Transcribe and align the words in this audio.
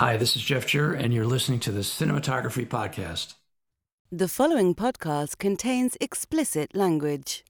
Hi, 0.00 0.16
this 0.16 0.36
is 0.36 0.42
Jeff 0.42 0.64
Jur, 0.64 0.92
and 0.94 1.12
you're 1.12 1.26
listening 1.26 1.58
to 1.58 1.72
the 1.72 1.80
Cinematography 1.80 2.64
Podcast. 2.64 3.34
The 4.12 4.28
following 4.28 4.72
podcast 4.76 5.38
contains 5.38 5.96
explicit 6.00 6.76
language. 6.76 7.42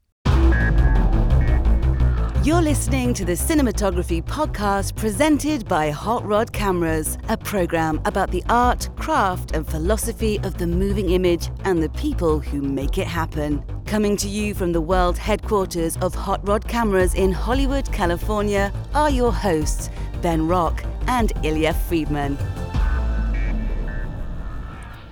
You're 2.42 2.62
listening 2.62 3.12
to 3.12 3.26
the 3.26 3.32
Cinematography 3.32 4.24
Podcast 4.24 4.96
presented 4.96 5.69
by 5.69 5.90
Hot 5.90 6.24
Rod 6.24 6.50
Cameras, 6.54 7.19
a 7.29 7.37
program 7.37 8.01
about 8.06 8.31
the 8.31 8.42
art, 8.49 8.88
craft, 8.96 9.53
and 9.53 9.69
philosophy 9.69 10.38
of 10.38 10.56
the 10.56 10.67
moving 10.67 11.10
image 11.10 11.51
and 11.65 11.83
the 11.83 11.90
people 11.90 12.40
who 12.40 12.62
make 12.62 12.96
it 12.96 13.06
happen. 13.06 13.62
Coming 13.85 14.17
to 14.17 14.28
you 14.28 14.54
from 14.54 14.72
the 14.72 14.80
world 14.80 15.19
headquarters 15.19 15.99
of 15.99 16.15
Hot 16.15 16.46
Rod 16.48 16.66
Cameras 16.66 17.15
in 17.15 17.30
Hollywood, 17.30 17.92
California, 17.92 18.73
are 18.95 19.10
your 19.10 19.33
hosts, 19.33 19.91
Ben 20.20 20.48
Rock 20.48 20.82
and 21.06 21.32
Ilya 21.45 21.74
Friedman. 21.74 22.37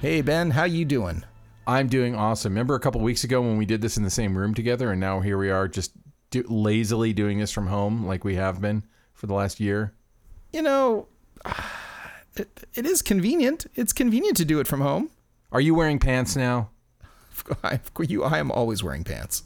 Hey 0.01 0.21
Ben, 0.21 0.51
how 0.51 0.65
you 0.65 0.85
doing? 0.85 1.25
I'm 1.67 1.89
doing 1.89 2.15
awesome. 2.15 2.53
Remember 2.53 2.75
a 2.75 2.81
couple 2.81 3.01
weeks 3.01 3.25
ago 3.25 3.41
when 3.41 3.57
we 3.57 3.67
did 3.67 3.81
this 3.81 3.97
in 3.97 4.03
the 4.03 4.11
same 4.11 4.37
room 4.37 4.55
together, 4.55 4.91
and 4.91 5.01
now 5.01 5.21
here 5.21 5.39
we 5.39 5.51
are 5.51 5.69
just 5.69 5.93
do, 6.31 6.43
lazily 6.49 7.13
doing 7.13 7.39
this 7.39 7.53
from 7.53 7.69
home 7.69 8.05
like 8.07 8.25
we 8.25 8.35
have 8.35 8.61
been 8.61 8.85
for 9.15 9.27
the 9.27 9.35
last 9.35 9.61
year? 9.61 9.95
You 10.53 10.63
know, 10.63 11.09
it, 12.37 12.67
it 12.75 12.87
is 12.87 13.03
convenient. 13.03 13.67
It's 13.75 13.93
convenient 13.93 14.37
to 14.39 14.45
do 14.45 14.61
it 14.61 14.67
from 14.67 14.81
home. 14.81 15.11
Are 15.53 15.61
you 15.61 15.75
wearing 15.75 15.99
pants 15.99 16.37
now? 16.37 16.71
I, 17.65 17.81
you, 18.01 18.25
I 18.25 18.39
am 18.39 18.51
always 18.51 18.83
wearing 18.83 19.05
pants. 19.05 19.45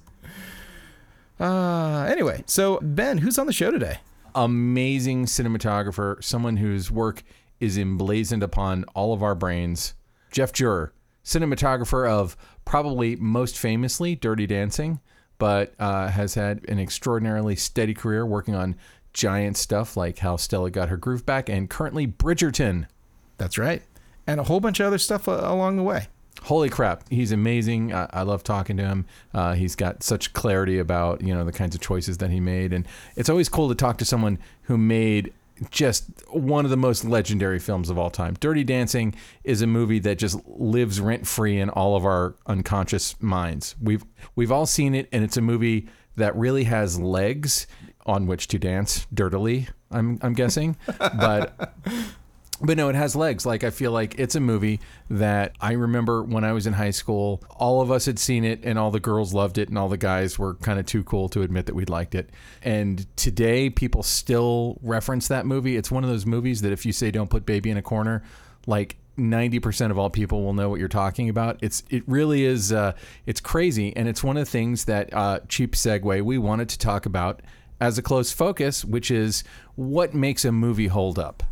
Uh, 1.38 2.04
anyway, 2.04 2.44
so 2.46 2.78
Ben, 2.82 3.18
who's 3.18 3.38
on 3.38 3.46
the 3.46 3.52
show 3.52 3.70
today? 3.70 3.98
Amazing 4.34 5.26
cinematographer, 5.26 6.22
someone 6.22 6.56
whose 6.56 6.90
work 6.90 7.22
is 7.58 7.78
emblazoned 7.78 8.42
upon 8.42 8.84
all 8.94 9.12
of 9.12 9.22
our 9.22 9.34
brains. 9.34 9.94
Jeff 10.30 10.52
Jur, 10.52 10.92
cinematographer 11.24 12.08
of 12.08 12.36
probably 12.64 13.16
most 13.16 13.58
famously 13.58 14.14
Dirty 14.14 14.46
Dancing, 14.46 15.00
but 15.38 15.74
uh, 15.78 16.08
has 16.08 16.34
had 16.34 16.68
an 16.68 16.78
extraordinarily 16.78 17.56
steady 17.56 17.94
career 17.94 18.24
working 18.24 18.54
on 18.54 18.76
giant 19.12 19.56
stuff 19.56 19.96
like 19.96 20.18
How 20.18 20.36
Stella 20.36 20.70
Got 20.70 20.88
Her 20.88 20.96
Groove 20.96 21.26
Back 21.26 21.48
and 21.48 21.68
currently 21.68 22.06
Bridgerton. 22.06 22.86
That's 23.38 23.58
right. 23.58 23.82
And 24.26 24.38
a 24.38 24.44
whole 24.44 24.60
bunch 24.60 24.80
of 24.80 24.86
other 24.86 24.98
stuff 24.98 25.28
uh, 25.28 25.40
along 25.42 25.76
the 25.76 25.82
way 25.82 26.08
holy 26.42 26.68
crap, 26.68 27.08
he's 27.10 27.32
amazing. 27.32 27.92
I, 27.92 28.08
I 28.12 28.22
love 28.22 28.42
talking 28.42 28.76
to 28.76 28.84
him. 28.84 29.06
Uh, 29.34 29.54
he's 29.54 29.74
got 29.74 30.02
such 30.02 30.32
clarity 30.32 30.78
about 30.78 31.22
you 31.22 31.34
know 31.34 31.44
the 31.44 31.52
kinds 31.52 31.74
of 31.74 31.80
choices 31.80 32.18
that 32.18 32.30
he 32.30 32.40
made, 32.40 32.72
and 32.72 32.86
it's 33.16 33.28
always 33.28 33.48
cool 33.48 33.68
to 33.68 33.74
talk 33.74 33.98
to 33.98 34.04
someone 34.04 34.38
who 34.62 34.76
made 34.78 35.32
just 35.70 36.06
one 36.30 36.64
of 36.64 36.70
the 36.70 36.76
most 36.76 37.04
legendary 37.04 37.58
films 37.58 37.90
of 37.90 37.98
all 37.98 38.10
time. 38.10 38.34
Dirty 38.40 38.64
Dancing 38.64 39.14
is 39.44 39.60
a 39.60 39.66
movie 39.66 39.98
that 39.98 40.16
just 40.16 40.40
lives 40.46 41.00
rent 41.00 41.26
free 41.26 41.58
in 41.58 41.68
all 41.68 41.96
of 41.96 42.04
our 42.04 42.34
unconscious 42.46 43.20
minds. 43.20 43.74
We've 43.80 44.04
we've 44.34 44.52
all 44.52 44.66
seen 44.66 44.94
it, 44.94 45.08
and 45.12 45.22
it's 45.22 45.36
a 45.36 45.42
movie 45.42 45.88
that 46.16 46.34
really 46.36 46.64
has 46.64 46.98
legs 46.98 47.66
on 48.06 48.26
which 48.26 48.48
to 48.48 48.58
dance 48.58 49.06
dirtily. 49.12 49.68
I'm 49.90 50.18
I'm 50.22 50.32
guessing, 50.32 50.76
but 50.98 51.74
but 52.60 52.76
no, 52.76 52.88
it 52.88 52.94
has 52.94 53.16
legs. 53.16 53.46
Like 53.46 53.64
I 53.64 53.70
feel 53.70 53.92
like 53.92 54.18
it's 54.18 54.34
a 54.34 54.40
movie 54.40 54.80
that 55.08 55.54
I 55.60 55.72
remember 55.72 56.22
when 56.22 56.44
I 56.44 56.52
was 56.52 56.66
in 56.66 56.74
high 56.74 56.90
school. 56.90 57.42
All 57.50 57.80
of 57.80 57.90
us 57.90 58.06
had 58.06 58.18
seen 58.18 58.44
it, 58.44 58.60
and 58.64 58.78
all 58.78 58.90
the 58.90 59.00
girls 59.00 59.32
loved 59.32 59.58
it, 59.58 59.68
and 59.68 59.78
all 59.78 59.88
the 59.88 59.96
guys 59.96 60.38
were 60.38 60.54
kind 60.56 60.78
of 60.78 60.86
too 60.86 61.02
cool 61.02 61.28
to 61.30 61.42
admit 61.42 61.66
that 61.66 61.74
we'd 61.74 61.90
liked 61.90 62.14
it. 62.14 62.30
And 62.62 63.06
today, 63.16 63.70
people 63.70 64.02
still 64.02 64.78
reference 64.82 65.28
that 65.28 65.46
movie. 65.46 65.76
It's 65.76 65.90
one 65.90 66.04
of 66.04 66.10
those 66.10 66.26
movies 66.26 66.60
that 66.62 66.72
if 66.72 66.84
you 66.84 66.92
say 66.92 67.10
"Don't 67.10 67.30
put 67.30 67.46
baby 67.46 67.70
in 67.70 67.76
a 67.76 67.82
corner," 67.82 68.22
like 68.66 68.96
90% 69.16 69.90
of 69.90 69.98
all 69.98 70.10
people 70.10 70.42
will 70.42 70.54
know 70.54 70.68
what 70.68 70.80
you're 70.80 70.88
talking 70.88 71.28
about. 71.28 71.58
It's 71.62 71.82
it 71.90 72.02
really 72.06 72.44
is 72.44 72.72
uh, 72.72 72.92
it's 73.26 73.40
crazy 73.40 73.94
and 73.96 74.08
it's 74.08 74.22
one 74.22 74.36
of 74.36 74.44
the 74.44 74.50
things 74.50 74.84
that 74.86 75.12
uh, 75.12 75.40
cheap 75.48 75.72
segue 75.72 76.22
we 76.22 76.38
wanted 76.38 76.68
to 76.70 76.78
talk 76.78 77.06
about 77.06 77.42
as 77.80 77.96
a 77.98 78.02
close 78.02 78.32
focus, 78.32 78.84
which 78.84 79.10
is 79.10 79.44
what 79.74 80.14
makes 80.14 80.44
a 80.44 80.52
movie 80.52 80.88
hold 80.88 81.18
up. 81.18 81.42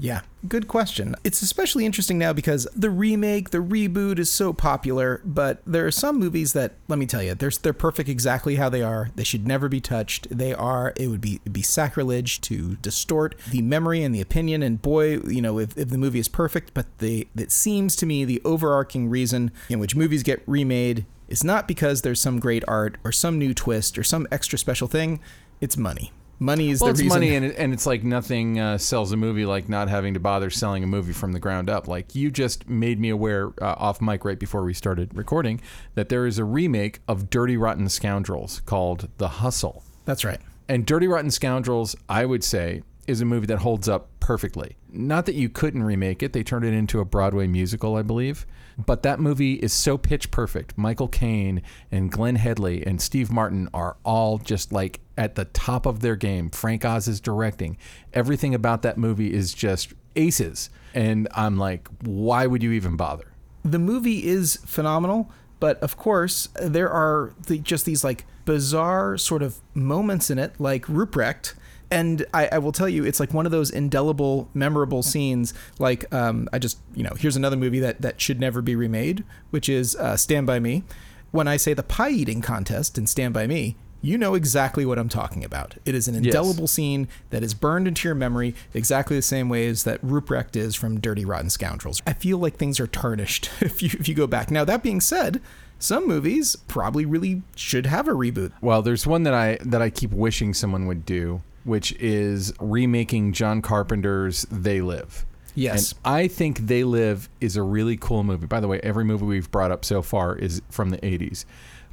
Yeah, 0.00 0.20
good 0.46 0.68
question. 0.68 1.16
It's 1.24 1.42
especially 1.42 1.84
interesting 1.84 2.18
now 2.18 2.32
because 2.32 2.68
the 2.74 2.90
remake, 2.90 3.50
the 3.50 3.58
reboot 3.58 4.20
is 4.20 4.30
so 4.30 4.52
popular, 4.52 5.20
but 5.24 5.60
there 5.66 5.86
are 5.86 5.90
some 5.90 6.20
movies 6.20 6.52
that 6.52 6.74
let 6.86 7.00
me 7.00 7.06
tell 7.06 7.22
you, 7.22 7.34
they're 7.34 7.50
they're 7.50 7.72
perfect 7.72 8.08
exactly 8.08 8.54
how 8.54 8.68
they 8.68 8.82
are. 8.82 9.10
They 9.16 9.24
should 9.24 9.46
never 9.46 9.68
be 9.68 9.80
touched. 9.80 10.28
They 10.30 10.54
are 10.54 10.92
it 10.96 11.08
would 11.08 11.20
be 11.20 11.40
be 11.50 11.62
sacrilege 11.62 12.40
to 12.42 12.76
distort 12.76 13.34
the 13.50 13.60
memory 13.60 14.04
and 14.04 14.14
the 14.14 14.20
opinion 14.20 14.62
and 14.62 14.80
boy, 14.80 15.18
you 15.22 15.42
know, 15.42 15.58
if, 15.58 15.76
if 15.76 15.88
the 15.88 15.98
movie 15.98 16.20
is 16.20 16.28
perfect, 16.28 16.74
but 16.74 16.86
the 16.98 17.26
it 17.36 17.50
seems 17.50 17.96
to 17.96 18.06
me 18.06 18.24
the 18.24 18.40
overarching 18.44 19.08
reason 19.10 19.50
in 19.68 19.80
which 19.80 19.96
movies 19.96 20.22
get 20.22 20.42
remade 20.46 21.06
is 21.26 21.42
not 21.42 21.66
because 21.66 22.02
there's 22.02 22.20
some 22.20 22.38
great 22.38 22.62
art 22.68 22.96
or 23.02 23.10
some 23.10 23.36
new 23.38 23.52
twist 23.52 23.98
or 23.98 24.04
some 24.04 24.28
extra 24.30 24.58
special 24.58 24.86
thing, 24.86 25.20
it's 25.60 25.76
money 25.76 26.12
money 26.38 26.70
is 26.70 26.80
well, 26.80 26.88
the 26.88 26.92
it's 26.92 27.02
reason. 27.02 27.16
money, 27.16 27.34
and, 27.34 27.44
it, 27.46 27.56
and 27.58 27.72
it's 27.72 27.86
like 27.86 28.04
nothing 28.04 28.58
uh, 28.58 28.78
sells 28.78 29.12
a 29.12 29.16
movie 29.16 29.44
like 29.44 29.68
not 29.68 29.88
having 29.88 30.14
to 30.14 30.20
bother 30.20 30.50
selling 30.50 30.84
a 30.84 30.86
movie 30.86 31.12
from 31.12 31.32
the 31.32 31.38
ground 31.38 31.68
up. 31.68 31.88
Like 31.88 32.14
you 32.14 32.30
just 32.30 32.68
made 32.68 32.98
me 33.00 33.08
aware 33.10 33.52
uh, 33.60 33.74
off 33.78 34.00
mic 34.00 34.24
right 34.24 34.38
before 34.38 34.64
we 34.64 34.74
started 34.74 35.14
recording 35.14 35.60
that 35.94 36.08
there 36.08 36.26
is 36.26 36.38
a 36.38 36.44
remake 36.44 37.00
of 37.08 37.30
Dirty 37.30 37.56
Rotten 37.56 37.88
Scoundrels 37.88 38.60
called 38.66 39.08
The 39.18 39.28
Hustle. 39.28 39.82
That's 40.04 40.24
right. 40.24 40.40
And 40.68 40.84
Dirty 40.84 41.08
Rotten 41.08 41.30
Scoundrels, 41.30 41.96
I 42.08 42.24
would 42.24 42.44
say, 42.44 42.82
is 43.06 43.20
a 43.20 43.24
movie 43.24 43.46
that 43.46 43.58
holds 43.60 43.88
up 43.88 44.08
perfectly. 44.20 44.76
Not 44.90 45.26
that 45.26 45.34
you 45.34 45.48
couldn't 45.48 45.82
remake 45.82 46.22
it; 46.22 46.32
they 46.32 46.42
turned 46.42 46.64
it 46.64 46.74
into 46.74 47.00
a 47.00 47.04
Broadway 47.04 47.46
musical, 47.46 47.96
I 47.96 48.02
believe. 48.02 48.46
But 48.78 49.02
that 49.02 49.18
movie 49.18 49.54
is 49.54 49.72
so 49.72 49.98
pitch 49.98 50.30
perfect. 50.30 50.78
Michael 50.78 51.08
Caine 51.08 51.62
and 51.90 52.12
Glenn 52.12 52.36
Headley 52.36 52.86
and 52.86 53.02
Steve 53.02 53.30
Martin 53.30 53.68
are 53.74 53.96
all 54.04 54.38
just 54.38 54.72
like 54.72 55.00
at 55.16 55.34
the 55.34 55.46
top 55.46 55.84
of 55.84 55.98
their 56.00 56.14
game. 56.14 56.48
Frank 56.48 56.84
Oz 56.84 57.08
is 57.08 57.20
directing. 57.20 57.76
Everything 58.14 58.54
about 58.54 58.82
that 58.82 58.96
movie 58.96 59.34
is 59.34 59.52
just 59.52 59.92
aces. 60.14 60.70
And 60.94 61.26
I'm 61.34 61.58
like, 61.58 61.88
why 62.02 62.46
would 62.46 62.62
you 62.62 62.70
even 62.72 62.96
bother? 62.96 63.32
The 63.64 63.80
movie 63.80 64.24
is 64.26 64.56
phenomenal, 64.64 65.30
but 65.58 65.80
of 65.82 65.96
course, 65.96 66.48
there 66.62 66.88
are 66.88 67.34
the, 67.46 67.58
just 67.58 67.84
these 67.84 68.04
like 68.04 68.26
bizarre 68.44 69.18
sort 69.18 69.42
of 69.42 69.60
moments 69.74 70.30
in 70.30 70.38
it, 70.38 70.58
like 70.60 70.86
Ruprecht 70.86 71.54
and 71.90 72.26
I, 72.34 72.48
I, 72.52 72.58
will 72.58 72.72
tell 72.72 72.88
you, 72.88 73.04
it's 73.04 73.20
like 73.20 73.32
one 73.32 73.46
of 73.46 73.52
those 73.52 73.70
indelible, 73.70 74.48
memorable 74.54 75.02
scenes. 75.02 75.54
Like, 75.78 76.12
um, 76.12 76.48
I 76.52 76.58
just, 76.58 76.78
you 76.94 77.02
know, 77.02 77.12
here's 77.18 77.36
another 77.36 77.56
movie 77.56 77.80
that 77.80 78.02
that 78.02 78.20
should 78.20 78.40
never 78.40 78.60
be 78.60 78.76
remade, 78.76 79.24
which 79.50 79.68
is 79.68 79.96
uh, 79.96 80.16
Stand 80.16 80.46
by 80.46 80.60
Me. 80.60 80.84
When 81.30 81.48
I 81.48 81.56
say 81.56 81.74
the 81.74 81.82
pie 81.82 82.10
eating 82.10 82.40
contest 82.40 82.98
in 82.98 83.06
Stand 83.06 83.34
by 83.34 83.46
Me, 83.46 83.76
you 84.00 84.16
know 84.16 84.34
exactly 84.34 84.86
what 84.86 84.98
I'm 84.98 85.08
talking 85.08 85.44
about. 85.44 85.76
It 85.84 85.94
is 85.94 86.06
an 86.08 86.14
indelible 86.14 86.62
yes. 86.62 86.72
scene 86.72 87.08
that 87.30 87.42
is 87.42 87.52
burned 87.52 87.88
into 87.88 88.06
your 88.06 88.14
memory 88.14 88.54
exactly 88.72 89.16
the 89.16 89.22
same 89.22 89.48
way 89.48 89.66
as 89.66 89.84
that 89.84 90.04
Ruprecht 90.04 90.56
is 90.56 90.74
from 90.74 91.00
Dirty 91.00 91.24
Rotten 91.24 91.50
Scoundrels. 91.50 92.00
I 92.06 92.12
feel 92.12 92.38
like 92.38 92.56
things 92.56 92.78
are 92.78 92.86
tarnished 92.86 93.50
if 93.60 93.82
you 93.82 93.90
if 93.98 94.08
you 94.08 94.14
go 94.14 94.26
back. 94.26 94.50
Now 94.50 94.64
that 94.64 94.82
being 94.82 95.00
said, 95.00 95.40
some 95.78 96.06
movies 96.06 96.56
probably 96.68 97.06
really 97.06 97.42
should 97.56 97.86
have 97.86 98.08
a 98.08 98.12
reboot. 98.12 98.52
Well, 98.60 98.82
there's 98.82 99.06
one 99.06 99.24
that 99.24 99.34
I 99.34 99.58
that 99.64 99.82
I 99.82 99.90
keep 99.90 100.12
wishing 100.12 100.54
someone 100.54 100.86
would 100.86 101.04
do, 101.04 101.42
which 101.64 101.92
is 101.94 102.52
remaking 102.60 103.32
John 103.32 103.62
Carpenter's 103.62 104.46
They 104.50 104.80
Live. 104.80 105.26
Yes. 105.54 105.92
And 105.92 106.00
I 106.04 106.28
think 106.28 106.58
They 106.60 106.84
Live 106.84 107.28
is 107.40 107.56
a 107.56 107.62
really 107.62 107.96
cool 107.96 108.22
movie. 108.22 108.46
By 108.46 108.60
the 108.60 108.68
way, 108.68 108.80
every 108.80 109.04
movie 109.04 109.24
we've 109.24 109.50
brought 109.50 109.72
up 109.72 109.84
so 109.84 110.02
far 110.02 110.36
is 110.36 110.62
from 110.70 110.90
the 110.90 110.98
80s. 110.98 111.44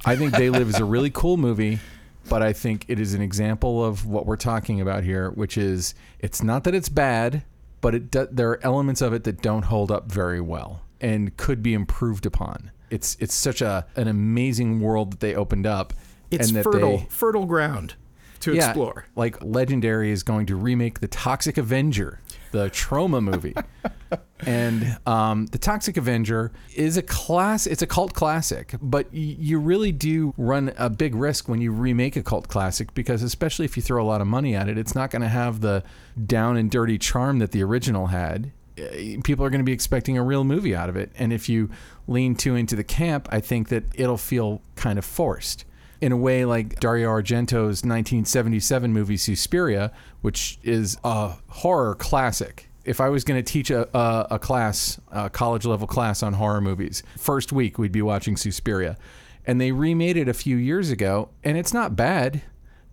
I 0.04 0.14
think 0.14 0.34
They 0.34 0.50
Live 0.50 0.68
is 0.68 0.78
a 0.78 0.84
really 0.84 1.10
cool 1.14 1.36
movie, 1.36 1.80
but 2.28 2.42
I 2.42 2.52
think 2.52 2.84
it 2.88 3.00
is 3.00 3.14
an 3.14 3.22
example 3.22 3.84
of 3.84 4.06
what 4.06 4.24
we're 4.24 4.36
talking 4.36 4.80
about 4.80 5.04
here, 5.04 5.30
which 5.30 5.58
is 5.58 5.94
it's 6.20 6.42
not 6.42 6.64
that 6.64 6.74
it's 6.74 6.88
bad, 6.88 7.42
but 7.80 7.94
it 7.94 8.10
do, 8.10 8.28
there 8.30 8.50
are 8.50 8.60
elements 8.62 9.00
of 9.00 9.12
it 9.12 9.24
that 9.24 9.42
don't 9.42 9.64
hold 9.64 9.90
up 9.90 10.10
very 10.10 10.40
well 10.40 10.82
and 11.00 11.36
could 11.36 11.62
be 11.62 11.74
improved 11.74 12.24
upon. 12.24 12.70
It's 12.90 13.16
it's 13.20 13.34
such 13.34 13.62
a 13.62 13.86
an 13.96 14.06
amazing 14.06 14.80
world 14.80 15.12
that 15.12 15.20
they 15.20 15.34
opened 15.34 15.66
up. 15.66 15.92
It's 16.30 16.50
fertile, 16.50 16.98
they, 16.98 17.06
fertile 17.08 17.46
ground 17.46 17.94
to 18.40 18.54
yeah, 18.54 18.68
explore. 18.68 19.06
Like 19.14 19.42
Legendary 19.42 20.10
is 20.10 20.22
going 20.22 20.46
to 20.46 20.56
remake 20.56 21.00
the 21.00 21.08
Toxic 21.08 21.58
Avenger, 21.58 22.20
the 22.52 22.70
Troma 22.70 23.22
movie. 23.22 23.54
and 24.46 24.98
um, 25.06 25.46
the 25.46 25.58
Toxic 25.58 25.96
Avenger 25.96 26.52
is 26.74 26.96
a 26.96 27.02
class. 27.02 27.66
It's 27.66 27.82
a 27.82 27.86
cult 27.86 28.14
classic, 28.14 28.74
but 28.80 29.06
y- 29.06 29.36
you 29.38 29.58
really 29.58 29.92
do 29.92 30.34
run 30.36 30.72
a 30.76 30.90
big 30.90 31.14
risk 31.14 31.48
when 31.48 31.60
you 31.60 31.72
remake 31.72 32.16
a 32.16 32.22
cult 32.22 32.48
classic 32.48 32.94
because, 32.94 33.22
especially 33.22 33.64
if 33.64 33.76
you 33.76 33.82
throw 33.82 34.02
a 34.02 34.06
lot 34.06 34.20
of 34.20 34.26
money 34.26 34.54
at 34.54 34.68
it, 34.68 34.78
it's 34.78 34.94
not 34.94 35.10
going 35.10 35.22
to 35.22 35.28
have 35.28 35.60
the 35.60 35.82
down 36.24 36.56
and 36.56 36.70
dirty 36.70 36.98
charm 36.98 37.38
that 37.38 37.52
the 37.52 37.62
original 37.62 38.06
had. 38.06 38.52
Uh, 38.78 39.20
people 39.24 39.44
are 39.44 39.50
going 39.50 39.60
to 39.60 39.64
be 39.64 39.72
expecting 39.72 40.18
a 40.18 40.22
real 40.22 40.44
movie 40.44 40.74
out 40.74 40.88
of 40.88 40.96
it, 40.96 41.10
and 41.18 41.32
if 41.32 41.48
you 41.48 41.70
lean 42.06 42.34
too 42.34 42.54
into 42.54 42.76
the 42.76 42.84
camp, 42.84 43.28
I 43.30 43.40
think 43.40 43.68
that 43.68 43.84
it'll 43.94 44.18
feel 44.18 44.62
kind 44.76 44.98
of 44.98 45.04
forced 45.04 45.64
in 46.00 46.12
a 46.12 46.16
way 46.16 46.44
like 46.44 46.80
Dario 46.80 47.08
Argento's 47.08 47.82
1977 47.84 48.92
movie 48.92 49.16
Suspiria, 49.16 49.92
which 50.20 50.58
is 50.62 50.98
a 51.04 51.34
horror 51.48 51.94
classic. 51.94 52.68
if 52.84 53.00
I 53.00 53.08
was 53.08 53.24
going 53.24 53.42
to 53.42 53.52
teach 53.52 53.70
a, 53.70 53.88
a, 53.96 54.26
a 54.32 54.38
class, 54.38 55.00
a 55.10 55.28
college 55.28 55.64
level 55.64 55.86
class 55.86 56.22
on 56.22 56.34
horror 56.34 56.60
movies, 56.60 57.02
first 57.18 57.52
week 57.52 57.78
we'd 57.78 57.92
be 57.92 58.02
watching 58.02 58.36
Suspiria. 58.36 58.96
And 59.44 59.60
they 59.60 59.72
remade 59.72 60.16
it 60.16 60.28
a 60.28 60.34
few 60.34 60.56
years 60.56 60.90
ago, 60.90 61.30
and 61.44 61.56
it's 61.56 61.72
not 61.72 61.96
bad 61.96 62.42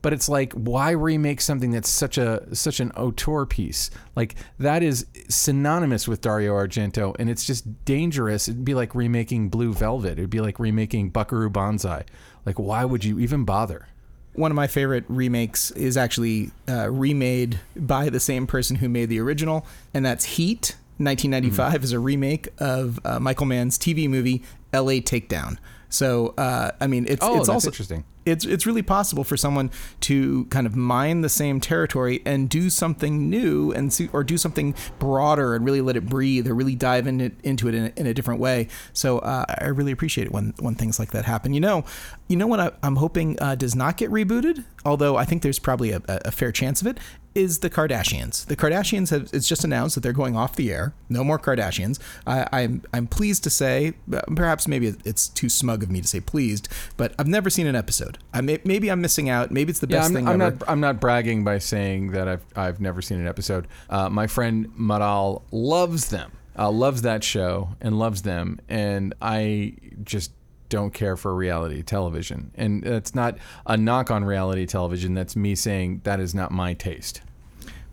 but 0.03 0.11
it's 0.13 0.29
like 0.29 0.53
why 0.53 0.91
remake 0.91 1.41
something 1.41 1.71
that's 1.71 1.89
such 1.89 2.19
a 2.19 2.55
such 2.55 2.79
an 2.79 2.91
auteur 2.91 3.47
piece 3.47 3.89
like 4.15 4.35
that 4.59 4.83
is 4.83 5.07
synonymous 5.29 6.07
with 6.07 6.21
dario 6.21 6.53
argento 6.53 7.15
and 7.17 7.29
it's 7.29 7.43
just 7.43 7.83
dangerous 7.85 8.47
it'd 8.47 8.63
be 8.63 8.75
like 8.75 8.93
remaking 8.93 9.49
blue 9.49 9.73
velvet 9.73 10.19
it'd 10.19 10.29
be 10.29 10.41
like 10.41 10.59
remaking 10.59 11.09
buckaroo 11.09 11.49
banzai 11.49 12.03
like 12.45 12.57
why 12.59 12.85
would 12.85 13.03
you 13.03 13.19
even 13.19 13.43
bother 13.43 13.87
one 14.35 14.49
of 14.49 14.55
my 14.55 14.65
favorite 14.65 15.03
remakes 15.09 15.69
is 15.71 15.95
actually 15.95 16.49
uh, 16.67 16.89
remade 16.89 17.59
by 17.75 18.09
the 18.09 18.19
same 18.19 18.47
person 18.47 18.77
who 18.77 18.89
made 18.89 19.05
the 19.09 19.19
original, 19.19 19.63
and 19.93 20.03
that's 20.03 20.25
Heat. 20.25 20.75
1995 20.97 21.73
Mm-hmm. 21.73 21.83
is 21.83 21.91
a 21.91 21.99
remake 21.99 22.47
of 22.57 22.99
uh, 23.05 23.19
Michael 23.19 23.45
Mann's 23.45 23.77
TV 23.77 24.09
movie 24.09 24.41
L.A. 24.73 25.01
Takedown. 25.01 25.57
So, 25.89 26.33
uh, 26.37 26.71
I 26.81 26.87
mean, 26.87 27.05
it's 27.07 27.23
Oh, 27.23 27.39
it's 27.39 27.47
also 27.49 27.67
interesting. 27.69 28.05
It's 28.25 28.45
it's 28.45 28.65
really 28.65 28.81
possible 28.81 29.23
for 29.23 29.37
someone 29.37 29.71
to 30.01 30.45
kind 30.45 30.65
of 30.65 30.75
mine 30.75 31.21
the 31.21 31.29
same 31.29 31.59
territory 31.59 32.21
and 32.25 32.49
do 32.49 32.69
something 32.69 33.29
new 33.29 33.71
and 33.71 33.91
see, 33.91 34.09
or 34.13 34.23
do 34.23 34.37
something 34.37 34.75
broader 34.99 35.55
and 35.55 35.65
really 35.65 35.81
let 35.81 35.95
it 35.95 36.05
breathe 36.05 36.47
or 36.47 36.53
really 36.53 36.75
dive 36.75 37.07
in 37.07 37.21
it, 37.21 37.33
into 37.43 37.67
it 37.67 37.75
in 37.75 37.85
a, 37.85 37.99
in 37.99 38.07
a 38.07 38.13
different 38.13 38.39
way. 38.39 38.67
So 38.93 39.19
uh, 39.19 39.45
I 39.59 39.67
really 39.67 39.91
appreciate 39.91 40.27
it 40.27 40.31
when 40.31 40.53
when 40.59 40.75
things 40.75 40.99
like 40.99 41.11
that 41.11 41.25
happen. 41.25 41.53
You 41.53 41.61
know, 41.61 41.85
you 42.27 42.37
know 42.37 42.47
what 42.47 42.59
I, 42.59 42.71
I'm 42.81 42.95
hoping 42.97 43.37
uh, 43.41 43.55
does 43.55 43.75
not 43.75 43.97
get 43.97 44.09
rebooted, 44.09 44.63
although 44.85 45.17
I 45.17 45.25
think 45.25 45.41
there's 45.41 45.59
probably 45.59 45.91
a, 45.91 46.01
a 46.07 46.31
fair 46.31 46.51
chance 46.51 46.81
of 46.81 46.87
it. 46.87 46.99
Is 47.35 47.59
the 47.59 47.69
Kardashians? 47.69 48.45
The 48.45 48.55
Kardashians 48.55 49.09
have 49.09 49.29
it's 49.33 49.47
just 49.47 49.63
announced 49.63 49.95
that 49.95 50.01
they're 50.01 50.13
going 50.13 50.35
off 50.35 50.55
the 50.55 50.71
air. 50.71 50.93
No 51.09 51.23
more 51.23 51.39
Kardashians. 51.39 51.97
I, 52.27 52.47
I'm 52.53 52.83
I'm 52.93 53.07
pleased 53.07 53.43
to 53.45 53.49
say, 53.49 53.93
perhaps 54.35 54.67
maybe 54.67 54.93
it's 55.03 55.29
too 55.29 55.49
smug 55.49 55.81
of 55.81 55.89
me 55.89 55.99
to 56.01 56.07
say 56.07 56.19
pleased, 56.19 56.67
but 56.95 57.15
I've 57.17 57.27
never 57.27 57.49
seen 57.49 57.65
an 57.65 57.75
episode. 57.75 58.19
I 58.33 58.41
may, 58.41 58.59
maybe 58.63 58.89
I'm 58.91 59.01
missing 59.01 59.29
out. 59.29 59.49
Maybe 59.49 59.71
it's 59.71 59.79
the 59.79 59.87
Yeah, 59.89 59.97
best 59.97 60.09
I'm, 60.09 60.15
thing 60.15 60.27
I'm 60.27 60.41
ever. 60.41 60.55
not. 60.59 60.69
I'm 60.69 60.79
not 60.79 60.99
bragging 60.99 61.43
by 61.43 61.57
saying 61.57 62.11
that 62.11 62.27
I've 62.27 62.45
I've 62.55 62.79
never 62.79 63.01
seen 63.01 63.19
an 63.19 63.27
episode. 63.27 63.67
Uh, 63.89 64.09
my 64.09 64.27
friend 64.27 64.67
Maral 64.79 65.41
loves 65.51 66.09
them, 66.09 66.31
uh, 66.57 66.69
loves 66.69 67.01
that 67.01 67.23
show, 67.23 67.69
and 67.81 67.97
loves 67.97 68.21
them, 68.21 68.59
and 68.69 69.15
I 69.23 69.73
just 70.03 70.31
don't 70.69 70.93
care 70.93 71.15
for 71.15 71.33
reality 71.35 71.83
television. 71.83 72.51
And 72.55 72.83
that's 72.83 73.13
not 73.13 73.37
a 73.65 73.77
knock 73.77 74.11
on 74.11 74.23
reality 74.23 74.65
television. 74.65 75.13
That's 75.13 75.35
me 75.35 75.55
saying 75.55 76.01
that 76.03 76.19
is 76.19 76.33
not 76.33 76.51
my 76.51 76.73
taste. 76.73 77.21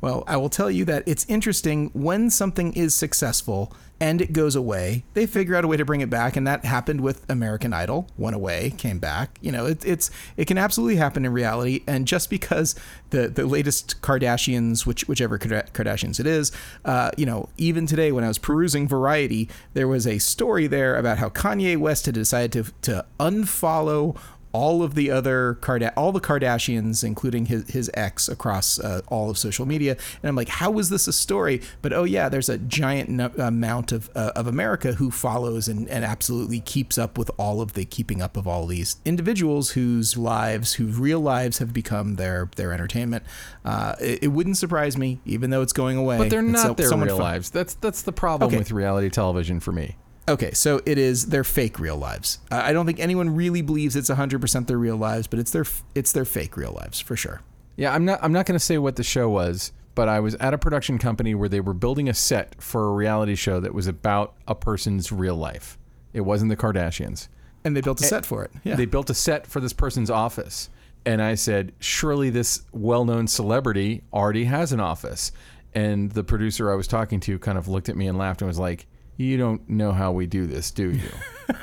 Well, 0.00 0.24
I 0.26 0.36
will 0.38 0.48
tell 0.48 0.70
you 0.70 0.84
that 0.86 1.02
it's 1.06 1.26
interesting 1.28 1.90
when 1.92 2.30
something 2.30 2.72
is 2.72 2.94
successful 2.94 3.72
and 4.00 4.22
it 4.22 4.32
goes 4.32 4.56
away, 4.56 5.04
they 5.12 5.26
figure 5.26 5.54
out 5.54 5.64
a 5.64 5.68
way 5.68 5.76
to 5.76 5.84
bring 5.84 6.00
it 6.00 6.08
back, 6.08 6.34
and 6.34 6.46
that 6.46 6.64
happened 6.64 7.02
with 7.02 7.28
American 7.30 7.74
Idol. 7.74 8.08
Went 8.16 8.34
away, 8.34 8.70
came 8.78 8.98
back. 8.98 9.38
You 9.42 9.52
know, 9.52 9.66
it, 9.66 9.84
it's 9.84 10.10
it 10.38 10.46
can 10.46 10.56
absolutely 10.56 10.96
happen 10.96 11.26
in 11.26 11.32
reality. 11.32 11.82
And 11.86 12.06
just 12.06 12.30
because 12.30 12.74
the 13.10 13.28
the 13.28 13.46
latest 13.46 14.00
Kardashians, 14.00 14.86
which 14.86 15.06
whichever 15.06 15.38
Kardashians 15.38 16.18
it 16.18 16.26
is, 16.26 16.50
uh, 16.84 17.10
you 17.18 17.26
know, 17.26 17.50
even 17.58 17.86
today 17.86 18.10
when 18.10 18.24
I 18.24 18.28
was 18.28 18.38
perusing 18.38 18.88
Variety, 18.88 19.48
there 19.74 19.86
was 19.86 20.06
a 20.06 20.18
story 20.18 20.66
there 20.66 20.96
about 20.96 21.18
how 21.18 21.28
Kanye 21.28 21.76
West 21.76 22.06
had 22.06 22.14
decided 22.14 22.52
to 22.52 22.72
to 22.82 23.06
unfollow 23.18 24.16
all 24.52 24.82
of 24.82 24.94
the 24.94 25.10
other 25.10 25.54
Card- 25.60 25.90
all 25.96 26.12
the 26.12 26.20
Kardashians, 26.20 27.04
including 27.04 27.46
his 27.46 27.68
his 27.70 27.90
ex, 27.94 28.28
across 28.28 28.78
uh, 28.80 29.00
all 29.08 29.30
of 29.30 29.38
social 29.38 29.66
media. 29.66 29.96
And 30.22 30.28
I'm 30.28 30.36
like, 30.36 30.48
how 30.48 30.78
is 30.78 30.88
this 30.90 31.06
a 31.06 31.12
story? 31.12 31.60
But 31.82 31.92
oh 31.92 32.04
yeah, 32.04 32.28
there's 32.28 32.48
a 32.48 32.58
giant 32.58 33.08
no- 33.08 33.30
amount 33.38 33.92
of 33.92 34.10
uh, 34.14 34.32
of 34.34 34.46
America 34.46 34.94
who 34.94 35.10
follows 35.10 35.68
and, 35.68 35.88
and 35.88 36.04
absolutely 36.04 36.60
keeps 36.60 36.98
up 36.98 37.16
with 37.16 37.30
all 37.36 37.60
of 37.60 37.74
the 37.74 37.84
keeping 37.84 38.20
up 38.20 38.36
of 38.36 38.46
all 38.48 38.66
these 38.66 38.96
individuals 39.04 39.70
whose 39.70 40.16
lives, 40.16 40.74
whose 40.74 40.96
real 40.98 41.20
lives, 41.20 41.58
have 41.58 41.72
become 41.72 42.16
their 42.16 42.50
their 42.56 42.72
entertainment. 42.72 43.22
Uh, 43.64 43.94
it, 44.00 44.24
it 44.24 44.28
wouldn't 44.28 44.56
surprise 44.56 44.96
me, 44.96 45.20
even 45.24 45.50
though 45.50 45.62
it's 45.62 45.72
going 45.72 45.96
away. 45.96 46.18
But 46.18 46.30
they're 46.30 46.42
not 46.42 46.66
so- 46.66 46.74
their 46.74 46.90
real 46.98 47.16
fo- 47.16 47.22
lives. 47.22 47.50
That's 47.50 47.74
that's 47.74 48.02
the 48.02 48.12
problem 48.12 48.48
Okay. 48.48 48.58
with 48.58 48.72
reality 48.72 49.10
television 49.10 49.60
for 49.60 49.72
me. 49.72 49.96
Okay, 50.30 50.52
so 50.52 50.80
it 50.86 50.96
is 50.96 51.26
their 51.26 51.42
fake 51.42 51.80
real 51.80 51.96
lives. 51.96 52.38
I 52.52 52.72
don't 52.72 52.86
think 52.86 53.00
anyone 53.00 53.34
really 53.34 53.62
believes 53.62 53.96
it's 53.96 54.08
100% 54.08 54.66
their 54.68 54.78
real 54.78 54.96
lives, 54.96 55.26
but 55.26 55.40
it's 55.40 55.50
their 55.50 55.64
it's 55.94 56.12
their 56.12 56.24
fake 56.24 56.56
real 56.56 56.72
lives 56.72 57.00
for 57.00 57.16
sure. 57.16 57.42
Yeah, 57.76 57.92
I'm 57.92 58.04
not. 58.04 58.20
I'm 58.22 58.32
not 58.32 58.46
going 58.46 58.58
to 58.58 58.64
say 58.64 58.78
what 58.78 58.94
the 58.94 59.02
show 59.02 59.28
was, 59.28 59.72
but 59.96 60.08
I 60.08 60.20
was 60.20 60.36
at 60.36 60.54
a 60.54 60.58
production 60.58 60.98
company 60.98 61.34
where 61.34 61.48
they 61.48 61.60
were 61.60 61.74
building 61.74 62.08
a 62.08 62.14
set 62.14 62.62
for 62.62 62.86
a 62.86 62.92
reality 62.92 63.34
show 63.34 63.58
that 63.58 63.74
was 63.74 63.88
about 63.88 64.34
a 64.46 64.54
person's 64.54 65.10
real 65.10 65.36
life. 65.36 65.76
It 66.12 66.20
wasn't 66.20 66.50
the 66.50 66.56
Kardashians. 66.56 67.28
And 67.64 67.76
they 67.76 67.80
built 67.80 68.00
a 68.00 68.04
set 68.04 68.24
for 68.24 68.44
it. 68.44 68.52
Yeah. 68.64 68.76
They 68.76 68.86
built 68.86 69.10
a 69.10 69.14
set 69.14 69.46
for 69.46 69.60
this 69.60 69.72
person's 69.72 70.10
office, 70.10 70.70
and 71.04 71.20
I 71.20 71.34
said, 71.34 71.72
"Surely 71.80 72.30
this 72.30 72.62
well-known 72.72 73.26
celebrity 73.26 74.02
already 74.12 74.44
has 74.44 74.72
an 74.72 74.80
office." 74.80 75.32
And 75.74 76.12
the 76.12 76.24
producer 76.24 76.70
I 76.70 76.76
was 76.76 76.86
talking 76.86 77.18
to 77.20 77.38
kind 77.38 77.58
of 77.58 77.66
looked 77.66 77.88
at 77.88 77.96
me 77.96 78.06
and 78.06 78.16
laughed 78.16 78.42
and 78.42 78.48
was 78.48 78.58
like, 78.58 78.86
"You 79.20 79.36
don't 79.36 79.68
know 79.68 79.92
how 79.92 80.12
we 80.12 80.26
do 80.26 80.46
this, 80.46 80.70
do 80.70 80.92
you?" 80.92 81.10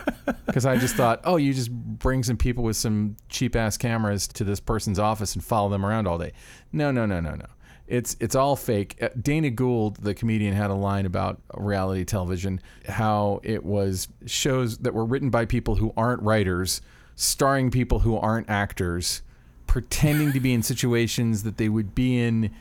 Because 0.45 0.65
I 0.65 0.77
just 0.77 0.95
thought, 0.95 1.21
oh, 1.23 1.37
you 1.37 1.53
just 1.53 1.71
bring 1.71 2.23
some 2.23 2.35
people 2.35 2.63
with 2.63 2.75
some 2.75 3.15
cheap 3.29 3.55
ass 3.55 3.77
cameras 3.77 4.27
to 4.29 4.43
this 4.43 4.59
person's 4.59 4.99
office 4.99 5.35
and 5.35 5.43
follow 5.43 5.69
them 5.69 5.85
around 5.85 6.07
all 6.07 6.17
day. 6.17 6.33
No, 6.71 6.91
no, 6.91 7.05
no, 7.05 7.19
no, 7.19 7.35
no. 7.35 7.45
It's 7.87 8.17
it's 8.19 8.35
all 8.35 8.55
fake. 8.55 8.97
Uh, 9.01 9.09
Dana 9.21 9.49
Gould, 9.49 9.97
the 9.97 10.13
comedian, 10.13 10.53
had 10.53 10.69
a 10.69 10.73
line 10.73 11.05
about 11.05 11.41
reality 11.53 12.03
television, 12.03 12.59
how 12.87 13.39
it 13.43 13.63
was 13.63 14.09
shows 14.25 14.79
that 14.79 14.93
were 14.93 15.05
written 15.05 15.29
by 15.29 15.45
people 15.45 15.75
who 15.75 15.93
aren't 15.95 16.21
writers, 16.21 16.81
starring 17.15 17.71
people 17.71 17.99
who 17.99 18.17
aren't 18.17 18.49
actors, 18.49 19.21
pretending 19.67 20.33
to 20.33 20.39
be 20.39 20.53
in 20.53 20.63
situations 20.63 21.43
that 21.43 21.57
they 21.57 21.69
would 21.69 21.95
be 21.95 22.19
in 22.19 22.51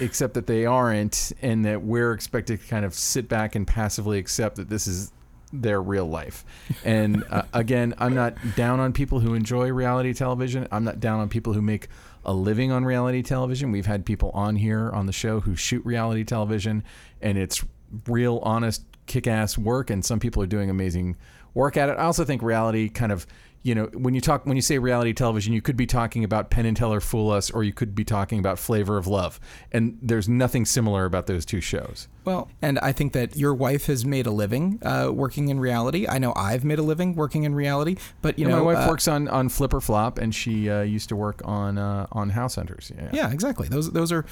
except 0.00 0.34
that 0.34 0.46
they 0.46 0.66
aren't 0.66 1.32
and 1.42 1.64
that 1.64 1.82
we're 1.82 2.12
expected 2.12 2.60
to 2.60 2.66
kind 2.66 2.84
of 2.84 2.94
sit 2.94 3.28
back 3.28 3.54
and 3.54 3.66
passively 3.66 4.18
accept 4.18 4.56
that 4.56 4.68
this 4.68 4.86
is 4.86 5.12
their 5.52 5.80
real 5.80 6.06
life. 6.06 6.44
And 6.84 7.24
uh, 7.30 7.42
again, 7.52 7.94
I'm 7.98 8.14
not 8.14 8.34
down 8.56 8.80
on 8.80 8.92
people 8.92 9.20
who 9.20 9.34
enjoy 9.34 9.72
reality 9.72 10.12
television. 10.12 10.66
I'm 10.70 10.84
not 10.84 11.00
down 11.00 11.20
on 11.20 11.28
people 11.28 11.52
who 11.52 11.62
make 11.62 11.88
a 12.24 12.32
living 12.32 12.72
on 12.72 12.84
reality 12.84 13.22
television. 13.22 13.70
We've 13.70 13.86
had 13.86 14.04
people 14.04 14.30
on 14.30 14.56
here 14.56 14.90
on 14.90 15.06
the 15.06 15.12
show 15.12 15.40
who 15.40 15.54
shoot 15.54 15.84
reality 15.84 16.24
television 16.24 16.82
and 17.22 17.38
it's 17.38 17.64
real 18.08 18.40
honest 18.42 18.82
kick-ass 19.06 19.56
work 19.56 19.90
and 19.90 20.04
some 20.04 20.18
people 20.18 20.42
are 20.42 20.48
doing 20.48 20.68
amazing 20.68 21.16
work 21.54 21.76
at 21.76 21.88
it. 21.88 21.92
I 21.92 22.02
also 22.02 22.24
think 22.24 22.42
reality 22.42 22.88
kind 22.88 23.12
of 23.12 23.26
you 23.66 23.74
know, 23.74 23.86
when 23.94 24.14
you 24.14 24.20
talk 24.20 24.46
when 24.46 24.54
you 24.54 24.62
say 24.62 24.78
reality 24.78 25.12
television, 25.12 25.52
you 25.52 25.60
could 25.60 25.76
be 25.76 25.86
talking 25.86 26.22
about 26.22 26.50
Penn 26.50 26.66
and 26.66 26.76
Teller 26.76 27.00
Fool 27.00 27.32
Us, 27.32 27.50
or 27.50 27.64
you 27.64 27.72
could 27.72 27.96
be 27.96 28.04
talking 28.04 28.38
about 28.38 28.60
Flavor 28.60 28.96
of 28.96 29.08
Love, 29.08 29.40
and 29.72 29.98
there's 30.00 30.28
nothing 30.28 30.64
similar 30.64 31.04
about 31.04 31.26
those 31.26 31.44
two 31.44 31.60
shows. 31.60 32.06
Well, 32.24 32.48
and 32.62 32.78
I 32.78 32.92
think 32.92 33.12
that 33.14 33.36
your 33.36 33.54
wife 33.54 33.86
has 33.86 34.04
made 34.04 34.26
a 34.26 34.30
living 34.30 34.78
uh, 34.84 35.10
working 35.12 35.48
in 35.48 35.58
reality. 35.58 36.06
I 36.08 36.18
know 36.18 36.32
I've 36.36 36.62
made 36.64 36.78
a 36.78 36.82
living 36.82 37.16
working 37.16 37.42
in 37.42 37.56
reality, 37.56 37.96
but 38.22 38.38
you 38.38 38.46
Yeah, 38.46 38.52
know, 38.52 38.64
my 38.64 38.74
wife 38.74 38.86
uh, 38.86 38.90
works 38.90 39.08
on 39.08 39.26
on 39.26 39.48
Flip 39.48 39.74
or 39.74 39.80
Flop, 39.80 40.18
and 40.18 40.32
she 40.32 40.70
uh, 40.70 40.82
used 40.82 41.08
to 41.08 41.16
work 41.16 41.42
on 41.44 41.76
uh, 41.76 42.06
on 42.12 42.30
House 42.30 42.54
Hunters. 42.54 42.92
Yeah. 42.96 43.10
Yeah, 43.12 43.32
exactly. 43.32 43.66
Those 43.66 43.90
those 43.90 44.12
are, 44.12 44.24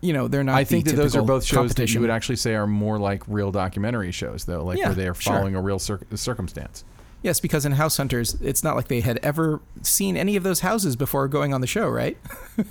you 0.00 0.12
know, 0.12 0.26
they're 0.26 0.42
not. 0.42 0.56
I 0.56 0.64
think 0.64 0.84
that 0.86 0.96
those 0.96 1.14
are 1.14 1.22
both 1.22 1.44
shows 1.44 1.74
that 1.74 1.94
you 1.94 2.00
would 2.00 2.10
actually 2.10 2.36
say 2.36 2.54
are 2.56 2.66
more 2.66 2.98
like 2.98 3.22
real 3.28 3.52
documentary 3.52 4.10
shows, 4.10 4.46
though, 4.46 4.64
like 4.64 4.78
Yeah, 4.78 4.86
where 4.86 4.94
they 4.96 5.06
are 5.06 5.14
sure. 5.14 5.32
following 5.32 5.54
a 5.54 5.62
real 5.62 5.78
cir- 5.78 6.00
circumstance. 6.16 6.84
Yes, 7.24 7.40
because 7.40 7.64
in 7.64 7.72
House 7.72 7.96
Hunters, 7.96 8.34
it's 8.42 8.62
not 8.62 8.76
like 8.76 8.86
they 8.88 9.00
had 9.00 9.18
ever 9.22 9.60
seen 9.82 10.16
any 10.16 10.36
of 10.36 10.42
those 10.44 10.60
houses 10.60 10.94
before 10.94 11.26
going 11.26 11.52
on 11.54 11.60
the 11.62 11.66
show, 11.66 11.88
right? 11.88 12.16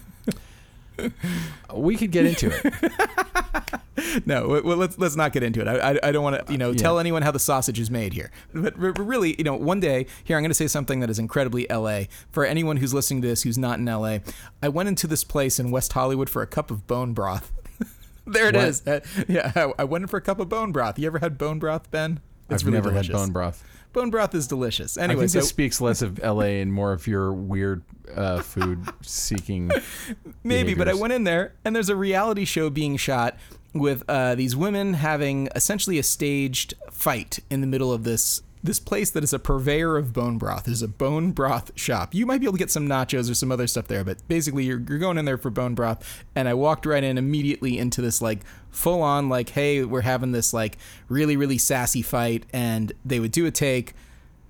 We 1.74 1.96
could 1.98 2.12
get 2.12 2.28
into 2.28 2.52
it. 2.54 4.26
no, 4.28 4.62
well, 4.64 4.78
let's 4.78 4.96
let's 5.00 5.16
not 5.16 5.34
get 5.34 5.42
into 5.42 5.60
it. 5.60 5.68
I, 5.68 5.94
I, 5.94 6.00
I 6.04 6.12
don't 6.12 6.24
want 6.24 6.46
to, 6.46 6.52
you 6.52 6.60
know, 6.60 6.70
Yeah. 6.70 6.78
tell 6.78 7.00
anyone 7.00 7.24
how 7.24 7.32
the 7.32 7.40
sausage 7.40 7.80
is 7.80 7.90
made 7.90 8.14
here. 8.14 8.30
But 8.54 8.78
really, 8.78 9.36
you 9.40 9.44
know, 9.44 9.56
one 9.56 9.80
day 9.80 10.06
here, 10.24 10.38
I'm 10.38 10.44
going 10.44 10.52
to 10.52 10.56
say 10.56 10.68
something 10.68 11.00
that 11.00 11.10
is 11.10 11.18
incredibly 11.18 11.66
LA. 11.68 12.02
For 12.30 12.46
anyone 12.46 12.78
who's 12.78 12.94
listening 12.94 13.24
to 13.24 13.28
this 13.28 13.42
who's 13.42 13.58
not 13.58 13.80
in 13.80 13.86
LA, 13.86 14.20
I 14.62 14.70
went 14.70 14.88
into 14.88 15.08
this 15.08 15.24
place 15.24 15.60
in 15.60 15.72
West 15.72 15.94
Hollywood 15.94 16.30
for 16.30 16.44
a 16.44 16.48
cup 16.48 16.70
of 16.70 16.86
bone 16.86 17.14
broth. 17.14 17.52
there 18.28 18.50
it 18.50 18.56
What? 18.56 18.64
is. 18.66 18.86
Uh, 18.88 19.00
yeah, 19.28 19.52
I, 19.56 19.74
I 19.80 19.84
went 19.86 20.04
in 20.04 20.08
for 20.10 20.18
a 20.18 20.22
cup 20.22 20.40
of 20.40 20.48
bone 20.48 20.72
broth. 20.72 21.00
You 21.00 21.08
ever 21.08 21.18
had 21.18 21.40
bone 21.40 21.58
broth, 21.58 21.90
Ben? 21.90 22.20
It's 22.52 22.62
I've 22.62 22.68
really 22.68 22.78
never 22.78 22.92
delicious. 22.92 23.12
had 23.14 23.18
bone 23.20 23.32
broth. 23.32 23.64
Bone 23.94 24.10
broth 24.10 24.34
is 24.36 24.48
delicious. 24.48 24.98
I 24.98 25.04
Anyway, 25.04 25.22
think 25.22 25.32
so 25.32 25.40
this 25.40 25.50
speaks 25.50 25.80
less 25.80 26.02
of 26.02 26.20
LA 26.20 26.60
and 26.62 26.74
more 26.74 26.92
of 26.92 27.06
your 27.08 27.32
weird 27.32 27.84
uh, 28.16 28.42
food 28.42 28.84
seeking. 29.02 29.72
Maybe, 30.44 30.74
but 30.74 30.90
I 30.90 30.94
went 30.96 31.14
in 31.14 31.24
there 31.24 31.54
and 31.64 31.76
there's 31.76 31.90
a 31.90 31.96
reality 31.96 32.44
show 32.46 32.70
being 32.70 32.98
shot 32.98 33.38
with 33.74 34.04
uh, 34.08 34.36
these 34.36 34.56
women 34.56 34.96
having 34.96 35.48
essentially 35.56 35.98
a 36.00 36.04
staged 36.04 36.74
fight 36.92 37.40
in 37.50 37.62
the 37.62 37.68
middle 37.68 37.92
of 37.94 38.04
this 38.04 38.42
this 38.63 38.79
place 38.79 39.12
that 39.12 39.24
is 39.24 39.34
a 39.34 39.39
purveyor 39.39 39.98
of 39.98 40.13
bone 40.13 40.38
broth. 40.38 40.67
Is 40.67 40.82
a 40.82 40.88
bone 40.88 41.32
broth 41.32 41.72
shop. 41.75 42.15
You 42.15 42.25
might 42.25 42.39
be 42.39 42.46
able 42.46 42.53
to 42.53 42.60
get 42.60 42.72
some 42.72 42.88
nachos 42.88 43.29
or 43.29 43.34
some 43.34 43.51
other 43.51 43.67
stuff 43.67 43.88
there, 43.88 44.03
but 44.03 44.25
basically 44.27 44.63
you're, 44.63 44.82
you're 44.88 45.00
going 45.00 45.17
in 45.17 45.25
there 45.25 45.38
for 45.38 45.50
bone 45.50 45.75
broth. 45.75 46.24
And 46.34 46.48
I 46.48 46.53
walked 46.53 46.86
right 46.86 47.03
in 47.03 47.17
immediately 47.17 47.77
into 47.77 48.01
this 48.01 48.22
like 48.22 48.39
full 48.70 49.01
on 49.01 49.27
like, 49.27 49.50
hey, 49.50 49.84
we're 49.84 50.01
having 50.01 50.32
this 50.32 50.53
like 50.53 50.77
really 51.10 51.36
really 51.36 51.58
sassy 51.58 52.01
fight, 52.01 52.46
and 52.53 52.93
they 53.03 53.20
would 53.20 53.32
do 53.32 53.46
a 53.46 53.51
take 53.51 53.93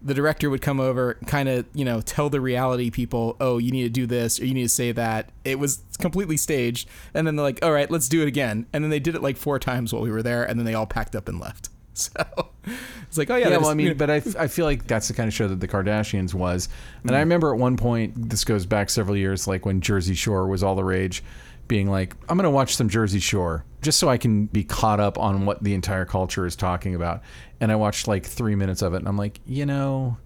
the 0.03 0.13
director 0.13 0.50
would 0.50 0.62
come 0.62 0.79
over, 0.79 1.17
kind 1.25 1.48
of, 1.48 1.65
you 1.74 1.86
know, 1.86 2.01
tell 2.01 2.29
the 2.29 2.41
reality 2.41 2.89
people, 2.89 3.38
oh, 3.39 3.58
you 3.58 3.72
need 3.72 3.84
to 3.84 3.89
do 3.89 4.05
this 4.05 4.39
or 4.39 4.46
you 4.46 4.53
need 4.53 4.63
to 4.63 4.70
say 4.70 4.91
that. 4.91 5.29
It 5.46 5.60
was 5.60 5.82
completely 6.00 6.36
staged. 6.36 6.89
And 7.13 7.25
then 7.25 7.38
they're 7.38 7.46
like, 7.46 7.63
all 7.63 7.72
right, 7.72 7.89
let's 7.89 8.10
do 8.10 8.22
it 8.22 8.27
again. 8.27 8.65
And 8.74 8.84
then 8.84 8.91
they 8.91 9.00
did 9.00 9.15
it 9.15 9.22
like 9.22 9.38
four 9.38 9.60
times 9.60 9.93
while 9.93 10.03
we 10.03 10.12
were 10.12 10.22
there. 10.22 10.43
And 10.43 10.60
then 10.60 10.65
they 10.65 10.74
all 10.74 10.86
packed 10.86 11.15
up 11.15 11.27
and 11.27 11.39
left. 11.39 11.70
So 11.96 12.50
it's 13.08 13.17
like, 13.17 13.29
oh, 13.29 13.36
yeah. 13.36 13.50
Yeah, 13.50 13.58
well, 13.58 13.70
I 13.70 13.74
mean, 13.74 13.96
but 13.98 14.10
I, 14.10 14.22
I 14.38 14.48
feel 14.48 14.65
like 14.65 14.88
that's 14.88 15.08
the 15.08 15.13
kind 15.13 15.27
of 15.27 15.34
show 15.34 15.48
that 15.48 15.60
the 15.60 15.67
Kardashians 15.67 16.34
was. 16.34 16.70
And 17.03 17.15
I 17.15 17.20
remember 17.20 17.53
at 17.53 17.60
one 17.60 17.77
point, 17.77 18.29
this 18.29 18.43
goes 18.43 18.65
back 18.65 18.89
several 18.89 19.17
years, 19.17 19.48
like 19.48 19.65
when 19.65 19.82
Jersey 19.82 20.15
Shore 20.15 20.48
was 20.48 20.63
all 20.63 20.75
the 20.75 20.84
rage, 20.84 21.24
being 21.67 21.89
like, 21.89 22.15
I'm 22.29 22.38
going 22.38 22.43
to 22.43 22.50
watch 22.50 22.75
some 22.75 22.89
Jersey 22.89 23.20
Shore 23.20 23.65
just 23.82 24.00
so 24.00 24.10
I 24.10 24.17
can 24.17 24.46
be 24.48 24.63
caught 24.63 25.00
up 25.00 25.17
on 25.17 25.46
what 25.46 25.63
the 25.63 25.74
entire 25.74 26.05
culture 26.05 26.46
is 26.46 26.55
talking 26.55 26.96
about. 26.96 27.22
And 27.60 27.72
I 27.72 27.75
watched 27.75 28.08
like 28.08 28.25
three 28.25 28.55
minutes 28.55 28.82
of 28.82 28.93
it, 28.93 28.98
and 28.98 29.08
I'm 29.08 29.17
like, 29.17 29.39
you 29.46 29.65
know, 29.65 30.17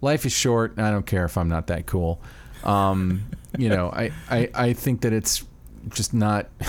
life 0.00 0.24
is 0.24 0.32
short, 0.32 0.76
and 0.76 0.86
I 0.86 0.90
don't 0.90 1.06
care 1.06 1.24
if 1.24 1.36
I'm 1.36 1.48
not 1.48 1.66
that 1.68 1.86
cool. 1.86 2.20
Um, 2.64 3.22
you 3.58 3.68
know, 3.68 3.90
I, 3.90 4.12
I, 4.28 4.50
I 4.54 4.72
think 4.72 5.02
that 5.02 5.12
it's 5.12 5.44
just 5.90 6.14
not. 6.14 6.48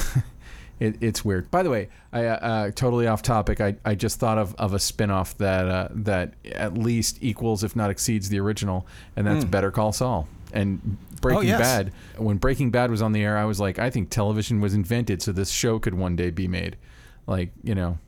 It, 0.82 0.98
it's 1.00 1.24
weird. 1.24 1.52
By 1.52 1.62
the 1.62 1.70
way, 1.70 1.90
I 2.12 2.26
uh, 2.26 2.36
uh, 2.36 2.72
totally 2.72 3.06
off 3.06 3.22
topic. 3.22 3.62
I, 3.62 3.76
I 3.86 3.94
just 3.94 4.20
thought 4.20 4.40
of, 4.40 4.56
of 4.56 4.74
a 4.74 4.78
spinoff 4.78 5.38
that 5.38 5.68
uh, 5.68 5.88
that 5.92 6.34
at 6.54 6.76
least 6.76 7.20
equals, 7.22 7.64
if 7.64 7.76
not 7.76 7.92
exceeds, 7.92 8.30
the 8.30 8.40
original, 8.40 8.88
and 9.16 9.28
that's 9.28 9.46
Better 9.46 9.70
Call 9.70 9.92
Saul. 9.94 10.28
And 10.52 10.98
Breaking 11.22 11.50
yes. 11.50 11.60
Bad. 11.60 11.94
When 12.18 12.38
Breaking 12.38 12.72
Bad 12.72 12.90
was 12.90 13.02
on 13.04 13.12
the 13.12 13.24
air, 13.24 13.38
I 13.38 13.46
was 13.46 13.60
like, 13.60 13.78
I 13.78 13.92
think 13.92 14.10
television 14.10 14.60
was 14.60 14.74
invented 14.74 15.22
so 15.22 15.32
this 15.32 15.52
show 15.52 15.78
could 15.78 15.94
one 15.94 16.16
day 16.16 16.32
be 16.32 16.48
made. 16.48 16.78
Like, 17.28 17.52
you 17.64 17.76
know, 17.76 18.00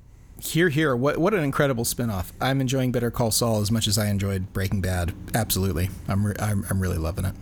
here, 0.42 0.70
here. 0.70 0.96
What, 0.96 1.20
what 1.20 1.36
an 1.36 1.44
incredible 1.44 1.84
spinoff. 1.86 2.32
I'm 2.42 2.60
enjoying 2.60 2.92
Better 2.92 3.12
Call 3.12 3.30
Saul 3.30 3.62
as 3.62 3.70
much 3.70 3.88
as 3.88 4.00
I 4.00 4.08
enjoyed 4.08 4.51
Breaking 4.51 4.82
Bad. 4.82 5.13
Absolutely. 5.36 5.89
I'm, 6.08 6.25
re- 6.25 6.36
I'm, 6.39 6.65
I'm 6.72 6.80
really 6.82 6.98
loving 6.98 7.24
it. 7.25 7.36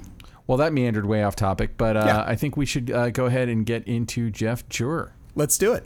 well, 0.45 0.57
that 0.57 0.73
meandered 0.73 1.05
way 1.05 1.23
off 1.23 1.37
topic, 1.37 1.77
but 1.77 1.95
uh, 1.95 2.03
Yeah. 2.05 2.23
I 2.27 2.35
think 2.35 2.57
we 2.57 2.65
should 2.65 2.91
uh, 2.91 3.09
go 3.11 3.27
ahead 3.27 3.47
and 3.47 3.65
get 3.65 3.87
into 3.87 4.29
Jeff 4.29 4.67
Jur. 4.67 5.13
Let's 5.35 5.57
do 5.57 5.73
it. 5.73 5.85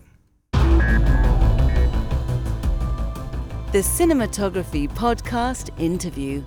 The 3.72 3.82
Cinematography 3.82 4.90
Podcast 4.90 5.70
interview. 5.80 6.44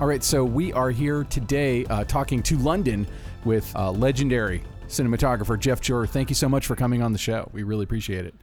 All 0.00 0.06
right, 0.06 0.22
so 0.22 0.44
we 0.44 0.72
are 0.72 0.90
here 0.90 1.24
today 1.24 1.84
uh, 1.86 2.04
talking 2.04 2.42
to 2.44 2.56
London 2.58 3.06
with 3.44 3.74
uh, 3.74 3.90
legendary 3.90 4.62
cinematographer 4.86 5.58
Jeff 5.58 5.80
Jur. 5.80 6.06
Thank 6.06 6.30
you 6.30 6.34
so 6.34 6.48
much 6.48 6.66
for 6.66 6.76
coming 6.76 7.02
on 7.02 7.12
the 7.12 7.18
show. 7.18 7.50
We 7.52 7.64
really 7.64 7.84
appreciate 7.84 8.24
it. 8.24 8.34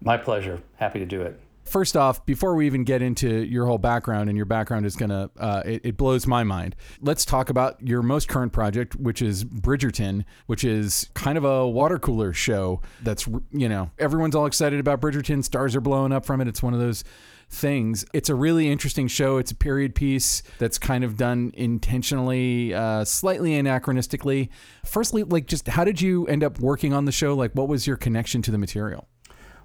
My 0.00 0.16
pleasure. 0.16 0.60
Happy 0.76 0.98
to 0.98 1.06
do 1.06 1.22
it. 1.22 1.40
First 1.64 1.96
off, 1.96 2.24
before 2.26 2.54
we 2.54 2.66
even 2.66 2.84
get 2.84 3.02
into 3.02 3.44
your 3.44 3.66
whole 3.66 3.78
background, 3.78 4.28
and 4.28 4.36
your 4.36 4.46
background 4.46 4.84
is 4.84 4.96
gonna, 4.96 5.30
uh, 5.38 5.62
it, 5.64 5.80
it 5.84 5.96
blows 5.96 6.26
my 6.26 6.44
mind. 6.44 6.76
Let's 7.00 7.24
talk 7.24 7.50
about 7.50 7.86
your 7.86 8.02
most 8.02 8.28
current 8.28 8.52
project, 8.52 8.96
which 8.96 9.22
is 9.22 9.44
Bridgerton, 9.44 10.24
which 10.46 10.64
is 10.64 11.08
kind 11.14 11.38
of 11.38 11.44
a 11.44 11.68
water 11.68 11.98
cooler 11.98 12.32
show. 12.32 12.80
That's 13.02 13.26
you 13.50 13.68
know 13.68 13.90
everyone's 13.98 14.34
all 14.34 14.46
excited 14.46 14.80
about 14.80 15.00
Bridgerton. 15.00 15.44
Stars 15.44 15.76
are 15.76 15.80
blowing 15.80 16.12
up 16.12 16.26
from 16.26 16.40
it. 16.40 16.48
It's 16.48 16.62
one 16.62 16.74
of 16.74 16.80
those 16.80 17.04
things. 17.52 18.04
It's 18.12 18.28
a 18.28 18.34
really 18.34 18.70
interesting 18.70 19.06
show. 19.08 19.36
It's 19.36 19.50
a 19.50 19.54
period 19.54 19.94
piece 19.94 20.42
that's 20.58 20.78
kind 20.78 21.04
of 21.04 21.16
done 21.16 21.52
intentionally, 21.54 22.74
uh, 22.74 23.04
slightly 23.04 23.52
anachronistically. 23.52 24.48
Firstly, 24.84 25.22
like 25.22 25.46
just 25.46 25.68
how 25.68 25.84
did 25.84 26.00
you 26.00 26.26
end 26.26 26.42
up 26.42 26.58
working 26.58 26.92
on 26.92 27.04
the 27.04 27.12
show? 27.12 27.34
Like, 27.34 27.52
what 27.52 27.68
was 27.68 27.86
your 27.86 27.96
connection 27.96 28.42
to 28.42 28.50
the 28.50 28.58
material? 28.58 29.06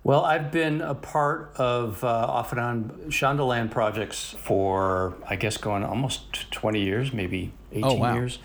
Well, 0.08 0.24
I've 0.24 0.54
been 0.54 0.80
a 0.80 0.96
part 0.96 1.52
of 1.58 2.02
uh, 2.02 2.08
off 2.08 2.54
and 2.54 2.62
on 2.62 2.84
Shondaland 3.10 3.72
projects 3.72 4.38
for, 4.40 5.16
I 5.28 5.36
guess, 5.36 5.58
going 5.58 5.84
almost 5.84 6.50
20 6.52 6.80
years, 6.80 7.12
maybe 7.12 7.52
18 7.74 7.84
Oh, 7.84 7.94
wow. 7.96 8.14
years. 8.14 8.40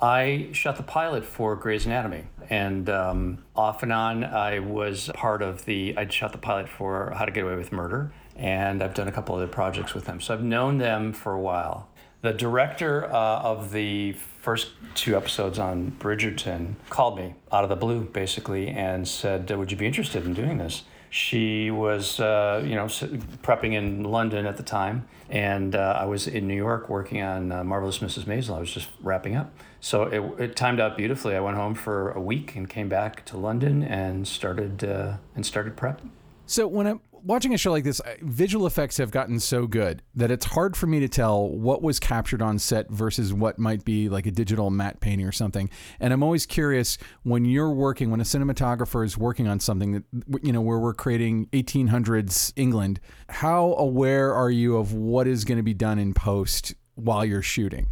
I 0.00 0.50
shot 0.52 0.76
the 0.76 0.84
pilot 0.84 1.24
for 1.24 1.56
Grey's 1.56 1.86
Anatomy, 1.86 2.22
and 2.48 2.88
um, 2.88 3.38
off 3.56 3.82
and 3.82 3.92
on, 3.92 4.22
I 4.22 4.60
was 4.60 5.10
part 5.12 5.42
of 5.42 5.64
the. 5.64 5.92
I 5.96 6.06
shot 6.06 6.30
the 6.30 6.38
pilot 6.38 6.68
for 6.68 7.10
How 7.16 7.24
to 7.24 7.32
Get 7.32 7.42
Away 7.42 7.56
with 7.56 7.72
Murder, 7.72 8.12
and 8.36 8.80
I've 8.80 8.94
done 8.94 9.08
a 9.08 9.12
couple 9.12 9.34
other 9.34 9.48
projects 9.48 9.94
with 9.94 10.04
them. 10.04 10.20
So 10.20 10.34
I've 10.34 10.44
known 10.44 10.78
them 10.78 11.12
for 11.12 11.32
a 11.32 11.40
while. 11.40 11.88
The 12.22 12.32
director 12.32 13.06
uh, 13.12 13.40
of 13.40 13.72
the 13.72 14.12
first 14.12 14.68
two 14.94 15.16
episodes 15.16 15.58
on 15.58 15.96
Bridgerton 15.98 16.74
called 16.90 17.16
me 17.18 17.34
out 17.50 17.64
of 17.64 17.70
the 17.70 17.76
blue, 17.76 18.02
basically, 18.04 18.68
and 18.68 19.08
said, 19.08 19.50
"Would 19.50 19.72
you 19.72 19.76
be 19.76 19.86
interested 19.88 20.24
in 20.24 20.32
doing 20.32 20.58
this?" 20.58 20.84
She 21.10 21.70
was, 21.70 22.20
uh, 22.20 22.62
you 22.64 22.74
know, 22.74 22.86
prepping 22.86 23.74
in 23.74 24.04
London 24.04 24.46
at 24.46 24.56
the 24.56 24.62
time, 24.62 25.08
and 25.30 25.74
uh, 25.74 25.96
I 25.98 26.04
was 26.04 26.26
in 26.26 26.46
New 26.46 26.56
York 26.56 26.88
working 26.88 27.22
on 27.22 27.50
uh, 27.50 27.64
Marvelous 27.64 27.98
Mrs. 27.98 28.24
Maisel. 28.24 28.56
I 28.56 28.60
was 28.60 28.72
just 28.72 28.88
wrapping 29.00 29.36
up, 29.36 29.52
so 29.80 30.04
it, 30.04 30.40
it 30.40 30.56
timed 30.56 30.80
out 30.80 30.96
beautifully. 30.96 31.34
I 31.34 31.40
went 31.40 31.56
home 31.56 31.74
for 31.74 32.10
a 32.10 32.20
week 32.20 32.56
and 32.56 32.68
came 32.68 32.88
back 32.88 33.24
to 33.26 33.36
London 33.36 33.82
and 33.82 34.28
started 34.28 34.84
uh, 34.84 35.16
and 35.34 35.46
started 35.46 35.76
prep. 35.76 36.02
So 36.46 36.66
when 36.66 36.86
I'm 36.86 37.00
watching 37.22 37.54
a 37.54 37.58
show 37.58 37.70
like 37.70 37.84
this, 37.84 38.00
visual 38.20 38.66
effects 38.66 38.96
have 38.96 39.10
gotten 39.10 39.40
so 39.40 39.66
good 39.66 40.02
that 40.14 40.30
it's 40.30 40.46
hard 40.46 40.76
for 40.76 40.86
me 40.86 41.00
to 41.00 41.08
tell 41.08 41.48
what 41.48 41.82
was 41.82 41.98
captured 42.00 42.42
on 42.42 42.58
set 42.58 42.90
versus 42.90 43.32
what 43.32 43.58
might 43.58 43.84
be 43.84 44.08
like 44.08 44.26
a 44.26 44.30
digital 44.30 44.70
matte 44.70 45.00
painting 45.00 45.26
or 45.26 45.32
something. 45.32 45.70
And 46.00 46.12
I'm 46.12 46.22
always 46.22 46.46
curious 46.46 46.98
when 47.22 47.44
you're 47.44 47.70
working, 47.70 48.10
when 48.10 48.20
a 48.20 48.24
cinematographer 48.24 49.04
is 49.04 49.16
working 49.16 49.48
on 49.48 49.60
something 49.60 49.92
that 49.92 50.04
you 50.42 50.52
know 50.52 50.60
where 50.60 50.78
we're 50.78 50.94
creating 50.94 51.46
1800s 51.46 52.52
England, 52.56 53.00
how 53.28 53.74
aware 53.78 54.32
are 54.34 54.50
you 54.50 54.76
of 54.76 54.92
what 54.92 55.26
is 55.26 55.44
going 55.44 55.58
to 55.58 55.62
be 55.62 55.74
done 55.74 55.98
in 55.98 56.14
post 56.14 56.74
while 56.94 57.24
you're 57.24 57.42
shooting? 57.42 57.88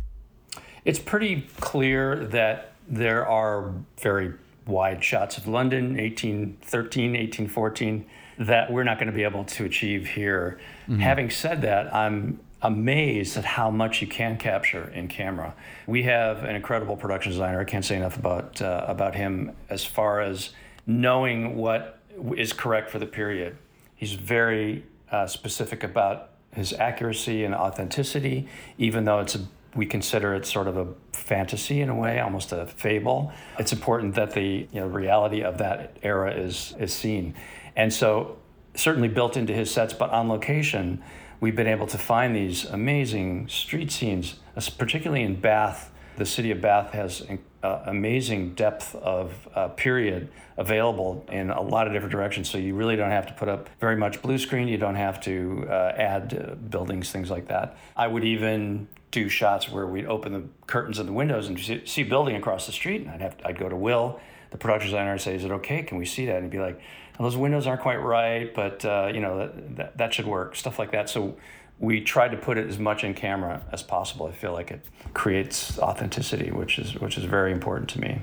It's 0.84 0.98
pretty 0.98 1.46
clear 1.60 2.24
that 2.26 2.72
there 2.88 3.26
are 3.26 3.72
very 3.98 4.32
wide 4.66 5.02
shots 5.02 5.38
of 5.38 5.46
London, 5.48 5.96
1813, 5.96 7.12
1814, 7.12 8.06
that 8.38 8.70
we're 8.70 8.84
not 8.84 8.98
going 8.98 9.06
to 9.08 9.12
be 9.14 9.24
able 9.24 9.44
to 9.44 9.64
achieve 9.64 10.06
here. 10.06 10.58
Having 11.00 11.30
said 11.30 11.62
that, 11.62 11.94
I'm 11.94 12.40
amazed 12.62 13.36
at 13.36 13.44
how 13.44 13.70
much 13.70 14.00
you 14.00 14.06
can 14.06 14.36
capture 14.36 14.88
in 14.90 15.08
camera. 15.08 15.54
We 15.86 16.04
have 16.04 16.44
an 16.44 16.56
incredible 16.56 16.96
production 16.96 17.32
designer. 17.32 17.60
I 17.60 17.64
can't 17.64 17.84
say 17.84 17.96
enough 17.96 18.16
about 18.16 18.60
uh, 18.62 18.84
about 18.88 19.14
him 19.14 19.52
as 19.68 19.84
far 19.84 20.20
as 20.20 20.50
knowing 20.86 21.56
what 21.56 21.98
is 22.36 22.52
correct 22.52 22.90
for 22.90 22.98
the 22.98 23.06
period. 23.06 23.56
He's 23.94 24.14
very 24.14 24.84
uh, 25.10 25.26
specific 25.26 25.82
about 25.82 26.30
his 26.52 26.72
accuracy 26.72 27.44
and 27.44 27.54
authenticity, 27.54 28.48
even 28.78 29.04
though 29.04 29.20
it's 29.20 29.34
a 29.34 29.40
we 29.76 29.86
consider 29.86 30.34
it 30.34 30.46
sort 30.46 30.66
of 30.66 30.76
a 30.76 30.86
fantasy 31.12 31.80
in 31.80 31.88
a 31.88 31.94
way, 31.94 32.18
almost 32.18 32.52
a 32.52 32.66
fable. 32.66 33.32
It's 33.58 33.72
important 33.72 34.14
that 34.14 34.32
the 34.32 34.66
you 34.72 34.80
know, 34.80 34.86
reality 34.86 35.42
of 35.42 35.58
that 35.58 35.96
era 36.02 36.32
is 36.32 36.74
is 36.78 36.92
seen, 36.92 37.34
and 37.76 37.92
so 37.92 38.38
certainly 38.74 39.08
built 39.08 39.36
into 39.36 39.52
his 39.52 39.70
sets, 39.70 39.92
but 39.92 40.10
on 40.10 40.28
location, 40.28 41.02
we've 41.40 41.56
been 41.56 41.66
able 41.66 41.86
to 41.86 41.98
find 41.98 42.34
these 42.34 42.64
amazing 42.64 43.48
street 43.48 43.90
scenes, 43.90 44.36
particularly 44.78 45.22
in 45.22 45.40
Bath. 45.40 45.92
The 46.16 46.26
city 46.26 46.50
of 46.50 46.60
Bath 46.60 46.92
has 46.92 47.26
uh, 47.62 47.82
amazing 47.86 48.54
depth 48.54 48.94
of 48.94 49.48
uh, 49.54 49.68
period 49.68 50.28
available 50.56 51.26
in 51.30 51.50
a 51.50 51.60
lot 51.60 51.86
of 51.86 51.92
different 51.92 52.12
directions. 52.12 52.48
So 52.48 52.58
you 52.58 52.74
really 52.74 52.96
don't 52.96 53.10
have 53.10 53.26
to 53.26 53.34
put 53.34 53.48
up 53.48 53.68
very 53.80 53.96
much 53.96 54.22
blue 54.22 54.38
screen. 54.38 54.68
You 54.68 54.78
don't 54.78 54.94
have 54.94 55.20
to 55.22 55.66
uh, 55.68 55.92
add 55.96 56.34
uh, 56.34 56.54
buildings, 56.54 57.10
things 57.10 57.30
like 57.30 57.48
that. 57.48 57.76
I 57.96 58.06
would 58.06 58.24
even 58.24 58.88
do 59.16 59.28
shots 59.30 59.70
where 59.70 59.86
we'd 59.86 60.06
open 60.06 60.32
the 60.32 60.42
curtains 60.66 60.98
and 60.98 61.08
the 61.08 61.12
windows 61.12 61.48
and 61.48 61.58
see, 61.58 61.84
see 61.86 62.02
a 62.02 62.04
building 62.04 62.36
across 62.36 62.66
the 62.66 62.72
street, 62.72 63.00
and 63.00 63.10
I'd 63.10 63.22
have 63.22 63.36
I'd 63.44 63.58
go 63.58 63.68
to 63.68 63.76
Will, 63.76 64.20
the 64.50 64.58
production 64.58 64.90
designer, 64.90 65.12
and 65.12 65.20
say, 65.20 65.34
"Is 65.34 65.44
it 65.44 65.50
okay? 65.50 65.82
Can 65.82 65.96
we 65.96 66.04
see 66.04 66.26
that?" 66.26 66.36
And 66.36 66.44
he'd 66.44 66.50
be 66.50 66.58
like, 66.58 66.78
"Well, 67.18 67.28
"Those 67.28 67.36
windows 67.36 67.66
aren't 67.66 67.80
quite 67.80 67.96
right, 67.96 68.54
but 68.54 68.84
uh, 68.84 69.10
you 69.14 69.20
know 69.20 69.38
that, 69.38 69.76
that 69.76 69.98
that 69.98 70.14
should 70.14 70.26
work." 70.26 70.54
Stuff 70.54 70.78
like 70.78 70.92
that. 70.92 71.08
So 71.08 71.36
we 71.78 72.02
tried 72.02 72.32
to 72.32 72.36
put 72.36 72.58
it 72.58 72.68
as 72.68 72.78
much 72.78 73.04
in 73.04 73.14
camera 73.14 73.62
as 73.72 73.82
possible. 73.82 74.26
I 74.26 74.32
feel 74.32 74.52
like 74.52 74.70
it 74.70 74.84
creates 75.14 75.78
authenticity, 75.78 76.50
which 76.50 76.78
is 76.78 76.94
which 77.00 77.16
is 77.16 77.24
very 77.24 77.52
important 77.52 77.88
to 77.90 78.00
me. 78.00 78.20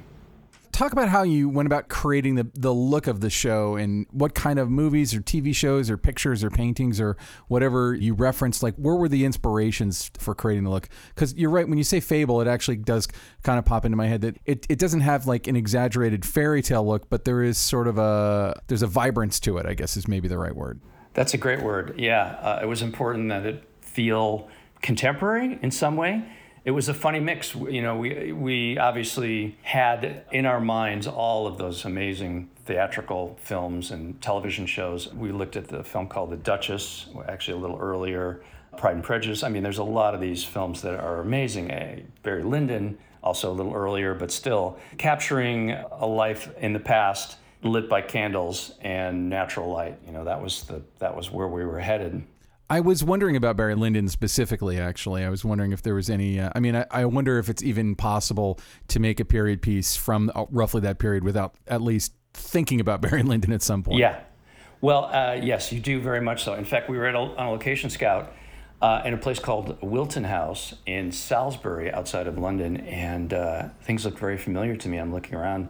Talk 0.73 0.91
about 0.91 1.07
how 1.07 1.23
you 1.23 1.47
went 1.47 1.67
about 1.67 1.87
creating 1.87 2.35
the, 2.35 2.49
the 2.55 2.73
look 2.73 3.07
of 3.07 3.21
the 3.21 3.29
show 3.29 3.75
and 3.75 4.05
what 4.11 4.33
kind 4.33 4.59
of 4.59 4.69
movies 4.69 5.13
or 5.13 5.21
TV 5.21 5.55
shows 5.55 5.89
or 5.89 5.97
pictures 5.97 6.43
or 6.43 6.49
paintings 6.49 6.99
or 6.99 7.15
whatever 7.47 7.93
you 7.93 8.13
referenced. 8.13 8.63
Like, 8.63 8.75
where 8.75 8.95
were 8.95 9.07
the 9.07 9.23
inspirations 9.23 10.11
for 10.17 10.33
creating 10.33 10.63
the 10.63 10.71
look? 10.71 10.89
Because 11.13 11.33
you're 11.35 11.51
right, 11.51 11.67
when 11.67 11.77
you 11.77 11.83
say 11.83 11.99
fable, 11.99 12.41
it 12.41 12.47
actually 12.47 12.77
does 12.77 13.07
kind 13.43 13.59
of 13.59 13.65
pop 13.65 13.85
into 13.85 13.95
my 13.95 14.07
head 14.07 14.21
that 14.21 14.37
it, 14.45 14.65
it 14.67 14.79
doesn't 14.79 15.01
have 15.01 15.27
like 15.27 15.47
an 15.47 15.55
exaggerated 15.55 16.25
fairy 16.25 16.61
tale 16.61 16.85
look, 16.85 17.09
but 17.09 17.23
there 17.23 17.43
is 17.43 17.57
sort 17.57 17.87
of 17.87 17.97
a, 17.97 18.59
there's 18.67 18.81
a 18.81 18.87
vibrance 18.87 19.39
to 19.41 19.57
it, 19.59 19.65
I 19.65 19.75
guess 19.75 19.95
is 19.95 20.07
maybe 20.07 20.27
the 20.27 20.39
right 20.39 20.55
word. 20.55 20.81
That's 21.13 21.35
a 21.35 21.37
great 21.37 21.61
word. 21.61 21.93
Yeah, 21.99 22.37
uh, 22.41 22.59
it 22.63 22.65
was 22.65 22.81
important 22.81 23.29
that 23.29 23.45
it 23.45 23.63
feel 23.81 24.49
contemporary 24.81 25.59
in 25.61 25.69
some 25.69 25.95
way. 25.95 26.25
It 26.65 26.71
was 26.71 26.87
a 26.87 26.93
funny 26.93 27.19
mix. 27.19 27.53
You 27.55 27.81
know, 27.81 27.97
we 27.97 28.31
we 28.31 28.77
obviously 28.77 29.57
had 29.63 30.23
in 30.31 30.45
our 30.45 30.61
minds 30.61 31.07
all 31.07 31.45
of 31.45 31.57
those 31.57 31.83
amazing 31.83 32.49
theatrical 32.65 33.37
films 33.41 33.91
and 33.91 34.21
television 34.21 34.65
shows. 34.65 35.13
We 35.13 35.33
looked 35.33 35.57
at 35.57 35.67
the 35.67 35.83
film 35.83 36.07
called 36.07 36.31
The 36.31 36.37
Duchess, 36.37 37.07
actually 37.27 37.57
a 37.57 37.61
little 37.61 37.77
earlier, 37.79 38.41
Pride 38.77 38.95
and 38.95 39.03
Prejudice. 39.03 39.43
I 39.43 39.49
mean, 39.49 39.61
there's 39.61 39.79
a 39.79 39.83
lot 39.83 40.15
of 40.15 40.21
these 40.21 40.45
films 40.45 40.81
that 40.83 40.97
are 40.97 41.19
amazing. 41.19 41.67
Barry 42.23 42.43
Lyndon, 42.43 42.97
also 43.21 43.51
a 43.51 43.55
little 43.55 43.73
earlier, 43.73 44.13
but 44.13 44.31
still 44.31 44.77
capturing 44.97 45.71
a 45.71 46.05
life 46.05 46.49
in 46.57 46.71
the 46.71 46.79
past 46.79 47.37
lit 47.61 47.89
by 47.89 48.01
candles 48.01 48.75
and 48.81 49.29
natural 49.29 49.69
light. 49.71 49.97
You 50.05 50.13
know, 50.13 50.23
that 50.23 50.41
was 50.41 50.63
the 50.63 50.81
that 50.99 51.15
was 51.15 51.29
where 51.29 51.47
we 51.47 51.65
were 51.65 51.79
headed. 51.79 52.23
I 52.73 52.79
was 52.79 53.03
wondering 53.03 53.35
about 53.35 53.55
Barry 53.55 53.75
Lyndon 53.75 54.07
specifically. 54.07 54.79
Actually, 54.79 55.23
I 55.23 55.29
was 55.29 55.45
wondering 55.45 55.73
if 55.73 55.83
there 55.83 55.93
was 55.93 56.09
any. 56.09 56.39
Uh, 56.39 56.49
I 56.55 56.59
mean, 56.59 56.75
I, 56.75 56.87
I, 56.89 57.05
wonder 57.05 57.37
if 57.37 57.47
it's 57.47 57.61
even 57.61 57.95
possible 57.95 58.59
to 58.87 58.99
make 58.99 59.19
a 59.19 59.25
period 59.25 59.61
piece 59.61 59.95
from 59.95 60.31
uh, 60.33 60.45
roughly 60.49 60.81
that 60.81 60.97
period 60.97 61.23
without 61.23 61.53
at 61.67 61.83
least 61.83 62.13
thinking 62.33 62.79
about 62.79 62.99
Barry 63.03 63.21
Lyndon 63.21 63.53
at 63.53 63.61
some 63.61 63.83
point. 63.83 63.99
Yeah. 63.99 64.21
Well, 64.81 65.05
uh, 65.05 65.39
yes, 65.39 65.71
you 65.71 65.79
do 65.79 66.01
very 66.01 66.19
much 66.19 66.43
so. 66.43 66.55
In 66.55 66.65
fact, 66.65 66.89
we 66.89 66.97
were 66.97 67.07
a, 67.07 67.15
on 67.15 67.45
a 67.45 67.51
location 67.51 67.91
scout 67.91 68.33
uh, 68.81 69.03
in 69.05 69.13
a 69.13 69.17
place 69.17 69.37
called 69.37 69.77
Wilton 69.83 70.23
House 70.23 70.73
in 70.87 71.11
Salisbury, 71.11 71.91
outside 71.93 72.25
of 72.25 72.39
London, 72.39 72.77
and 72.77 73.33
uh, 73.33 73.69
things 73.83 74.03
looked 74.03 74.17
very 74.17 74.39
familiar 74.39 74.75
to 74.77 74.89
me. 74.89 74.97
I'm 74.97 75.13
looking 75.13 75.35
around 75.35 75.69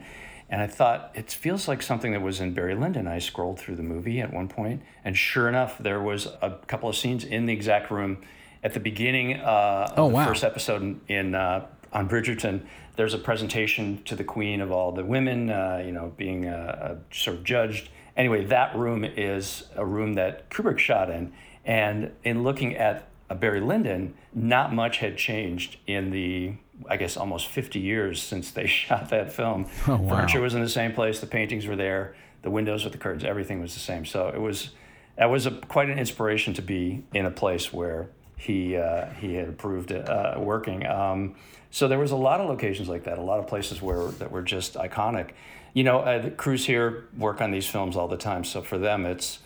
and 0.54 0.62
I 0.62 0.68
thought, 0.68 1.10
it 1.16 1.32
feels 1.32 1.68
like 1.68 1.82
something 1.82 2.12
that 2.12 2.22
was 2.22 2.40
in 2.40 2.54
Barry 2.54 2.76
Lyndon. 2.76 3.08
I 3.08 3.18
scrolled 3.18 3.60
through 3.60 3.76
the 3.76 3.82
movie 3.82 4.22
at 4.22 4.32
one 4.32 4.48
point, 4.48 4.84
and 5.04 5.18
sure 5.18 5.50
enough, 5.50 5.80
there 5.80 6.00
was 6.00 6.28
a 6.44 6.60
couple 6.68 6.88
of 6.88 6.96
scenes 6.96 7.24
in 7.24 7.48
the 7.48 7.54
exact 7.54 7.90
room 7.90 8.22
at 8.64 8.76
the 8.76 8.80
beginning 8.80 9.40
uh, 9.40 9.88
of 9.90 9.98
oh, 9.98 10.10
the 10.10 10.14
wow. 10.14 10.28
first 10.28 10.44
episode 10.44 11.00
in, 11.08 11.34
uh, 11.34 11.66
on 11.92 12.08
Bridgerton. 12.08 12.68
There's 12.98 13.16
a 13.16 13.18
presentation 13.18 14.04
to 14.04 14.16
the 14.16 14.24
Queen 14.24 14.62
of 14.62 14.72
all 14.72 14.92
the 14.92 15.04
women, 15.04 15.50
uh, 15.50 15.82
you 15.84 15.92
know, 15.92 16.14
being 16.18 16.48
uh, 16.48 16.52
uh, 16.52 16.96
sort 17.12 17.38
of 17.38 17.44
judged. 17.44 17.90
Anyway, 18.16 18.46
that 18.46 18.76
room 18.76 19.04
is 19.04 19.64
a 19.76 19.84
room 19.84 20.14
that 20.14 20.52
Kubrick 20.52 20.78
shot 20.78 21.10
in, 21.10 21.34
and 21.66 22.12
in 22.24 22.44
looking 22.44 22.76
at 22.76 23.08
Barry 23.40 23.60
Lyndon, 23.60 24.14
not 24.36 24.72
much 24.72 25.00
had 25.00 25.18
changed 25.18 25.78
in 25.88 26.12
the 26.12 26.54
I 26.90 26.98
guess 26.98 27.18
almost 27.18 27.48
50 27.48 27.80
years 27.80 28.22
since 28.22 28.52
they 28.52 28.68
shot 28.68 29.10
that 29.10 29.32
film. 29.32 29.68
Oh, 29.88 29.98
wow. 29.98 30.18
Furniture 30.18 30.42
was 30.42 30.54
in 30.54 30.62
the 30.62 30.70
same 30.70 30.94
place, 30.94 31.20
the 31.20 31.28
paintings 31.28 31.66
were 31.66 31.76
there, 31.76 32.16
the 32.42 32.52
windows 32.52 32.84
with 32.84 32.94
the 32.94 33.00
curtains, 33.00 33.24
everything 33.24 33.62
was 33.62 33.74
the 33.74 33.80
same. 33.80 34.06
So 34.06 34.28
it 34.30 34.40
was 34.40 34.72
that 35.18 35.30
was 35.30 35.46
a, 35.46 35.52
quite 35.52 35.90
an 35.90 36.00
inspiration 36.00 36.54
to 36.56 36.62
be 36.62 37.04
in 37.14 37.26
a 37.26 37.32
place 37.32 37.72
where 37.72 38.10
he 38.36 38.76
uh, 38.76 39.06
he 39.20 39.36
had 39.36 39.50
approved 39.50 39.92
uh, 39.92 40.36
working. 40.38 40.86
Um, 40.86 41.36
so 41.72 41.88
there 41.88 42.00
was 42.00 42.12
a 42.12 42.16
lot 42.16 42.40
of 42.40 42.50
locations 42.50 42.90
like 42.90 43.06
that, 43.06 43.18
a 43.18 43.22
lot 43.22 43.40
of 43.40 43.48
places 43.48 43.82
where 43.82 44.08
that 44.12 44.32
were 44.32 44.42
just 44.42 44.76
iconic. 44.76 45.32
You 45.74 45.84
know, 45.84 46.00
uh, 46.00 46.22
the 46.22 46.32
crews 46.32 46.66
here 46.66 47.06
work 47.18 47.42
on 47.42 47.52
these 47.52 47.68
films 47.68 47.96
all 47.96 48.08
the 48.08 48.18
time, 48.18 48.44
so 48.44 48.62
for 48.62 48.78
them 48.78 49.06
it's 49.06 49.40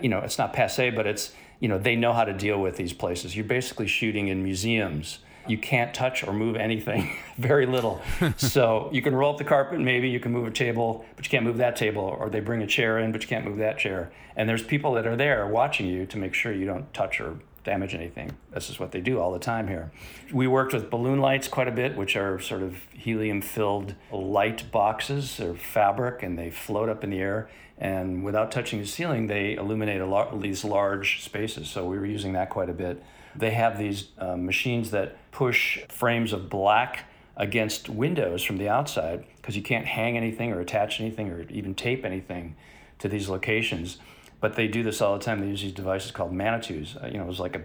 you 0.00 0.08
know 0.08 0.20
it's 0.20 0.38
not 0.38 0.52
passe, 0.52 0.90
but 0.90 1.06
it's 1.06 1.32
you 1.60 1.68
know 1.68 1.78
they 1.78 1.96
know 1.96 2.12
how 2.12 2.24
to 2.24 2.32
deal 2.32 2.60
with 2.60 2.76
these 2.76 2.92
places. 2.92 3.34
You're 3.34 3.44
basically 3.44 3.86
shooting 3.86 4.28
in 4.28 4.42
museums 4.42 5.18
you 5.50 5.58
can't 5.58 5.94
touch 5.94 6.26
or 6.26 6.32
move 6.32 6.56
anything, 6.56 7.16
very 7.38 7.66
little. 7.66 8.00
so 8.36 8.90
you 8.92 9.02
can 9.02 9.14
roll 9.14 9.32
up 9.32 9.38
the 9.38 9.44
carpet, 9.44 9.80
maybe 9.80 10.08
you 10.08 10.20
can 10.20 10.32
move 10.32 10.46
a 10.46 10.50
table, 10.50 11.04
but 11.16 11.24
you 11.24 11.30
can't 11.30 11.44
move 11.44 11.58
that 11.58 11.76
table. 11.76 12.02
Or 12.02 12.28
they 12.28 12.40
bring 12.40 12.62
a 12.62 12.66
chair 12.66 12.98
in, 12.98 13.12
but 13.12 13.22
you 13.22 13.28
can't 13.28 13.44
move 13.44 13.58
that 13.58 13.78
chair. 13.78 14.10
And 14.36 14.48
there's 14.48 14.62
people 14.62 14.92
that 14.94 15.06
are 15.06 15.16
there 15.16 15.46
watching 15.46 15.86
you 15.86 16.06
to 16.06 16.18
make 16.18 16.34
sure 16.34 16.52
you 16.52 16.66
don't 16.66 16.92
touch 16.92 17.20
or 17.20 17.38
damage 17.66 17.94
anything. 17.94 18.30
This 18.52 18.70
is 18.70 18.78
what 18.78 18.92
they 18.92 19.00
do 19.00 19.20
all 19.20 19.32
the 19.32 19.40
time 19.40 19.66
here. 19.66 19.90
We 20.32 20.46
worked 20.46 20.72
with 20.72 20.88
balloon 20.88 21.20
lights 21.20 21.48
quite 21.48 21.68
a 21.68 21.72
bit, 21.72 21.96
which 21.96 22.16
are 22.16 22.38
sort 22.38 22.62
of 22.62 22.76
helium 22.92 23.42
filled 23.42 23.94
light 24.12 24.70
boxes 24.70 25.40
or 25.40 25.54
fabric, 25.54 26.22
and 26.22 26.38
they 26.38 26.50
float 26.50 26.88
up 26.88 27.02
in 27.02 27.10
the 27.10 27.18
air. 27.18 27.50
And 27.76 28.24
without 28.24 28.50
touching 28.50 28.80
the 28.80 28.86
ceiling, 28.86 29.26
they 29.26 29.54
illuminate 29.54 30.00
a 30.00 30.06
lot 30.06 30.40
these 30.40 30.64
large 30.64 31.22
spaces. 31.22 31.68
So 31.68 31.84
we 31.84 31.98
were 31.98 32.06
using 32.06 32.32
that 32.32 32.48
quite 32.48 32.70
a 32.70 32.72
bit. 32.72 33.02
They 33.38 33.50
have 33.50 33.78
these 33.78 34.08
uh, 34.18 34.36
machines 34.36 34.90
that 34.90 35.30
push 35.30 35.80
frames 35.88 36.32
of 36.32 36.48
black 36.48 37.04
against 37.36 37.88
windows 37.88 38.42
from 38.42 38.56
the 38.56 38.68
outside 38.68 39.24
because 39.36 39.56
you 39.56 39.62
can't 39.62 39.84
hang 39.84 40.16
anything 40.16 40.52
or 40.52 40.60
attach 40.60 41.00
anything 41.00 41.30
or 41.30 41.42
even 41.50 41.74
tape 41.74 42.04
anything 42.04 42.56
to 42.98 43.08
these 43.08 43.28
locations. 43.28 43.98
But 44.40 44.56
they 44.56 44.68
do 44.68 44.82
this 44.82 45.00
all 45.00 45.18
the 45.18 45.24
time. 45.24 45.40
They 45.40 45.48
use 45.48 45.62
these 45.62 45.72
devices 45.72 46.10
called 46.10 46.32
Manitous. 46.32 46.96
Uh, 46.96 47.08
you 47.08 47.18
know, 47.18 47.24
it 47.24 47.28
was 47.28 47.40
like 47.40 47.56
a 47.56 47.62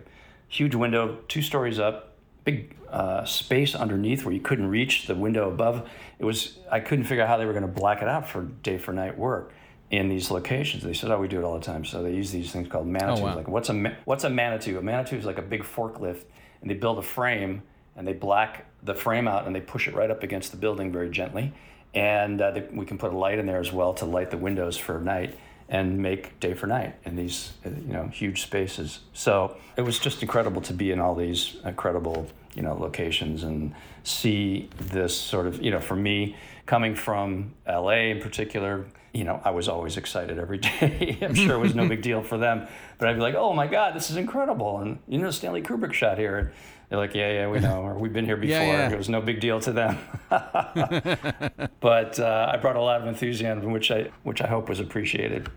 huge 0.48 0.76
window, 0.76 1.20
two 1.28 1.42
stories 1.42 1.80
up, 1.80 2.16
big 2.44 2.76
uh, 2.90 3.24
space 3.24 3.76
underneath 3.76 4.26
where 4.26 4.34
you 4.34 4.42
couldn't 4.42 4.68
reach 4.68 5.08
the 5.08 5.16
window 5.16 5.50
above. 5.50 5.90
It 6.20 6.26
was 6.26 6.58
I 6.70 6.82
couldn't 6.82 7.06
figure 7.06 7.24
out 7.24 7.30
how 7.30 7.38
they 7.38 7.46
were 7.46 7.54
going 7.54 7.62
to 7.64 7.68
black 7.68 8.02
it 8.02 8.08
out 8.08 8.28
for 8.28 8.44
day 8.44 8.78
for 8.78 8.92
night 8.92 9.18
work 9.18 9.54
in 9.92 10.08
these 10.08 10.32
locations. 10.32 10.84
They 10.84 10.94
said, 10.94 11.12
"Oh, 11.12 11.20
we 11.20 11.28
do 11.28 11.38
it 11.38 11.44
all 11.44 11.60
the 11.60 11.66
time." 11.66 11.86
So 11.86 12.02
they 12.02 12.14
use 12.14 12.32
these 12.32 12.52
things 12.52 12.68
called 12.68 12.88
Manitous. 12.88 13.20
Oh, 13.20 13.26
wow. 13.26 13.36
Like, 13.36 13.48
what's 13.48 13.70
a 13.70 13.98
what's 14.06 14.24
a 14.24 14.30
Manitou? 14.30 14.80
A 14.80 14.82
Manitou 14.82 15.18
is 15.18 15.26
like 15.26 15.38
a 15.38 15.44
big 15.44 15.64
forklift, 15.64 16.24
and 16.62 16.70
they 16.70 16.76
build 16.76 16.98
a 16.98 17.04
frame 17.04 17.62
and 17.96 18.08
they 18.08 18.14
black 18.14 18.66
the 18.84 18.96
frame 18.96 19.28
out 19.28 19.46
and 19.46 19.56
they 19.56 19.60
push 19.60 19.88
it 19.88 19.94
right 19.94 20.10
up 20.10 20.24
against 20.24 20.52
the 20.52 20.58
building 20.58 20.92
very 20.92 21.10
gently, 21.10 21.54
and 21.94 22.42
uh, 22.42 22.52
they, 22.52 22.62
we 22.72 22.86
can 22.86 22.98
put 22.98 23.12
a 23.14 23.18
light 23.18 23.38
in 23.38 23.46
there 23.46 23.60
as 23.60 23.72
well 23.72 23.94
to 23.94 24.06
light 24.06 24.32
the 24.32 24.38
windows 24.38 24.78
for 24.78 25.00
night 25.00 25.38
and 25.72 25.98
make 25.98 26.40
day 26.40 26.54
for 26.54 26.68
night 26.68 26.96
in 27.06 27.16
these 27.16 27.54
uh, 27.66 27.70
you 27.70 27.94
know 27.94 28.08
huge 28.08 28.44
spaces. 28.44 29.00
So 29.14 29.58
it 29.78 29.82
was 29.82 29.98
just 29.98 30.22
incredible 30.22 30.62
to 30.64 30.74
be 30.74 30.92
in 30.92 31.00
all 31.00 31.16
these 31.16 31.58
incredible 31.66 32.28
you 32.54 32.62
know 32.62 32.76
locations 32.76 33.44
and 33.44 33.74
see 34.04 34.70
this 34.78 35.16
sort 35.16 35.48
of 35.48 35.64
you 35.64 35.72
know 35.72 35.80
for 35.80 35.96
me 35.96 36.36
coming 36.66 36.94
from 36.94 37.54
LA 37.68 38.12
in 38.12 38.20
particular 38.20 38.86
you 39.14 39.26
know, 39.26 39.42
I 39.44 39.52
was 39.52 39.68
always 39.68 39.98
excited 39.98 40.40
every 40.40 40.58
day. 40.80 41.18
I'm 41.22 41.36
sure 41.36 41.56
it 41.56 41.60
was 41.60 41.76
no 41.76 41.88
big 41.88 42.02
deal 42.02 42.24
for 42.24 42.38
them, 42.38 42.68
but 42.98 43.10
I'd 43.10 43.16
be 43.16 43.22
like, 43.22 43.36
"Oh 43.36 43.54
my 43.54 43.68
God, 43.68 43.94
this 43.94 44.10
is 44.10 44.18
incredible!" 44.18 44.80
And 44.80 45.00
you 45.08 45.18
know, 45.18 45.32
Stanley 45.32 45.62
Kubrick 45.62 45.94
shot 45.94 46.18
here, 46.18 46.38
and 46.38 46.50
they're 46.90 47.00
like, 47.00 47.14
"Yeah, 47.14 47.32
yeah, 47.32 47.50
we 47.50 47.60
know," 47.60 47.82
or 47.82 47.96
"We've 47.96 48.14
been 48.14 48.26
here 48.26 48.38
before." 48.48 48.58
Yeah, 48.58 48.88
yeah. 48.88 48.92
It 48.92 48.98
was 48.98 49.10
no 49.10 49.22
big 49.22 49.42
deal 49.42 49.60
to 49.62 49.74
them. 49.74 49.98
but 50.30 52.20
uh, 52.20 52.52
I 52.54 52.58
brought 52.58 52.78
a 52.78 52.82
lot 52.82 53.02
of 53.02 53.08
enthusiasm, 53.08 53.72
which 53.72 53.92
I 53.92 54.10
which 54.24 54.42
I 54.42 54.48
hope 54.48 54.70
was 54.70 54.80
appreciated. 54.80 55.50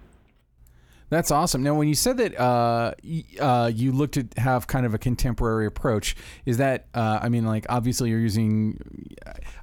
That's 1.10 1.30
awesome. 1.30 1.62
Now, 1.62 1.74
when 1.74 1.86
you 1.86 1.94
said 1.94 2.16
that 2.16 2.38
uh, 2.40 2.94
uh, 3.38 3.70
you 3.72 3.92
looked 3.92 4.14
to 4.14 4.26
have 4.40 4.66
kind 4.66 4.86
of 4.86 4.94
a 4.94 4.98
contemporary 4.98 5.66
approach, 5.66 6.16
is 6.46 6.56
that 6.56 6.86
uh, 6.94 7.20
I 7.22 7.28
mean, 7.28 7.44
like 7.44 7.66
obviously 7.68 8.10
you're 8.10 8.20
using, 8.20 9.14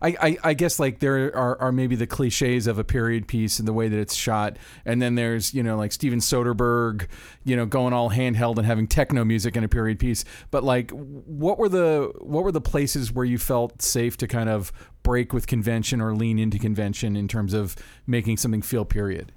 I, 0.01 0.15
I, 0.21 0.37
I, 0.43 0.53
guess 0.53 0.79
like 0.79 0.99
there 0.99 1.35
are, 1.35 1.59
are 1.59 1.71
maybe 1.71 1.95
the 1.95 2.05
cliches 2.05 2.67
of 2.67 2.77
a 2.77 2.83
period 2.83 3.27
piece 3.27 3.57
and 3.57 3.67
the 3.67 3.73
way 3.73 3.87
that 3.87 3.99
it's 3.99 4.13
shot, 4.13 4.57
and 4.85 5.01
then 5.01 5.15
there's 5.15 5.53
you 5.53 5.63
know 5.63 5.77
like 5.77 5.91
Steven 5.91 6.19
Soderbergh, 6.19 7.07
you 7.43 7.55
know, 7.55 7.65
going 7.65 7.93
all 7.93 8.11
handheld 8.11 8.57
and 8.57 8.65
having 8.65 8.87
techno 8.87 9.25
music 9.25 9.57
in 9.57 9.63
a 9.63 9.69
period 9.69 9.97
piece. 9.99 10.23
But 10.51 10.63
like, 10.63 10.91
what 10.91 11.57
were 11.57 11.69
the 11.69 12.13
what 12.19 12.43
were 12.43 12.51
the 12.51 12.61
places 12.61 13.11
where 13.11 13.25
you 13.25 13.39
felt 13.39 13.81
safe 13.81 14.15
to 14.17 14.27
kind 14.27 14.49
of 14.49 14.71
break 15.03 15.33
with 15.33 15.47
convention 15.47 16.01
or 16.01 16.13
lean 16.13 16.37
into 16.37 16.59
convention 16.59 17.15
in 17.15 17.27
terms 17.27 17.53
of 17.55 17.75
making 18.05 18.37
something 18.37 18.61
feel 18.61 18.85
period? 18.85 19.31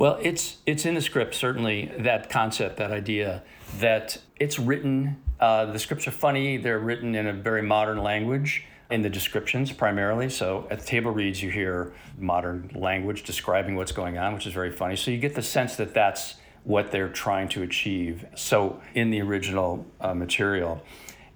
Well, 0.00 0.18
it's 0.22 0.56
it's 0.64 0.86
in 0.86 0.94
the 0.94 1.02
script 1.02 1.34
certainly 1.34 1.92
that 1.98 2.30
concept, 2.30 2.78
that 2.78 2.90
idea 2.90 3.42
that 3.80 4.16
it's 4.36 4.58
written. 4.58 5.20
Uh, 5.38 5.66
the 5.66 5.78
scripts 5.78 6.08
are 6.08 6.10
funny. 6.10 6.56
They're 6.56 6.78
written 6.78 7.14
in 7.14 7.26
a 7.26 7.34
very 7.34 7.60
modern 7.60 7.98
language 7.98 8.64
in 8.90 9.02
the 9.02 9.10
descriptions 9.10 9.72
primarily. 9.72 10.30
So 10.30 10.66
at 10.70 10.80
the 10.80 10.86
table 10.86 11.10
reads, 11.10 11.42
you 11.42 11.50
hear 11.50 11.92
modern 12.16 12.70
language 12.74 13.24
describing 13.24 13.76
what's 13.76 13.92
going 13.92 14.16
on, 14.16 14.32
which 14.32 14.46
is 14.46 14.54
very 14.54 14.70
funny. 14.70 14.96
So 14.96 15.10
you 15.10 15.18
get 15.18 15.34
the 15.34 15.42
sense 15.42 15.76
that 15.76 15.92
that's 15.92 16.36
what 16.64 16.92
they're 16.92 17.10
trying 17.10 17.50
to 17.50 17.62
achieve. 17.62 18.24
So 18.34 18.80
in 18.94 19.10
the 19.10 19.20
original 19.20 19.84
uh, 20.00 20.14
material, 20.14 20.82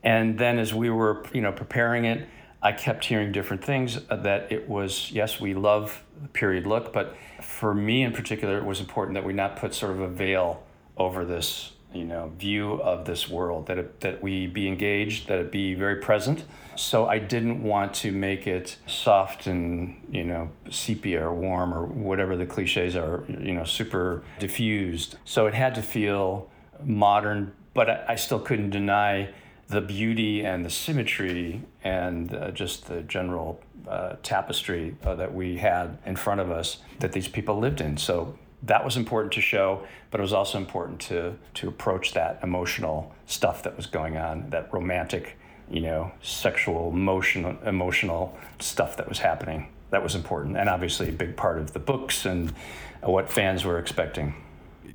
and 0.03 0.39
then 0.39 0.59
as 0.59 0.73
we 0.73 0.89
were 0.89 1.27
you 1.35 1.43
know 1.43 1.53
preparing 1.53 2.07
it, 2.07 2.27
I 2.63 2.73
kept 2.73 3.05
hearing 3.05 3.31
different 3.31 3.63
things 3.63 3.99
uh, 4.09 4.17
that 4.17 4.51
it 4.51 4.71
was 4.71 5.13
yes, 5.13 5.39
we 5.39 5.53
love 5.53 6.03
period 6.33 6.67
look, 6.67 6.93
but 6.93 7.17
for 7.43 7.75
me 7.75 8.03
in 8.03 8.13
particular, 8.13 8.59
it 8.59 8.65
was 8.65 8.81
important 8.81 9.15
that 9.15 9.25
we 9.25 9.33
not 9.33 9.57
put 9.57 9.75
sort 9.75 9.93
of 9.93 10.01
a 10.01 10.09
veil 10.09 10.63
over 10.97 11.25
this, 11.25 11.73
you 11.93 12.05
know, 12.05 12.33
view 12.39 12.75
of 12.83 13.05
this 13.05 13.29
world. 13.29 13.67
That 13.67 13.79
it, 13.79 14.01
that 14.01 14.23
we 14.23 14.47
be 14.47 14.69
engaged, 14.69 15.29
that 15.29 15.39
it 15.39 15.53
be 15.53 15.75
very 15.75 15.97
present. 15.97 16.45
So 16.77 17.07
I 17.07 17.19
didn't 17.19 17.63
want 17.63 17.95
to 17.95 18.11
make 18.11 18.47
it 18.47 18.77
soft 18.87 19.47
and 19.47 20.01
you 20.11 20.25
know 20.25 20.51
sepia 20.71 21.25
or 21.25 21.35
warm 21.35 21.73
or 21.73 21.85
whatever 21.87 22.37
the 22.37 22.47
cliches 22.47 22.97
are, 22.97 23.25
you 23.29 23.55
know, 23.55 23.65
super 23.65 24.23
diffused. 24.39 25.17
So 25.25 25.47
it 25.47 25.55
had 25.55 25.75
to 25.77 25.83
feel 25.83 26.51
modern, 26.83 27.53
but 27.75 27.91
I, 27.91 28.05
I 28.09 28.15
still 28.17 28.41
couldn't 28.41 28.71
deny 28.71 29.31
the 29.69 29.81
beauty 29.81 30.45
and 30.45 30.65
the 30.65 30.71
symmetry 30.71 31.63
and 31.83 32.35
uh, 32.35 32.51
just 32.51 32.87
the 32.87 33.03
general 33.03 33.61
uh, 33.89 34.17
tapestry 34.23 34.97
uh, 35.05 35.15
that 35.15 35.35
we 35.35 35.57
had 35.57 35.99
in 36.07 36.17
front 36.17 36.41
of 36.41 36.51
us 36.51 36.79
that 37.01 37.13
these 37.13 37.29
people 37.29 37.59
lived 37.59 37.81
in. 37.81 37.97
So 37.97 38.39
that 38.63 38.85
was 38.85 38.97
important 38.97 39.33
to 39.35 39.41
show, 39.41 39.87
but 40.11 40.21
it 40.21 40.23
was 40.23 40.33
also 40.33 40.59
important 40.59 41.01
to 41.01 41.35
to 41.55 41.69
approach 41.69 42.13
that 42.15 42.41
emotional 42.43 43.13
stuff 43.27 43.63
that 43.63 43.77
was 43.77 43.87
going 43.87 44.17
on, 44.17 44.51
that 44.51 44.73
romantic, 44.73 45.37
you 45.71 45.81
know, 45.81 46.13
sexual, 46.23 46.91
emotional, 46.91 47.57
emotional 47.65 48.37
stuff 48.59 48.97
that 48.97 49.09
was 49.09 49.19
happening. 49.19 49.69
That 49.91 50.03
was 50.03 50.15
important, 50.15 50.57
and 50.57 50.69
obviously 50.69 51.09
a 51.09 51.13
big 51.13 51.37
part 51.37 51.59
of 51.59 51.73
the 51.73 51.79
books 51.79 52.27
and 52.27 52.53
what 53.03 53.31
fans 53.31 53.65
were 53.65 53.79
expecting. 53.79 54.35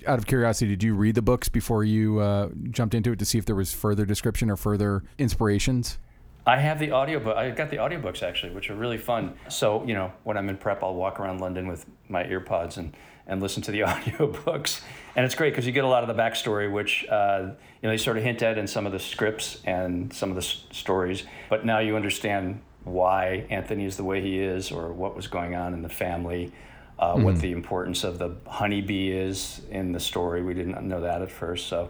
Out 0.08 0.18
of 0.18 0.26
curiosity, 0.26 0.72
did 0.72 0.84
you 0.84 0.96
read 0.96 1.16
the 1.16 1.22
books 1.22 1.50
before 1.50 1.84
you 1.84 2.20
uh, 2.20 2.50
jumped 2.72 2.94
into 2.94 3.12
it 3.12 3.20
to 3.20 3.26
see 3.26 3.38
if 3.38 3.46
there 3.46 3.56
was 3.56 3.74
further 3.74 4.06
description 4.06 4.50
or 4.50 4.56
further 4.56 5.04
inspirations? 5.18 5.98
I 6.46 6.58
have 6.58 6.80
the 6.80 6.92
audiobook. 6.92 7.36
I 7.36 7.52
got 7.52 7.70
the 7.70 7.78
audiobooks 7.78 8.24
actually, 8.24 8.54
which 8.54 8.70
are 8.70 8.76
really 8.76 8.98
fun. 8.98 9.36
So, 9.50 9.84
you 9.86 9.94
know, 9.94 10.12
when 10.24 10.38
I'm 10.38 10.50
in 10.50 10.58
prep, 10.58 10.84
I'll 10.84 10.96
walk 10.96 11.20
around 11.20 11.42
London 11.42 11.68
with 11.68 11.86
my 12.08 12.24
earpods 12.24 12.78
and, 12.78 12.96
and 13.28 13.42
listen 13.42 13.62
to 13.64 13.72
the 13.72 13.80
audiobooks. 13.88 14.82
And 15.16 15.26
it's 15.26 15.36
great 15.36 15.52
because 15.52 15.66
you 15.68 15.72
get 15.72 15.84
a 15.84 15.88
lot 15.88 16.08
of 16.08 16.16
the 16.16 16.22
backstory, 16.22 16.72
which, 16.72 17.06
uh, 17.08 17.42
you 17.42 17.88
know, 17.88 17.90
they 17.90 17.98
sort 17.98 18.18
of 18.18 18.24
hint 18.24 18.42
at 18.42 18.58
in 18.58 18.68
some 18.68 18.86
of 18.86 18.92
the 18.92 19.00
scripts 19.00 19.60
and 19.66 20.12
some 20.14 20.30
of 20.30 20.36
the 20.36 20.42
s- 20.42 20.64
stories. 20.72 21.24
But 21.50 21.66
now 21.66 21.80
you 21.80 21.96
understand 21.96 22.62
why 22.84 23.46
Anthony 23.50 23.86
is 23.86 23.98
the 23.98 24.04
way 24.04 24.22
he 24.22 24.40
is 24.40 24.72
or 24.72 24.92
what 24.92 25.16
was 25.16 25.28
going 25.28 25.56
on 25.56 25.74
in 25.74 25.82
the 25.82 25.90
family. 25.90 26.52
Uh, 27.00 27.18
What 27.18 27.40
the 27.40 27.54
importance 27.54 28.04
of 28.04 28.20
the 28.20 28.36
honeybee 28.46 29.12
is 29.12 29.62
in 29.72 29.94
the 29.94 30.02
story, 30.02 30.44
we 30.44 30.54
didn't 30.54 30.86
know 30.86 31.00
that 31.00 31.22
at 31.22 31.32
first. 31.32 31.68
So, 31.68 31.90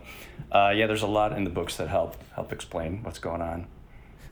uh, 0.51 0.71
yeah, 0.75 0.85
there's 0.85 1.01
a 1.01 1.07
lot 1.07 1.33
in 1.33 1.43
the 1.43 1.49
books 1.49 1.77
that 1.77 1.87
help 1.87 2.15
help 2.35 2.53
explain 2.53 3.01
what's 3.03 3.19
going 3.19 3.41
on. 3.41 3.65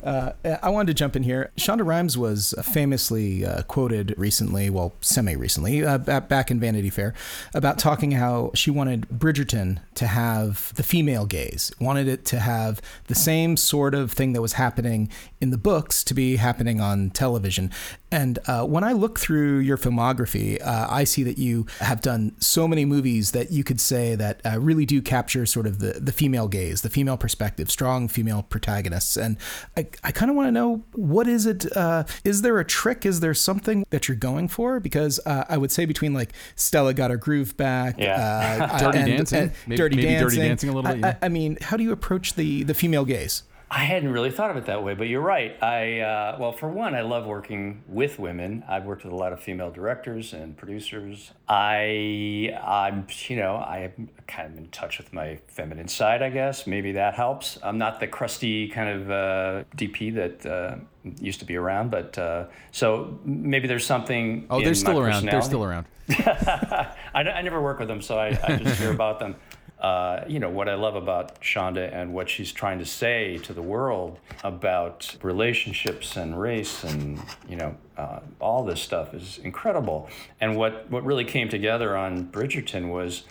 Uh, 0.03 0.31
I 0.61 0.69
wanted 0.69 0.87
to 0.87 0.93
jump 0.93 1.15
in 1.15 1.23
here. 1.23 1.51
Shonda 1.57 1.83
Rhimes 1.85 2.17
was 2.17 2.53
famously 2.61 3.43
uh, 3.43 3.63
quoted 3.63 4.13
recently, 4.15 4.69
well, 4.69 4.93
semi 5.01 5.35
recently, 5.35 5.83
uh, 5.83 5.97
back 5.97 6.51
in 6.51 6.59
Vanity 6.59 6.91
Fair, 6.91 7.15
about 7.55 7.79
talking 7.79 8.11
how 8.11 8.51
she 8.53 8.69
wanted 8.69 9.09
Bridgerton 9.09 9.79
to 9.95 10.05
have 10.05 10.71
the 10.75 10.83
female 10.83 11.25
gaze, 11.25 11.71
wanted 11.79 12.07
it 12.07 12.25
to 12.25 12.39
have 12.39 12.79
the 13.07 13.15
same 13.15 13.57
sort 13.57 13.95
of 13.95 14.11
thing 14.11 14.33
that 14.33 14.41
was 14.41 14.53
happening 14.53 15.09
in 15.41 15.49
the 15.49 15.57
books 15.57 16.03
to 16.03 16.13
be 16.13 16.35
happening 16.35 16.79
on 16.79 17.09
television. 17.09 17.71
And 18.09 18.39
uh, 18.47 18.63
when 18.65 18.85
I 18.85 18.93
look 18.93 19.19
through 19.19 19.59
your 19.59 19.77
filmography, 19.77 20.61
uh, 20.65 20.87
I 20.89 21.03
see 21.03 21.23
that 21.23 21.37
you 21.37 21.65
have 21.79 21.99
done 22.01 22.35
so 22.39 22.65
many 22.67 22.85
movies 22.85 23.31
that 23.31 23.51
you 23.51 23.63
could 23.65 23.81
say 23.81 24.15
that 24.15 24.39
uh, 24.45 24.59
really 24.61 24.85
do 24.85 25.01
capture 25.01 25.45
sort 25.45 25.67
of 25.67 25.79
the, 25.79 25.99
the 25.99 26.13
female 26.13 26.47
gaze, 26.47 26.81
the 26.81 26.89
female 26.89 27.17
perspective, 27.17 27.69
strong 27.69 28.07
female 28.07 28.43
protagonists. 28.43 29.17
And 29.17 29.35
I, 29.75 29.87
I 30.05 30.11
kind 30.13 30.29
of 30.31 30.37
want 30.37 30.47
to 30.47 30.51
know 30.51 30.83
what 30.93 31.27
is 31.27 31.45
it? 31.45 31.65
Uh, 31.75 32.05
is 32.23 32.43
there 32.43 32.59
a 32.59 32.65
trick? 32.65 33.05
Is 33.05 33.19
there 33.19 33.33
something 33.33 33.85
that 33.89 34.07
you're 34.07 34.15
going 34.15 34.47
for? 34.47 34.79
Because 34.79 35.19
uh, 35.25 35.43
I 35.49 35.57
would 35.57 35.71
say 35.71 35.85
between 35.85 36.13
like 36.13 36.31
Stella 36.55 36.93
got 36.93 37.11
her 37.11 37.17
groove 37.17 37.57
back, 37.57 37.95
Yeah. 37.99 38.69
uh, 38.71 38.79
Dirty 38.91 38.97
and- 38.99 39.07
Dancing. 39.17 39.39
and 39.39 39.51
Maybe- 39.67 39.77
dirty 39.77 39.95
maybe 39.97 40.07
Dirty 40.19 40.37
dancing, 40.37 40.41
Dancing 40.47 40.69
a 40.69 40.73
little 40.73 40.91
bit, 40.93 41.03
I- 41.03 41.07
yeah. 41.09 41.17
I, 41.21 41.25
I 41.25 41.29
mean, 41.29 41.57
how 41.61 41.75
do 41.75 41.83
you 41.83 41.91
approach 41.91 42.35
the 42.35 42.63
the 42.63 42.73
female 42.73 43.03
gaze? 43.05 43.43
I 43.69 43.79
hadn't 43.79 44.13
really 44.13 44.31
thought 44.31 44.49
of 44.49 44.55
it 44.55 44.65
that 44.67 44.81
way, 44.81 44.93
but 44.93 45.09
you're 45.09 45.21
right. 45.21 45.61
I 45.61 45.99
uh, 45.99 46.37
well, 46.39 46.53
for 46.53 46.69
one, 46.69 46.95
I 46.95 47.01
love 47.01 47.25
working 47.25 47.83
with 47.87 48.17
women. 48.17 48.63
I've 48.67 48.85
worked 48.85 49.03
with 49.03 49.11
a 49.11 49.15
lot 49.15 49.33
of 49.33 49.41
female 49.41 49.71
directors 49.71 50.31
and 50.31 50.55
producers. 50.55 51.31
I, 51.49 52.57
I'm, 52.63 53.05
you 53.27 53.35
know, 53.35 53.57
I'm 53.57 54.09
kind 54.25 54.53
of 54.53 54.57
in 54.57 54.69
touch 54.69 54.99
with 54.99 55.11
my 55.11 55.39
feminine 55.47 55.89
side. 55.89 56.21
I 56.21 56.29
guess 56.29 56.65
maybe 56.65 56.93
that 56.93 57.15
helps. 57.15 57.59
I'm 57.61 57.77
not 57.77 57.99
the 57.99 58.07
crusty 58.07 58.69
kind 58.69 59.01
of 59.01 59.11
uh, 59.11 59.63
DP 59.75 60.15
that 60.15 60.45
uh, 60.45 60.75
used 61.19 61.39
to 61.39 61.45
be 61.45 61.57
around, 61.57 61.91
but 61.91 62.17
uh, 62.17 62.45
so 62.71 63.19
maybe 63.25 63.67
there's 63.67 63.85
something. 63.85 64.47
Oh, 64.49 64.61
they're 64.61 64.75
still 64.75 64.99
around. 64.99 65.25
They're 65.25 65.41
still 65.41 65.65
around. 65.65 65.87
I, 66.09 66.95
I 67.13 67.41
never 67.41 67.61
work 67.61 67.79
with 67.79 67.89
them, 67.89 68.01
so 68.01 68.17
I, 68.17 68.27
I 68.47 68.55
just 68.55 68.79
hear 68.79 68.91
about 68.91 69.19
them. 69.19 69.35
Uh, 69.79 70.23
you 70.27 70.39
know, 70.39 70.49
what 70.49 70.67
I 70.67 70.73
love 70.73 70.95
about 70.95 71.39
Shonda 71.39 71.93
and 71.93 72.13
what 72.13 72.29
she's 72.29 72.51
trying 72.51 72.79
to 72.79 72.85
say 72.85 73.37
to 73.43 73.53
the 73.53 73.61
world 73.61 74.19
about 74.43 75.15
relationships 75.21 76.17
and 76.17 76.39
race 76.39 76.83
and, 76.83 77.21
you 77.47 77.57
know, 77.57 77.75
uh, 77.95 78.19
all 78.39 78.65
this 78.65 78.81
stuff 78.81 79.13
is 79.13 79.37
incredible. 79.43 80.09
And 80.41 80.55
what, 80.55 80.89
what 80.89 81.05
really 81.05 81.25
came 81.25 81.47
together 81.47 81.95
on 81.95 82.27
Bridgerton 82.27 82.89
was 82.89 83.23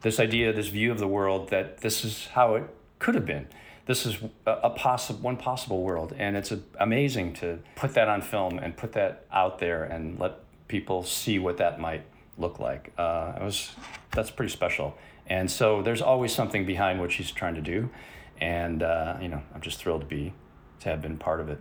this 0.00 0.18
idea, 0.18 0.52
this 0.52 0.68
view 0.68 0.90
of 0.90 0.98
the 0.98 1.06
world 1.06 1.50
that 1.50 1.78
this 1.78 2.04
is 2.04 2.26
how 2.28 2.56
it 2.56 2.64
could 2.98 3.14
have 3.14 3.26
been. 3.26 3.46
This 3.86 4.06
is 4.06 4.18
a, 4.46 4.52
a 4.64 4.70
possible 4.70 5.20
one 5.20 5.36
possible 5.36 5.82
world, 5.82 6.14
and 6.16 6.36
it's 6.36 6.52
a, 6.52 6.60
amazing 6.78 7.32
to 7.34 7.58
put 7.74 7.94
that 7.94 8.08
on 8.08 8.22
film 8.22 8.58
and 8.58 8.76
put 8.76 8.92
that 8.92 9.24
out 9.32 9.58
there 9.58 9.84
and 9.84 10.18
let 10.20 10.34
people 10.68 11.02
see 11.02 11.38
what 11.38 11.56
that 11.56 11.80
might 11.80 12.04
look 12.38 12.60
like. 12.60 12.92
Uh, 12.96 13.32
it 13.36 13.42
was 13.42 13.72
that's 14.12 14.30
pretty 14.30 14.52
special, 14.52 14.96
and 15.26 15.50
so 15.50 15.82
there's 15.82 16.02
always 16.02 16.32
something 16.32 16.66
behind 16.66 17.00
what 17.00 17.12
she's 17.12 17.30
trying 17.30 17.54
to 17.54 17.60
do, 17.60 17.90
and 18.40 18.82
uh, 18.82 19.16
you 19.20 19.28
know 19.28 19.42
I'm 19.54 19.60
just 19.60 19.78
thrilled 19.78 20.02
to 20.02 20.06
be 20.06 20.32
to 20.80 20.88
have 20.88 21.02
been 21.02 21.16
part 21.18 21.40
of 21.40 21.48
it. 21.48 21.58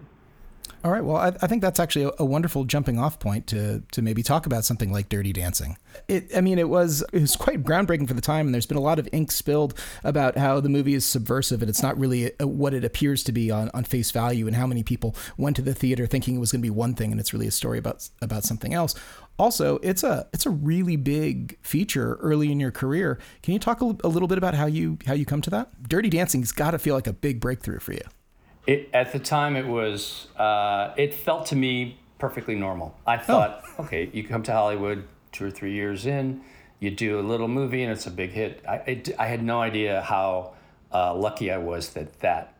All 0.83 0.89
right. 0.89 1.03
Well, 1.03 1.17
I, 1.17 1.27
I 1.27 1.47
think 1.47 1.61
that's 1.61 1.79
actually 1.79 2.05
a, 2.05 2.11
a 2.19 2.25
wonderful 2.25 2.63
jumping 2.63 2.97
off 2.97 3.19
point 3.19 3.45
to 3.47 3.83
to 3.91 4.01
maybe 4.01 4.23
talk 4.23 4.47
about 4.47 4.65
something 4.65 4.91
like 4.91 5.09
Dirty 5.09 5.31
Dancing. 5.31 5.77
It, 6.07 6.35
I 6.35 6.41
mean, 6.41 6.57
it 6.57 6.69
was 6.69 7.03
it 7.13 7.21
was 7.21 7.35
quite 7.35 7.63
groundbreaking 7.63 8.07
for 8.07 8.15
the 8.15 8.21
time, 8.21 8.47
and 8.47 8.53
there's 8.53 8.65
been 8.65 8.77
a 8.77 8.81
lot 8.81 8.97
of 8.97 9.07
ink 9.11 9.31
spilled 9.31 9.75
about 10.03 10.37
how 10.37 10.59
the 10.59 10.69
movie 10.69 10.95
is 10.95 11.05
subversive 11.05 11.61
and 11.61 11.69
it's 11.69 11.83
not 11.83 11.99
really 11.99 12.31
a, 12.39 12.47
what 12.47 12.73
it 12.73 12.83
appears 12.83 13.23
to 13.25 13.31
be 13.31 13.51
on, 13.51 13.69
on 13.75 13.83
face 13.83 14.09
value, 14.09 14.47
and 14.47 14.55
how 14.55 14.65
many 14.65 14.81
people 14.81 15.15
went 15.37 15.55
to 15.57 15.61
the 15.61 15.75
theater 15.75 16.07
thinking 16.07 16.35
it 16.35 16.39
was 16.39 16.51
going 16.51 16.61
to 16.61 16.65
be 16.65 16.71
one 16.71 16.95
thing, 16.95 17.11
and 17.11 17.19
it's 17.19 17.31
really 17.31 17.47
a 17.47 17.51
story 17.51 17.77
about 17.77 18.09
about 18.19 18.43
something 18.43 18.73
else. 18.73 18.95
Also, 19.41 19.79
it's 19.81 20.03
a 20.03 20.27
it's 20.33 20.45
a 20.45 20.51
really 20.51 20.95
big 20.95 21.57
feature 21.63 22.13
early 22.21 22.51
in 22.51 22.59
your 22.59 22.69
career. 22.69 23.17
Can 23.41 23.53
you 23.53 23.59
talk 23.59 23.81
a, 23.81 23.85
a 24.03 24.07
little 24.07 24.27
bit 24.27 24.37
about 24.37 24.53
how 24.53 24.67
you 24.67 24.99
how 25.07 25.13
you 25.15 25.25
come 25.25 25.41
to 25.41 25.49
that? 25.49 25.89
Dirty 25.89 26.09
Dancing's 26.11 26.51
got 26.51 26.71
to 26.71 26.77
feel 26.77 26.93
like 26.93 27.07
a 27.07 27.13
big 27.13 27.39
breakthrough 27.39 27.79
for 27.79 27.93
you. 27.93 28.03
It, 28.67 28.87
at 28.93 29.11
the 29.11 29.17
time, 29.17 29.55
it 29.55 29.65
was. 29.65 30.27
Uh, 30.37 30.93
it 30.95 31.15
felt 31.15 31.47
to 31.47 31.55
me 31.55 31.99
perfectly 32.19 32.53
normal. 32.53 32.95
I 33.07 33.17
thought, 33.17 33.63
okay, 33.79 34.11
you 34.13 34.23
come 34.23 34.43
to 34.43 34.51
Hollywood 34.51 35.07
two 35.31 35.45
or 35.45 35.49
three 35.49 35.73
years 35.73 36.05
in, 36.05 36.41
you 36.79 36.91
do 36.91 37.19
a 37.19 37.23
little 37.23 37.47
movie, 37.47 37.81
and 37.81 37.91
it's 37.91 38.05
a 38.05 38.11
big 38.11 38.29
hit. 38.29 38.63
I, 38.69 38.75
it, 38.75 39.09
I 39.17 39.25
had 39.25 39.41
no 39.41 39.59
idea 39.59 40.01
how 40.03 40.53
uh, 40.93 41.15
lucky 41.15 41.51
I 41.51 41.57
was 41.57 41.89
that 41.93 42.19
that 42.19 42.53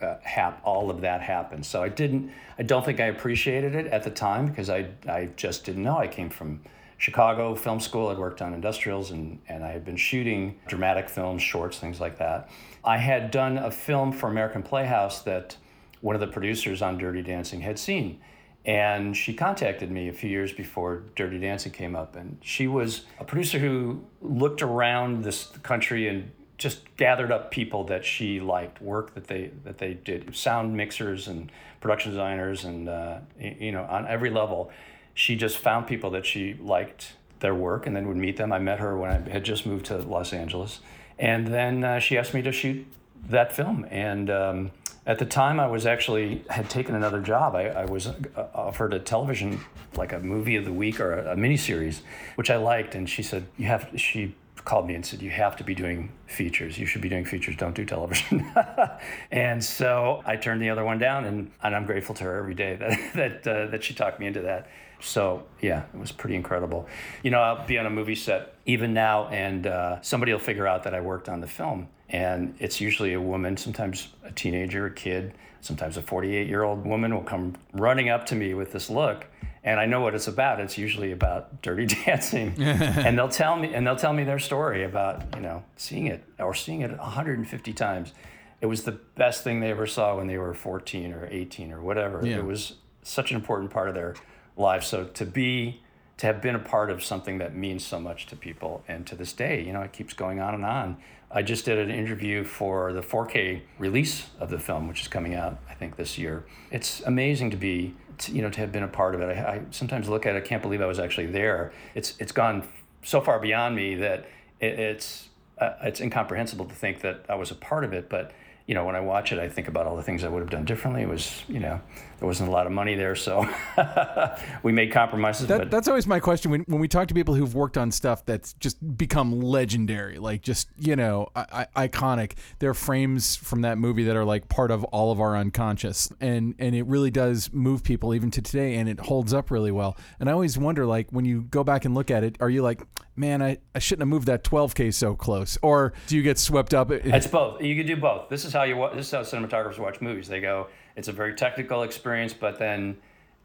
uh, 0.00 0.16
hap- 0.22 0.60
all 0.64 0.90
of 0.90 1.00
that 1.02 1.20
happened. 1.20 1.64
So 1.64 1.82
I 1.82 1.88
didn't. 1.88 2.32
I 2.58 2.62
don't 2.62 2.84
think 2.84 3.00
I 3.00 3.06
appreciated 3.06 3.74
it 3.74 3.86
at 3.88 4.02
the 4.02 4.10
time 4.10 4.46
because 4.46 4.70
I 4.70 4.88
I 5.08 5.30
just 5.36 5.64
didn't 5.64 5.82
know. 5.82 5.98
I 5.98 6.08
came 6.08 6.30
from 6.30 6.60
Chicago 6.98 7.54
Film 7.54 7.80
School. 7.80 8.08
I'd 8.08 8.18
worked 8.18 8.40
on 8.40 8.54
industrials 8.54 9.10
and, 9.10 9.38
and 9.48 9.64
I 9.64 9.72
had 9.72 9.84
been 9.84 9.96
shooting 9.96 10.58
dramatic 10.66 11.08
films, 11.08 11.42
shorts, 11.42 11.78
things 11.78 12.00
like 12.00 12.18
that. 12.18 12.48
I 12.84 12.96
had 12.98 13.30
done 13.30 13.58
a 13.58 13.70
film 13.70 14.12
for 14.12 14.28
American 14.28 14.62
Playhouse 14.62 15.22
that 15.22 15.56
one 16.00 16.14
of 16.14 16.20
the 16.20 16.26
producers 16.26 16.82
on 16.82 16.98
Dirty 16.98 17.22
Dancing 17.22 17.60
had 17.60 17.78
seen. 17.78 18.20
And 18.66 19.14
she 19.14 19.34
contacted 19.34 19.90
me 19.90 20.08
a 20.08 20.12
few 20.12 20.30
years 20.30 20.52
before 20.52 21.02
Dirty 21.16 21.38
Dancing 21.38 21.72
came 21.72 21.94
up. 21.94 22.16
And 22.16 22.38
she 22.40 22.66
was 22.66 23.04
a 23.20 23.24
producer 23.24 23.58
who 23.58 24.04
looked 24.22 24.62
around 24.62 25.24
this 25.24 25.48
country 25.62 26.08
and 26.08 26.30
just 26.58 26.96
gathered 26.96 27.32
up 27.32 27.50
people 27.50 27.84
that 27.84 28.04
she 28.04 28.40
liked, 28.40 28.80
work 28.80 29.14
that 29.14 29.26
they 29.26 29.50
that 29.64 29.78
they 29.78 29.94
did, 29.94 30.34
sound 30.34 30.76
mixers 30.76 31.28
and 31.28 31.50
production 31.80 32.12
designers, 32.12 32.64
and 32.64 32.88
uh, 32.88 33.18
you 33.38 33.72
know 33.72 33.84
on 33.84 34.06
every 34.06 34.30
level. 34.30 34.70
She 35.16 35.36
just 35.36 35.58
found 35.58 35.86
people 35.86 36.10
that 36.10 36.26
she 36.26 36.54
liked 36.54 37.12
their 37.40 37.54
work, 37.54 37.86
and 37.86 37.94
then 37.94 38.08
would 38.08 38.16
meet 38.16 38.36
them. 38.36 38.52
I 38.52 38.58
met 38.58 38.80
her 38.80 38.96
when 38.96 39.10
I 39.10 39.30
had 39.30 39.44
just 39.44 39.66
moved 39.66 39.86
to 39.86 39.98
Los 39.98 40.32
Angeles, 40.32 40.80
and 41.18 41.46
then 41.48 41.84
uh, 41.84 41.98
she 41.98 42.16
asked 42.18 42.34
me 42.34 42.42
to 42.42 42.52
shoot 42.52 42.86
that 43.28 43.52
film. 43.52 43.86
And 43.90 44.30
um, 44.30 44.70
at 45.06 45.18
the 45.18 45.26
time, 45.26 45.60
I 45.60 45.66
was 45.66 45.86
actually 45.86 46.44
had 46.50 46.70
taken 46.70 46.94
another 46.94 47.20
job. 47.20 47.54
I, 47.54 47.66
I 47.66 47.84
was 47.84 48.06
uh, 48.06 48.14
offered 48.54 48.94
a 48.94 48.98
television, 48.98 49.60
like 49.96 50.12
a 50.12 50.18
movie 50.18 50.56
of 50.56 50.64
the 50.64 50.72
week 50.72 51.00
or 51.00 51.12
a, 51.12 51.32
a 51.32 51.36
miniseries, 51.36 52.00
which 52.36 52.50
I 52.50 52.56
liked. 52.56 52.94
And 52.94 53.08
she 53.08 53.22
said, 53.22 53.46
"You 53.56 53.66
have." 53.66 53.90
She 53.96 54.34
called 54.64 54.86
me 54.86 54.94
and 54.94 55.04
said, 55.04 55.20
"You 55.20 55.30
have 55.30 55.56
to 55.56 55.64
be 55.64 55.74
doing 55.74 56.10
features. 56.26 56.78
You 56.78 56.86
should 56.86 57.02
be 57.02 57.08
doing 57.08 57.24
features. 57.24 57.56
Don't 57.56 57.74
do 57.74 57.84
television." 57.84 58.46
and 59.30 59.62
so 59.62 60.22
I 60.24 60.36
turned 60.36 60.62
the 60.62 60.70
other 60.70 60.84
one 60.84 60.98
down, 60.98 61.24
and, 61.24 61.50
and 61.62 61.74
I'm 61.74 61.84
grateful 61.84 62.14
to 62.16 62.24
her 62.24 62.38
every 62.38 62.54
day 62.54 62.76
that 62.76 63.14
that 63.14 63.46
uh, 63.46 63.66
that 63.70 63.84
she 63.84 63.94
talked 63.94 64.20
me 64.20 64.26
into 64.26 64.40
that. 64.42 64.68
So 65.00 65.44
yeah, 65.60 65.84
it 65.92 65.98
was 65.98 66.12
pretty 66.12 66.36
incredible. 66.36 66.88
You 67.22 67.30
know, 67.30 67.40
I'll 67.40 67.66
be 67.66 67.78
on 67.78 67.86
a 67.86 67.90
movie 67.90 68.14
set 68.14 68.54
even 68.66 68.94
now, 68.94 69.28
and 69.28 69.66
uh, 69.66 70.00
somebody 70.02 70.32
will 70.32 70.38
figure 70.38 70.66
out 70.66 70.84
that 70.84 70.94
I 70.94 71.00
worked 71.00 71.28
on 71.28 71.40
the 71.40 71.46
film, 71.46 71.88
and 72.08 72.54
it's 72.58 72.80
usually 72.80 73.12
a 73.12 73.20
woman, 73.20 73.56
sometimes 73.56 74.08
a 74.22 74.32
teenager, 74.32 74.86
a 74.86 74.90
kid, 74.90 75.34
sometimes 75.60 75.96
a 75.96 76.02
48 76.02 76.48
year 76.48 76.62
old 76.62 76.86
woman 76.86 77.14
will 77.14 77.22
come 77.22 77.54
running 77.72 78.08
up 78.08 78.26
to 78.26 78.34
me 78.34 78.54
with 78.54 78.72
this 78.72 78.88
look 78.88 79.26
and 79.64 79.80
I 79.80 79.86
know 79.86 80.00
what 80.00 80.14
it's 80.14 80.28
about. 80.28 80.60
It's 80.60 80.78
usually 80.78 81.12
about 81.12 81.62
dirty 81.62 81.86
dancing, 82.04 82.54
and 82.58 83.18
they'll 83.18 83.28
tell 83.28 83.56
me 83.56 83.74
and 83.74 83.86
they'll 83.86 83.96
tell 83.96 84.12
me 84.12 84.24
their 84.24 84.38
story 84.38 84.84
about 84.84 85.22
you 85.34 85.42
know 85.42 85.64
seeing 85.76 86.06
it 86.06 86.22
or 86.38 86.54
seeing 86.54 86.82
it 86.82 86.90
150 86.96 87.72
times. 87.72 88.12
It 88.60 88.66
was 88.66 88.84
the 88.84 88.92
best 88.92 89.44
thing 89.44 89.60
they 89.60 89.70
ever 89.70 89.86
saw 89.86 90.16
when 90.16 90.26
they 90.26 90.38
were 90.38 90.54
14 90.54 91.12
or 91.12 91.28
18 91.30 91.72
or 91.72 91.82
whatever. 91.82 92.20
Yeah. 92.24 92.38
It 92.38 92.44
was 92.44 92.74
such 93.02 93.30
an 93.30 93.36
important 93.36 93.70
part 93.70 93.88
of 93.88 93.94
their 93.94 94.14
life. 94.56 94.84
So 94.84 95.04
to 95.04 95.26
be 95.26 95.82
to 96.16 96.26
have 96.26 96.40
been 96.40 96.54
a 96.54 96.60
part 96.60 96.90
of 96.90 97.02
something 97.02 97.38
that 97.38 97.56
means 97.56 97.84
so 97.84 97.98
much 97.98 98.26
to 98.26 98.36
people. 98.36 98.84
And 98.86 99.06
to 99.06 99.16
this 99.16 99.32
day, 99.32 99.62
you 99.62 99.72
know, 99.72 99.82
it 99.82 99.92
keeps 99.92 100.14
going 100.14 100.40
on 100.40 100.54
and 100.54 100.64
on. 100.64 100.96
I 101.30 101.42
just 101.42 101.64
did 101.64 101.78
an 101.78 101.90
interview 101.90 102.44
for 102.44 102.92
the 102.92 103.00
4K 103.00 103.62
release 103.78 104.28
of 104.38 104.50
the 104.50 104.58
film, 104.58 104.86
which 104.86 105.02
is 105.02 105.08
coming 105.08 105.34
out, 105.34 105.58
I 105.68 105.74
think, 105.74 105.96
this 105.96 106.16
year. 106.16 106.44
It's 106.70 107.00
amazing 107.00 107.50
to 107.50 107.56
be, 107.56 107.94
to, 108.18 108.32
you 108.32 108.42
know, 108.42 108.50
to 108.50 108.60
have 108.60 108.72
been 108.72 108.82
a 108.82 108.88
part 108.88 109.14
of 109.14 109.20
it. 109.20 109.36
I, 109.36 109.54
I 109.54 109.62
sometimes 109.70 110.08
look 110.08 110.26
at 110.26 110.34
it, 110.34 110.38
I 110.38 110.46
can't 110.46 110.62
believe 110.62 110.80
I 110.80 110.86
was 110.86 110.98
actually 110.98 111.26
there. 111.26 111.72
It's 111.94 112.14
it's 112.18 112.32
gone 112.32 112.66
so 113.02 113.20
far 113.20 113.38
beyond 113.38 113.76
me 113.76 113.94
that 113.96 114.26
it, 114.60 114.78
it's 114.78 115.28
uh, 115.58 115.74
it's 115.82 116.00
incomprehensible 116.00 116.64
to 116.66 116.74
think 116.74 117.00
that 117.00 117.24
I 117.28 117.34
was 117.34 117.50
a 117.50 117.54
part 117.54 117.84
of 117.84 117.92
it, 117.92 118.08
but 118.08 118.32
you 118.66 118.74
know, 118.74 118.84
when 118.84 118.96
I 118.96 119.00
watch 119.00 119.30
it, 119.32 119.38
I 119.38 119.48
think 119.48 119.68
about 119.68 119.86
all 119.86 119.96
the 119.96 120.02
things 120.02 120.24
I 120.24 120.28
would 120.28 120.40
have 120.40 120.50
done 120.50 120.64
differently. 120.64 121.02
It 121.02 121.08
was, 121.08 121.42
you 121.48 121.60
know, 121.60 121.80
there 122.24 122.28
wasn't 122.28 122.48
a 122.48 122.52
lot 122.52 122.64
of 122.64 122.72
money 122.72 122.94
there, 122.94 123.14
so 123.14 123.46
we 124.62 124.72
made 124.72 124.90
compromises. 124.90 125.46
That, 125.46 125.58
but 125.58 125.70
that's 125.70 125.88
always 125.88 126.06
my 126.06 126.20
question 126.20 126.50
when, 126.50 126.62
when 126.62 126.80
we 126.80 126.88
talk 126.88 127.08
to 127.08 127.14
people 127.14 127.34
who've 127.34 127.54
worked 127.54 127.76
on 127.76 127.92
stuff 127.92 128.24
that's 128.24 128.54
just 128.54 128.96
become 128.96 129.42
legendary, 129.42 130.18
like 130.18 130.40
just 130.40 130.70
you 130.78 130.96
know, 130.96 131.28
I, 131.36 131.66
I, 131.76 131.86
iconic. 131.86 132.32
There 132.60 132.70
are 132.70 132.74
frames 132.74 133.36
from 133.36 133.60
that 133.60 133.76
movie 133.76 134.04
that 134.04 134.16
are 134.16 134.24
like 134.24 134.48
part 134.48 134.70
of 134.70 134.84
all 134.84 135.12
of 135.12 135.20
our 135.20 135.36
unconscious, 135.36 136.10
and 136.18 136.54
and 136.58 136.74
it 136.74 136.86
really 136.86 137.10
does 137.10 137.52
move 137.52 137.84
people 137.84 138.14
even 138.14 138.30
to 138.30 138.40
today, 138.40 138.76
and 138.76 138.88
it 138.88 139.00
holds 139.00 139.34
up 139.34 139.50
really 139.50 139.70
well. 139.70 139.94
And 140.18 140.30
I 140.30 140.32
always 140.32 140.56
wonder, 140.56 140.86
like, 140.86 141.10
when 141.10 141.26
you 141.26 141.42
go 141.42 141.62
back 141.62 141.84
and 141.84 141.94
look 141.94 142.10
at 142.10 142.24
it, 142.24 142.38
are 142.40 142.48
you 142.48 142.62
like, 142.62 142.80
man, 143.16 143.42
I, 143.42 143.58
I 143.74 143.80
shouldn't 143.80 144.00
have 144.00 144.08
moved 144.08 144.28
that 144.28 144.44
12k 144.44 144.94
so 144.94 145.14
close, 145.14 145.58
or 145.60 145.92
do 146.06 146.16
you 146.16 146.22
get 146.22 146.38
swept 146.38 146.72
up? 146.72 146.90
It's 146.90 147.26
both. 147.26 147.60
You 147.60 147.76
can 147.76 147.86
do 147.86 147.96
both. 147.96 148.30
This 148.30 148.46
is 148.46 148.54
how 148.54 148.62
you 148.62 148.88
this 148.94 149.08
is 149.08 149.12
how 149.12 149.20
cinematographers 149.20 149.78
watch 149.78 150.00
movies. 150.00 150.26
They 150.26 150.40
go, 150.40 150.68
it's 150.96 151.08
a 151.08 151.12
very 151.12 151.34
technical 151.34 151.82
experience, 151.82 152.32
but 152.32 152.58
then 152.58 152.96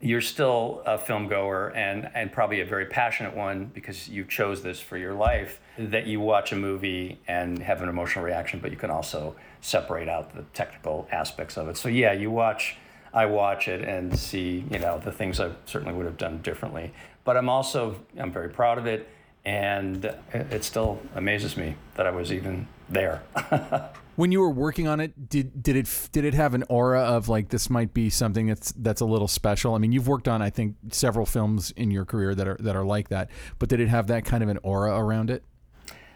you're 0.01 0.21
still 0.21 0.81
a 0.85 0.97
film 0.97 1.27
goer 1.27 1.73
and, 1.75 2.09
and 2.13 2.31
probably 2.31 2.61
a 2.61 2.65
very 2.65 2.85
passionate 2.85 3.35
one 3.35 3.65
because 3.73 4.07
you 4.07 4.23
chose 4.23 4.61
this 4.61 4.79
for 4.79 4.97
your 4.97 5.13
life 5.13 5.59
that 5.77 6.07
you 6.07 6.19
watch 6.21 6.51
a 6.53 6.55
movie 6.55 7.19
and 7.27 7.59
have 7.59 7.81
an 7.81 7.89
emotional 7.89 8.23
reaction 8.23 8.59
but 8.59 8.71
you 8.71 8.77
can 8.77 8.89
also 8.89 9.35
separate 9.59 10.07
out 10.07 10.33
the 10.33 10.43
technical 10.53 11.07
aspects 11.11 11.57
of 11.57 11.67
it. 11.67 11.75
So 11.75 11.89
yeah 11.89 12.13
you 12.13 12.31
watch 12.31 12.77
i 13.13 13.25
watch 13.25 13.67
it 13.67 13.81
and 13.81 14.17
see 14.17 14.63
you 14.69 14.79
know 14.79 15.01
the 15.03 15.11
things 15.11 15.39
i 15.39 15.49
certainly 15.65 15.93
would 15.93 16.05
have 16.05 16.17
done 16.17 16.41
differently. 16.41 16.93
But 17.25 17.35
i'm 17.35 17.49
also 17.49 17.99
i'm 18.17 18.31
very 18.31 18.49
proud 18.49 18.77
of 18.77 18.85
it 18.85 19.09
and 19.43 20.13
it 20.33 20.63
still 20.63 20.99
amazes 21.15 21.57
me 21.57 21.75
that 21.95 22.05
i 22.07 22.11
was 22.11 22.31
even 22.31 22.67
there 22.87 23.21
when 24.19 24.33
you 24.33 24.41
were 24.41 24.49
working 24.49 24.85
on 24.85 24.99
it, 24.99 25.29
did 25.29 25.63
did 25.63 25.77
it 25.77 26.09
did 26.11 26.25
it 26.25 26.33
have 26.33 26.53
an 26.53 26.65
aura 26.67 26.99
of 26.99 27.29
like 27.29 27.47
this 27.47 27.69
might 27.69 27.93
be 27.93 28.09
something 28.09 28.47
that's 28.47 28.73
that's 28.73 28.99
a 28.99 29.05
little 29.05 29.29
special? 29.29 29.75
I 29.75 29.77
mean, 29.77 29.93
you've 29.93 30.09
worked 30.09 30.27
on 30.27 30.41
I 30.41 30.49
think 30.49 30.75
several 30.91 31.25
films 31.25 31.71
in 31.71 31.89
your 31.89 32.03
career 32.03 32.35
that 32.35 32.45
are 32.45 32.57
that 32.59 32.75
are 32.75 32.83
like 32.83 33.07
that, 33.09 33.29
but 33.59 33.69
did 33.69 33.79
it 33.79 33.87
have 33.87 34.07
that 34.07 34.25
kind 34.25 34.43
of 34.43 34.49
an 34.49 34.59
aura 34.61 34.99
around 34.99 35.29
it? 35.29 35.41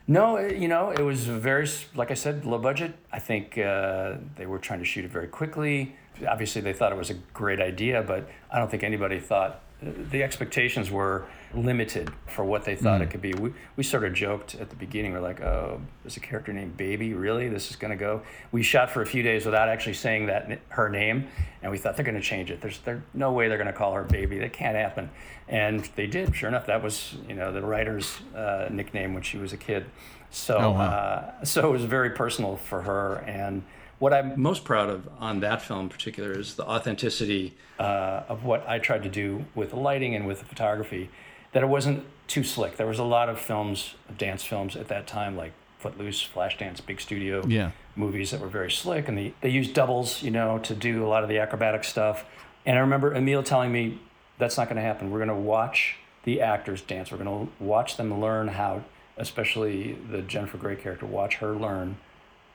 No, 0.06 0.38
you 0.38 0.68
know, 0.68 0.92
it 0.92 1.02
was 1.02 1.24
very 1.28 1.66
like 1.96 2.12
I 2.12 2.16
said, 2.16 2.44
low 2.44 2.58
budget. 2.58 2.94
I 3.14 3.20
think 3.20 3.58
uh, 3.58 4.16
they 4.36 4.48
were 4.48 4.60
trying 4.60 4.80
to 4.80 4.86
shoot 4.86 5.06
it 5.06 5.12
very 5.12 5.30
quickly. 5.30 5.96
Obviously, 6.28 6.62
they 6.62 6.74
thought 6.74 6.92
it 6.92 6.98
was 6.98 7.10
a 7.10 7.18
great 7.34 7.62
idea, 7.62 8.04
but 8.04 8.30
I 8.52 8.60
don't 8.60 8.70
think 8.70 8.84
anybody 8.84 9.22
thought 9.22 9.63
the 10.12 10.24
expectations 10.24 10.90
were 10.90 11.26
limited 11.54 12.12
for 12.28 12.44
what 12.44 12.64
they 12.64 12.76
thought 12.76 13.02
mm. 13.02 13.04
it 13.04 13.12
could 13.12 13.22
be. 13.22 13.34
We, 13.34 13.54
we 13.76 13.84
sort 13.84 14.04
of 14.04 14.14
joked 14.14 14.56
at 14.56 14.70
the 14.70 14.76
beginning, 14.76 15.14
we're 15.14 15.20
like, 15.20 15.42
oh, 15.42 15.82
there's 16.04 16.18
a 16.18 16.20
character 16.20 16.52
named 16.54 16.78
Baby, 16.78 17.14
really? 17.14 17.50
This 17.50 17.70
is 17.70 17.76
going 17.76 17.92
to 17.92 17.98
go? 17.98 18.22
We 18.52 18.64
shot 18.64 18.90
for 18.90 19.02
a 19.02 19.06
few 19.06 19.24
days 19.24 19.46
without 19.46 19.70
actually 19.70 19.94
saying 19.94 20.28
that 20.28 20.60
her 20.70 20.90
name, 20.90 21.28
and 21.62 21.72
we 21.72 21.78
thought 21.78 21.96
they're 21.96 22.06
going 22.06 22.16
to 22.16 22.22
change 22.22 22.50
it. 22.50 22.62
There's 22.62 22.80
there, 22.80 23.04
no 23.14 23.32
way 23.32 23.48
they're 23.48 23.58
going 23.58 23.68
to 23.68 23.74
call 23.74 23.94
her 23.94 24.04
Baby. 24.04 24.40
That 24.40 24.54
can't 24.54 24.76
happen. 24.76 25.10
And 25.48 25.88
they 25.96 26.08
did. 26.08 26.36
Sure 26.36 26.50
enough, 26.50 26.66
that 26.68 26.82
was, 26.82 27.16
you 27.28 27.36
know, 27.36 27.52
the 27.52 27.62
writer's 27.62 28.20
uh, 28.36 28.70
nickname 28.72 29.14
when 29.14 29.24
she 29.24 29.38
was 29.38 29.54
a 29.54 29.58
kid. 29.58 29.86
So, 30.30 30.58
oh, 30.58 30.72
wow. 30.72 30.82
uh, 30.82 31.44
so 31.46 31.70
it 31.70 31.72
was 31.72 31.84
very 31.84 32.12
personal 32.12 32.58
for 32.58 32.82
her. 32.82 33.24
And 33.28 33.64
what 34.04 34.14
I'm 34.14 34.34
most 34.36 34.66
proud 34.66 34.90
of 34.90 35.08
on 35.22 35.40
that 35.40 35.62
film 35.62 35.80
in 35.80 35.90
particular 35.90 36.38
is 36.38 36.56
the 36.56 36.66
authenticity 36.68 37.54
uh, 37.80 38.24
of 38.28 38.44
what 38.44 38.68
I 38.68 38.78
tried 38.78 39.04
to 39.04 39.10
do 39.10 39.46
with 39.56 39.70
the 39.70 39.78
lighting 39.78 40.14
and 40.14 40.28
with 40.28 40.40
the 40.40 40.46
photography 40.46 41.10
that 41.54 41.64
it 41.64 41.68
wasn't 41.68 42.04
too 42.28 42.44
slick. 42.44 42.76
There 42.76 42.86
was 42.86 43.00
a 43.00 43.06
lot 43.06 43.30
of 43.30 43.40
films, 43.40 43.96
dance 44.18 44.44
films 44.44 44.76
at 44.76 44.90
that 44.90 45.08
time, 45.08 45.38
like 45.38 45.54
Footloose, 45.80 46.22
Flashdance, 46.22 46.86
big 46.86 47.00
studio 47.00 47.48
yeah. 47.48 47.72
movies 47.96 48.32
that 48.32 48.42
were 48.42 48.50
very 48.50 48.70
slick, 48.70 49.08
and 49.08 49.18
they, 49.18 49.34
they 49.40 49.48
used 49.48 49.74
doubles, 49.74 50.22
you 50.22 50.32
know, 50.32 50.60
to 50.60 50.76
do 50.76 51.06
a 51.06 51.08
lot 51.08 51.24
of 51.24 51.30
the 51.30 51.38
acrobatic 51.38 51.86
stuff. 51.86 52.26
And 52.66 52.78
I 52.78 52.82
remember 52.82 53.16
Emile 53.16 53.42
telling 53.42 53.72
me, 53.72 54.02
"That's 54.38 54.58
not 54.58 54.68
going 54.68 54.76
to 54.76 54.82
happen. 54.82 55.12
We're 55.12 55.20
going 55.20 55.30
to 55.30 55.36
watch 55.36 55.96
the 56.26 56.42
actors 56.42 56.82
dance. 56.82 57.10
We're 57.10 57.24
going 57.24 57.48
to 57.48 57.64
watch 57.64 57.96
them 57.96 58.20
learn 58.20 58.50
how, 58.50 58.84
especially 59.16 59.94
the 60.12 60.22
Jennifer 60.22 60.58
Grey 60.58 60.76
character, 60.76 61.06
watch 61.06 61.36
her 61.36 61.54
learn." 61.54 61.96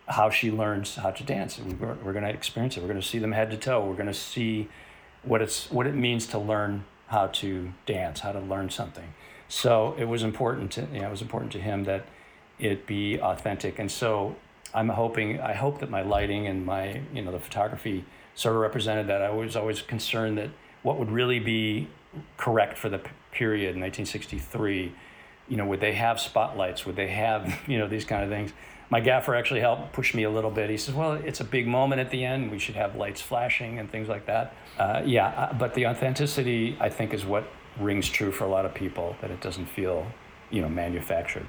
How 0.09 0.31
she 0.31 0.51
learns 0.51 0.97
how 0.97 1.11
to 1.11 1.23
dance, 1.23 1.59
and 1.59 1.79
we're, 1.79 1.95
we're 2.03 2.13
going 2.13 2.25
to 2.25 2.31
experience 2.31 2.77
it. 2.77 2.81
We're 2.81 2.89
going 2.89 3.01
to 3.01 3.07
see 3.07 3.19
them 3.19 3.33
head 3.33 3.51
to 3.51 3.57
toe. 3.57 3.85
We're 3.85 3.95
going 3.95 4.07
to 4.07 4.15
see 4.15 4.69
what 5.23 5.43
it's 5.43 5.71
what 5.71 5.87
it 5.87 5.95
means 5.95 6.27
to 6.29 6.39
learn 6.39 6.85
how 7.09 7.27
to 7.27 7.73
dance, 7.87 8.21
how 8.21 8.33
to 8.33 8.41
learn 8.41 8.71
something. 8.71 9.13
So 9.49 9.95
it 9.99 10.05
was 10.05 10.23
important 10.23 10.73
to 10.73 10.87
you 10.93 11.01
know, 11.01 11.09
it 11.09 11.11
was 11.11 11.23
important 11.23 11.53
to 11.53 11.61
him 11.61 11.85
that 11.85 12.07
it 12.59 12.87
be 12.87 13.21
authentic. 13.21 13.79
And 13.79 13.91
so 13.91 14.37
I'm 14.75 14.89
hoping 14.91 15.41
I 15.41 15.55
hope 15.55 15.81
that 15.81 15.91
my 15.91 16.03
lighting 16.03 16.47
and 16.47 16.65
my 16.65 17.01
you 17.13 17.23
know 17.23 17.33
the 17.33 17.41
photography 17.41 18.05
sort 18.35 18.55
of 18.55 18.63
represented 18.63 19.07
that. 19.09 19.23
I 19.23 19.31
was 19.31 19.57
always 19.57 19.83
concerned 19.83 20.39
that 20.39 20.51
what 20.83 20.99
would 20.99 21.11
really 21.11 21.39
be 21.39 21.89
correct 22.37 22.79
for 22.79 22.89
the 22.89 23.01
period 23.33 23.77
1963 23.77 24.93
you 25.49 25.57
know 25.57 25.67
would 25.67 25.81
they 25.81 25.93
have 25.93 26.19
spotlights 26.19 26.87
would 26.87 26.97
they 26.97 27.09
have 27.09 27.61
you 27.67 27.79
know 27.79 27.87
these 27.87 28.05
kind 28.05 28.25
of 28.25 28.31
things 28.31 28.53
my 28.91 29.01
gaffer 29.01 29.35
actually 29.35 29.61
helped 29.61 29.93
push 29.93 30.15
me 30.15 30.23
a 30.25 30.31
little 30.31 30.51
bit. 30.51 30.71
He 30.71 30.77
says, 30.77 30.95
"Well, 30.95 31.13
it's 31.13 31.41
a 31.41 31.45
big 31.45 31.67
moment 31.67 32.01
at 32.01 32.11
the 32.11 32.25
end. 32.25 32.51
We 32.51 32.59
should 32.59 32.77
have 32.77 32.97
lights 32.97 33.21
flashing 33.21 33.79
and 33.79 33.91
things 33.91 34.09
like 34.09 34.27
that." 34.27 34.55
Uh, 34.79 35.03
yeah, 35.05 35.29
uh, 35.29 35.53
but 35.53 35.75
the 35.75 35.87
authenticity, 35.87 36.77
I 36.81 36.89
think, 36.89 37.13
is 37.13 37.25
what 37.25 37.49
rings 37.79 38.09
true 38.09 38.33
for 38.33 38.45
a 38.45 38.49
lot 38.49 38.65
of 38.65 38.75
people. 38.75 39.17
That 39.21 39.31
it 39.31 39.41
doesn't 39.41 39.67
feel, 39.67 40.07
you 40.51 40.63
know, 40.63 40.69
manufactured. 40.69 41.47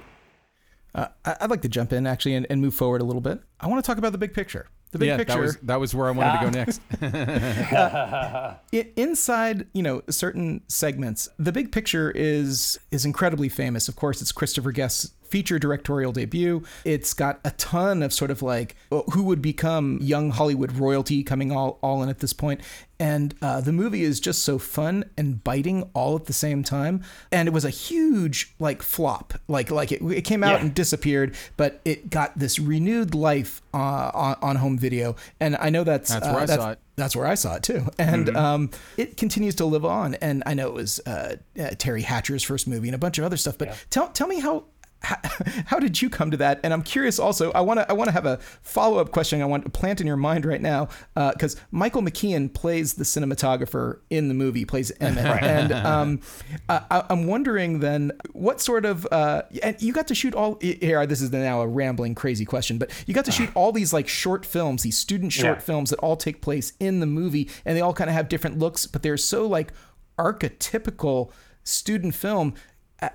Uh, 0.94 1.08
I'd 1.24 1.50
like 1.50 1.62
to 1.62 1.70
jump 1.70 1.94
in 1.94 2.08
actually 2.08 2.36
and, 2.36 2.48
and 2.50 2.62
move 2.62 2.74
forward 2.74 3.02
a 3.02 3.04
little 3.06 3.22
bit. 3.22 3.42
I 3.60 3.68
want 3.68 3.84
to 3.84 3.88
talk 3.88 3.98
about 3.98 4.12
the 4.12 4.18
big 4.18 4.34
picture. 4.34 4.68
The 4.92 4.98
big 4.98 5.08
yeah, 5.10 5.18
picture. 5.18 5.34
That 5.36 5.42
was, 5.42 5.58
that 5.58 5.80
was 5.80 5.96
where 5.96 6.08
I 6.08 6.12
wanted 6.12 6.40
to 6.40 6.46
go 6.46 6.50
next. 6.50 6.82
uh, 7.74 8.56
inside, 8.96 9.68
you 9.74 9.84
know, 9.84 10.02
certain 10.10 10.62
segments, 10.68 11.30
the 11.38 11.52
big 11.52 11.72
picture 11.72 12.10
is 12.10 12.80
is 12.90 13.06
incredibly 13.06 13.50
famous. 13.50 13.88
Of 13.88 13.96
course, 13.96 14.20
it's 14.20 14.32
Christopher 14.32 14.72
Guest's 14.72 15.14
feature 15.30 15.60
directorial 15.60 16.12
debut. 16.12 16.64
It's 16.84 17.14
got 17.14 17.40
a 17.44 17.52
ton 17.52 18.04
of 18.04 18.14
sort 18.14 18.32
of 18.32 18.42
like 18.42 18.76
who 18.90 19.24
would 19.24 19.42
become 19.42 20.00
young 20.02 20.32
Hollywood 20.32 20.74
royalty 20.74 21.24
coming 21.24 21.52
all, 21.52 21.80
all 21.82 22.04
in 22.04 22.10
at 22.10 22.20
this 22.20 22.34
point. 22.34 22.62
And 23.02 23.34
uh, 23.42 23.62
the 23.62 23.72
movie 23.72 24.04
is 24.04 24.20
just 24.20 24.44
so 24.44 24.60
fun 24.60 25.06
and 25.18 25.42
biting 25.42 25.90
all 25.94 26.18
at 26.18 26.26
the 26.26 26.34
same 26.34 26.64
time. 26.64 27.02
And 27.32 27.48
it 27.48 27.52
was 27.52 27.64
a 27.64 27.70
huge 27.70 28.54
like 28.60 28.82
flop. 28.82 29.34
Like 29.48 29.72
like 29.72 29.92
it, 29.92 30.02
it 30.02 30.24
came 30.24 30.44
out 30.44 30.56
yeah. 30.56 30.62
and 30.62 30.76
disappeared, 30.76 31.36
but 31.56 31.80
it 31.86 32.10
got 32.10 32.38
this 32.38 32.60
renewed 32.60 33.16
life 33.16 33.62
uh, 33.74 34.12
on, 34.14 34.36
on 34.42 34.56
home 34.58 34.78
video. 34.78 35.16
And 35.40 35.56
I 35.58 35.70
know 35.70 35.86
that's 35.86 36.10
that's 36.10 36.26
where 36.26 36.36
uh, 36.36 36.44
I 36.44 36.46
that's, 36.46 36.62
saw 36.62 36.72
it 36.72 36.80
that's 37.00 37.16
where 37.16 37.26
I 37.26 37.36
saw 37.36 37.56
it 37.56 37.64
too, 37.64 37.88
and 37.98 38.28
mm-hmm. 38.28 38.36
um, 38.36 38.70
it 38.98 39.18
continues 39.18 39.56
to 39.56 39.66
live 39.66 39.86
on. 39.86 40.16
And 40.16 40.44
I 40.46 40.54
know 40.54 40.68
it 40.68 40.74
was 40.74 41.00
uh, 41.08 41.38
uh, 41.58 41.62
Teri 41.62 42.04
Hatcher's 42.04 42.44
first 42.44 42.68
movie 42.68 42.88
and 42.90 42.96
a 42.96 43.00
bunch 43.00 43.18
of 43.18 43.24
other 43.24 43.38
stuff. 43.38 43.58
But 43.58 43.70
yeah. 43.70 43.76
tell 43.90 44.10
tell 44.10 44.28
me 44.28 44.40
how 44.40 44.66
how, 45.02 45.18
how, 45.66 45.80
did 45.80 46.02
you 46.02 46.10
come 46.10 46.32
to 46.32 46.38
that? 46.38 46.60
And 46.64 46.74
I'm 46.74 46.82
curious 46.82 47.20
also. 47.20 47.52
I 47.52 47.62
want 47.62 47.80
to 47.80 47.90
I 47.90 47.94
want 47.94 48.10
to 48.10 48.12
have 48.12 48.26
a 48.26 48.38
follow 48.62 49.00
up 49.00 49.12
question. 49.12 49.42
I 49.42 49.46
want 49.46 49.64
to 49.64 49.70
plant 49.70 50.02
in 50.02 50.08
your 50.08 50.18
mind 50.18 50.46
right 50.46 50.62
now 50.62 50.90
because 51.16 51.56
uh, 51.56 51.60
Michael 51.72 52.02
McKean 52.02 52.54
plays 52.54 52.96
the 52.96 53.04
cinematographer 53.04 54.00
in 54.10 54.28
the 54.28 54.34
movie, 54.34 54.66
plays 54.66 54.92
Emmett, 55.00 55.26
right. 55.26 55.44
and 55.44 55.72
um, 55.72 56.22
I, 56.68 57.06
am 57.10 57.28
wondering 57.28 57.80
then 57.80 58.12
what 58.34 58.62
sort 58.62 58.86
of 58.86 59.08
uh, 59.12 59.44
and 59.64 59.82
you 59.82 59.94
got 59.94 60.08
to 60.08 60.16
shoot 60.16 60.34
all 60.34 60.58
here. 60.62 61.06
This 61.06 61.22
is 61.22 61.32
now 61.32 61.62
a 61.62 61.68
rambling 61.68 62.16
crazy 62.16 62.46
question, 62.46 62.78
but 62.78 62.92
you 63.08 63.14
got 63.14 63.26
to 63.26 63.32
shoot 63.32 63.50
all 63.56 63.72
these 63.72 63.94
like 63.94 64.08
short 64.08 64.46
films, 64.46 64.84
these 64.84 64.98
student 64.98 65.32
short 65.32 65.58
yeah. 65.58 65.64
films 65.64 65.90
that 65.92 66.00
all 66.00 66.18
take 66.18 66.42
place 66.42 66.74
in 66.80 67.00
the 67.00 67.06
movie, 67.06 67.50
and 67.66 67.78
they 67.78 67.82
all 67.82 67.94
kind 67.94 68.10
of 68.10 68.16
have 68.16 68.30
different 68.30 68.60
looks, 68.60 68.86
but 68.86 69.02
they're 69.02 69.18
so 69.18 69.48
like 69.48 69.72
archetypical 70.18 71.32
student 71.64 72.16
film 72.16 72.54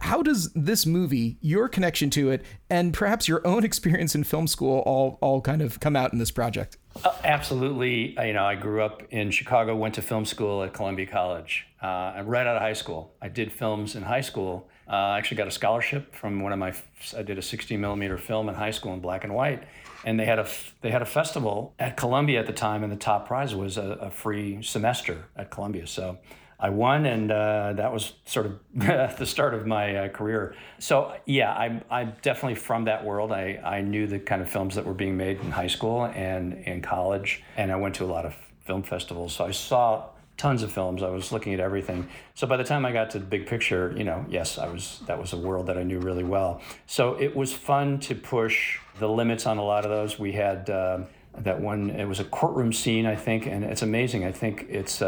how 0.01 0.23
does 0.23 0.53
this 0.55 0.87
movie, 0.87 1.39
your 1.41 1.69
connection 1.69 2.11
to 2.11 2.31
it, 2.31 2.45
and 2.71 2.95
perhaps 2.95 3.29
your 3.29 3.47
own 3.47 3.65
experience 3.71 4.15
in 4.15 4.25
film 4.25 4.47
school 4.47 4.81
all 4.87 5.19
all 5.21 5.41
kind 5.41 5.63
of 5.63 5.81
come 5.81 5.97
out 5.97 6.13
in 6.13 6.19
this 6.19 6.31
project? 6.31 6.77
Uh, 7.05 7.15
absolutely. 7.25 8.17
You 8.25 8.33
know, 8.33 8.45
I 8.45 8.55
grew 8.55 8.83
up 8.83 9.03
in 9.11 9.31
Chicago, 9.31 9.75
went 9.75 9.95
to 9.95 10.03
film 10.03 10.25
school 10.25 10.63
at 10.63 10.73
Columbia 10.73 11.07
College. 11.07 11.67
Uh, 11.83 12.23
right 12.25 12.47
out 12.47 12.57
of 12.57 12.63
high 12.63 12.73
school, 12.73 13.13
I 13.21 13.29
did 13.29 13.53
films 13.53 13.95
in 13.95 14.03
high 14.03 14.23
school. 14.23 14.69
Uh, 14.89 14.93
I 14.93 15.19
actually 15.19 15.39
got 15.39 15.49
a 15.49 15.51
scholarship 15.51 16.15
from 16.15 16.43
one 16.43 16.53
of 16.53 16.59
my. 16.59 16.75
I 17.17 17.23
did 17.23 17.39
a 17.39 17.43
60 17.43 17.77
millimeter 17.77 18.19
film 18.19 18.49
in 18.49 18.55
high 18.55 18.71
school 18.71 18.93
in 18.93 19.01
black 19.01 19.25
and 19.25 19.35
white, 19.35 19.65
and 20.05 20.21
they 20.21 20.27
had 20.27 20.39
a 20.39 20.47
they 20.83 20.91
had 20.91 21.03
a 21.03 21.07
festival 21.07 21.75
at 21.79 21.97
Columbia 21.97 22.41
at 22.41 22.47
the 22.47 22.53
time, 22.53 22.83
and 22.85 22.93
the 22.93 22.97
top 22.97 23.27
prize 23.27 23.55
was 23.55 23.77
a, 23.79 23.99
a 24.01 24.11
free 24.11 24.63
semester 24.63 25.25
at 25.37 25.51
Columbia. 25.51 25.87
So 25.87 26.19
I 26.65 26.71
won, 26.71 27.05
and 27.05 27.31
uh, 27.31 27.75
that 27.75 27.93
was 27.93 28.15
sort 28.25 28.47
of 28.47 28.59
the 29.19 29.27
start 29.27 29.53
of 29.53 29.67
my 29.67 29.97
uh, 29.97 30.09
career. 30.09 30.55
So 30.79 31.15
yeah, 31.27 31.53
I'm 31.53 31.83
I'm 31.91 32.15
definitely 32.23 32.55
from 32.55 32.85
that 32.85 33.05
world. 33.05 33.33
I 33.33 33.61
I 33.63 33.83
knew 33.83 34.07
the 34.07 34.19
kind 34.19 34.41
of 34.41 34.49
films 34.49 34.75
that 34.77 34.87
were 34.87 34.95
being 34.95 35.15
made 35.15 35.41
in 35.41 35.51
high 35.51 35.67
school 35.67 36.07
and 36.07 36.55
in 36.55 36.81
college, 36.81 37.43
and 37.59 37.71
I 37.71 37.77
went 37.77 37.97
to 37.97 38.05
a 38.05 38.11
lot 38.17 38.25
of 38.25 38.35
film 38.63 38.83
festivals. 38.83 39.35
So 39.35 39.45
I 39.45 39.51
saw 39.51 40.07
tons 40.39 40.63
of 40.63 40.73
films. 40.73 41.03
I 41.03 41.11
was 41.11 41.33
looking 41.33 41.53
at 41.53 41.61
everything. 41.61 42.09
So 42.35 42.47
by 42.47 42.57
the 42.57 42.65
time 42.65 42.87
I 42.87 42.93
got 42.93 43.11
to 43.11 43.19
the 43.19 43.27
big 43.27 43.47
picture, 43.47 43.93
you 43.95 44.05
know, 44.05 44.25
yes, 44.31 44.57
I 44.57 44.69
was 44.69 45.03
that 45.05 45.21
was 45.21 45.35
a 45.35 45.37
world 45.37 45.67
that 45.67 45.77
I 45.77 45.83
knew 45.83 45.99
really 45.99 46.25
well. 46.25 46.63
So 46.87 47.13
it 47.21 47.37
was 47.37 47.53
fun 47.53 48.01
to 48.01 48.15
push 48.15 48.79
the 48.99 49.09
limits 49.09 49.45
on 49.45 49.59
a 49.59 49.65
lot 49.65 49.85
of 49.85 49.91
those. 49.91 50.19
We 50.19 50.33
had 50.33 50.71
uh, 50.71 51.01
that 51.37 51.61
one. 51.61 51.91
It 51.91 52.07
was 52.07 52.21
a 52.21 52.25
courtroom 52.25 52.73
scene, 52.73 53.05
I 53.05 53.17
think, 53.17 53.45
and 53.45 53.65
it's 53.65 53.83
amazing. 53.83 54.25
I 54.25 54.33
think 54.33 54.65
it's 54.71 55.03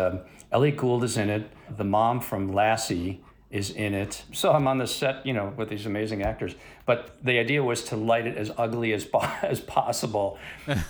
Elliott 0.53 0.77
Gould 0.77 1.05
is 1.05 1.17
in 1.17 1.31
it. 1.31 1.51
The 1.77 1.85
mom 1.85 2.21
from 2.21 2.53
Lassie 2.53 3.23
is 3.51 3.71
in 3.71 3.95
it. 3.95 4.25
So 4.33 4.53
I'm 4.53 4.67
on 4.67 4.79
the 4.79 4.87
set, 4.87 5.25
you 5.25 5.33
know, 5.33 5.53
with 5.57 5.69
these 5.69 5.87
amazing 5.87 6.23
actors. 6.23 6.55
But 6.85 7.17
the 7.25 7.39
idea 7.39 7.63
was 7.63 7.85
to 7.85 7.97
light 7.97 8.27
it 8.27 8.37
as 8.37 8.51
ugly 8.57 8.93
as 8.93 9.07
as 9.43 9.61
possible. 9.61 10.39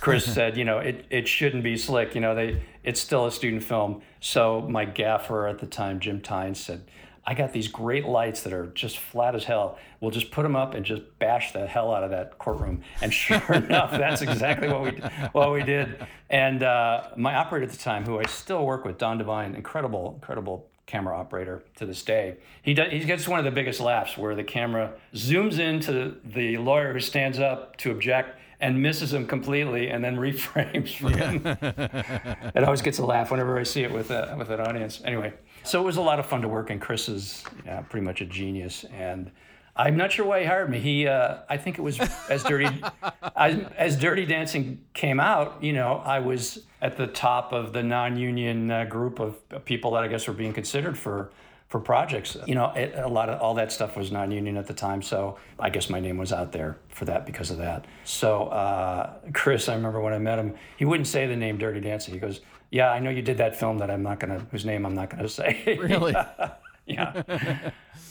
Chris 0.01 0.25
said, 0.33 0.57
you 0.57 0.65
know, 0.65 0.79
it, 0.79 1.05
it 1.09 1.27
shouldn't 1.27 1.63
be 1.63 1.77
slick. 1.77 2.15
You 2.15 2.21
know, 2.21 2.35
they 2.35 2.61
it's 2.83 2.99
still 2.99 3.25
a 3.25 3.31
student 3.31 3.63
film. 3.63 4.01
So 4.19 4.61
my 4.61 4.85
gaffer 4.85 5.47
at 5.47 5.59
the 5.59 5.67
time, 5.67 5.99
Jim 5.99 6.21
Tynes, 6.21 6.59
said, 6.59 6.83
I 7.29 7.33
got 7.33 7.51
these 7.51 7.67
great 7.67 8.05
lights 8.05 8.43
that 8.43 8.53
are 8.53 8.67
just 8.67 8.99
flat 8.99 9.35
as 9.35 9.43
hell. 9.43 9.77
We'll 9.99 10.11
just 10.11 10.31
put 10.31 10.43
them 10.43 10.55
up 10.55 10.73
and 10.73 10.85
just 10.85 11.01
bash 11.19 11.51
the 11.51 11.67
hell 11.67 11.93
out 11.93 12.05
of 12.05 12.11
that 12.11 12.37
courtroom. 12.37 12.83
And 13.01 13.13
sure 13.13 13.37
enough, 13.53 13.91
that's 13.91 14.21
exactly 14.21 14.69
what 14.69 14.83
we 14.83 14.91
what 15.33 15.51
we 15.51 15.61
did. 15.61 16.07
And 16.29 16.63
uh, 16.63 17.09
my 17.17 17.35
operator 17.35 17.65
at 17.65 17.71
the 17.71 17.77
time, 17.77 18.05
who 18.05 18.17
I 18.17 18.23
still 18.27 18.65
work 18.65 18.85
with, 18.85 18.97
Don 18.97 19.17
Devine, 19.17 19.55
incredible, 19.55 20.13
incredible 20.15 20.69
camera 20.85 21.17
operator 21.17 21.63
to 21.75 21.85
this 21.85 22.01
day. 22.01 22.37
He 22.61 22.73
does, 22.73 22.91
he 22.93 22.99
gets 22.99 23.27
one 23.27 23.39
of 23.39 23.45
the 23.45 23.51
biggest 23.51 23.81
laughs 23.81 24.17
where 24.17 24.33
the 24.33 24.45
camera 24.45 24.93
zooms 25.13 25.59
into 25.59 26.15
the 26.23 26.57
lawyer 26.57 26.93
who 26.93 27.01
stands 27.01 27.39
up 27.39 27.75
to 27.77 27.91
object 27.91 28.39
and 28.59 28.81
misses 28.81 29.13
him 29.13 29.27
completely 29.27 29.89
and 29.89 30.03
then 30.03 30.15
reframes 30.17 30.95
for 30.95 31.09
him. 31.09 31.41
it 32.55 32.63
always 32.63 32.81
gets 32.81 32.99
a 32.99 33.05
laugh 33.05 33.29
whenever 33.31 33.59
I 33.59 33.63
see 33.63 33.83
it 33.83 33.91
with 33.91 34.11
a, 34.11 34.33
with 34.37 34.49
an 34.49 34.61
audience. 34.61 35.01
Anyway, 35.03 35.33
so 35.67 35.81
it 35.81 35.85
was 35.85 35.97
a 35.97 36.01
lot 36.01 36.19
of 36.19 36.25
fun 36.25 36.41
to 36.41 36.47
work 36.47 36.69
and 36.69 36.81
Chris 36.81 37.09
is 37.09 37.43
yeah, 37.65 37.81
pretty 37.81 38.05
much 38.05 38.21
a 38.21 38.25
genius 38.25 38.85
and 38.93 39.31
I'm 39.77 39.95
not 39.95 40.11
sure 40.11 40.25
why 40.25 40.39
he 40.39 40.45
hired 40.47 40.71
me. 40.71 40.79
He, 40.79 41.07
uh, 41.07 41.37
I 41.47 41.57
think 41.57 41.77
it 41.77 41.81
was 41.83 41.99
as 42.29 42.43
dirty, 42.43 42.81
as, 43.35 43.63
as 43.77 43.95
Dirty 43.95 44.25
Dancing 44.25 44.83
came 44.93 45.19
out. 45.19 45.61
You 45.61 45.73
know, 45.73 46.01
I 46.03 46.19
was 46.19 46.63
at 46.81 46.97
the 46.97 47.05
top 47.05 47.53
of 47.53 47.73
the 47.73 47.83
non-union 47.83 48.71
uh, 48.71 48.85
group 48.85 49.19
of 49.19 49.37
people 49.65 49.91
that 49.91 50.03
I 50.03 50.07
guess 50.07 50.27
were 50.27 50.33
being 50.33 50.53
considered 50.53 50.97
for 50.97 51.29
for 51.67 51.79
projects. 51.79 52.37
You 52.45 52.55
know, 52.55 52.71
it, 52.75 52.93
a 52.95 53.07
lot 53.09 53.29
of 53.29 53.41
all 53.41 53.53
that 53.55 53.71
stuff 53.71 53.97
was 53.97 54.11
non-union 54.11 54.55
at 54.57 54.67
the 54.67 54.73
time, 54.73 55.01
so 55.01 55.37
I 55.59 55.69
guess 55.69 55.89
my 55.89 55.99
name 55.99 56.17
was 56.17 56.31
out 56.31 56.51
there 56.53 56.77
for 56.89 57.05
that 57.05 57.25
because 57.25 57.51
of 57.51 57.57
that. 57.57 57.85
So 58.05 58.45
uh, 58.47 59.13
Chris, 59.33 59.67
I 59.67 59.75
remember 59.75 59.99
when 59.99 60.13
I 60.13 60.17
met 60.19 60.39
him, 60.39 60.55
he 60.77 60.85
wouldn't 60.85 61.07
say 61.07 61.27
the 61.27 61.35
name 61.35 61.57
Dirty 61.57 61.81
Dancing. 61.81 62.13
He 62.13 62.19
goes, 62.19 62.39
"Yeah, 62.71 62.89
I 62.91 62.99
know 62.99 63.09
you 63.09 63.21
did 63.21 63.37
that 63.39 63.55
film 63.59 63.79
that 63.79 63.91
I'm 63.91 64.01
not 64.03 64.19
gonna, 64.19 64.39
whose 64.51 64.65
name 64.65 64.85
I'm 64.85 64.95
not 64.95 65.09
gonna 65.09 65.27
say." 65.41 65.77
Really? 65.79 66.15
yeah. 66.85 67.23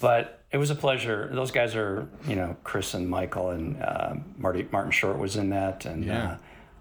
but 0.00 0.42
it 0.52 0.58
was 0.58 0.70
a 0.70 0.74
pleasure. 0.74 1.30
Those 1.32 1.50
guys 1.50 1.74
are, 1.74 2.08
you 2.28 2.36
know, 2.36 2.56
Chris 2.62 2.92
and 2.94 3.08
Michael 3.08 3.50
and 3.50 3.82
uh, 3.82 4.14
Marty 4.36 4.68
Martin 4.70 4.92
Short 4.92 5.18
was 5.18 5.36
in 5.36 5.48
that, 5.50 5.86
and 5.86 6.04
Yeah. 6.04 6.32
uh, 6.32 6.36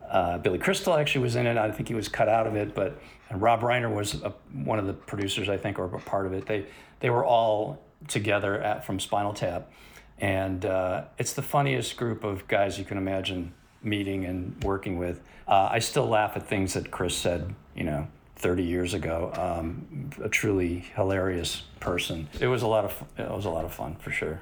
uh, 0.10 0.38
Billy 0.38 0.58
Crystal 0.58 0.96
actually 0.96 1.22
was 1.22 1.36
in 1.36 1.48
it. 1.48 1.58
I 1.58 1.72
think 1.72 1.88
he 1.88 1.96
was 1.96 2.08
cut 2.08 2.30
out 2.30 2.48
of 2.48 2.56
it, 2.56 2.76
but 2.76 3.00
Rob 3.32 3.62
Reiner 3.62 3.94
was 3.94 4.22
a, 4.22 4.34
one 4.54 4.80
of 4.80 4.88
the 4.88 4.94
producers, 4.94 5.50
I 5.50 5.58
think, 5.58 5.80
or 5.80 5.86
a 5.86 6.00
part 6.00 6.26
of 6.26 6.34
it. 6.34 6.46
They 6.46 6.66
they 7.00 7.10
were 7.10 7.26
all 7.26 7.82
together 8.08 8.62
at 8.62 8.86
from 8.86 9.00
Spinal 9.00 9.34
Tap, 9.34 9.72
and 10.20 10.66
uh, 10.66 11.06
it's 11.18 11.34
the 11.34 11.42
funniest 11.42 11.98
group 11.98 12.24
of 12.24 12.48
guys 12.48 12.78
you 12.80 12.86
can 12.86 12.98
imagine 12.98 13.54
meeting 13.84 14.26
and 14.26 14.64
working 14.64 14.98
with. 14.98 15.22
Uh, 15.48 15.70
I 15.72 15.80
still 15.80 16.08
laugh 16.08 16.36
at 16.36 16.48
things 16.48 16.74
that 16.74 16.90
Chris 16.90 17.16
said, 17.16 17.54
you 17.76 17.84
know, 17.84 18.08
30 18.38 18.64
years 18.64 18.94
ago. 18.94 19.32
Um, 19.36 20.10
a 20.24 20.30
truly 20.30 20.86
hilarious 20.96 21.64
person. 21.80 22.28
It 22.40 22.48
was 22.48 22.64
a 22.64 22.68
lot 22.68 22.86
of 22.86 23.04
it 23.18 23.30
was 23.30 23.46
a 23.46 23.50
lot 23.50 23.66
of 23.66 23.74
fun 23.74 23.96
for 23.96 24.12
sure. 24.12 24.42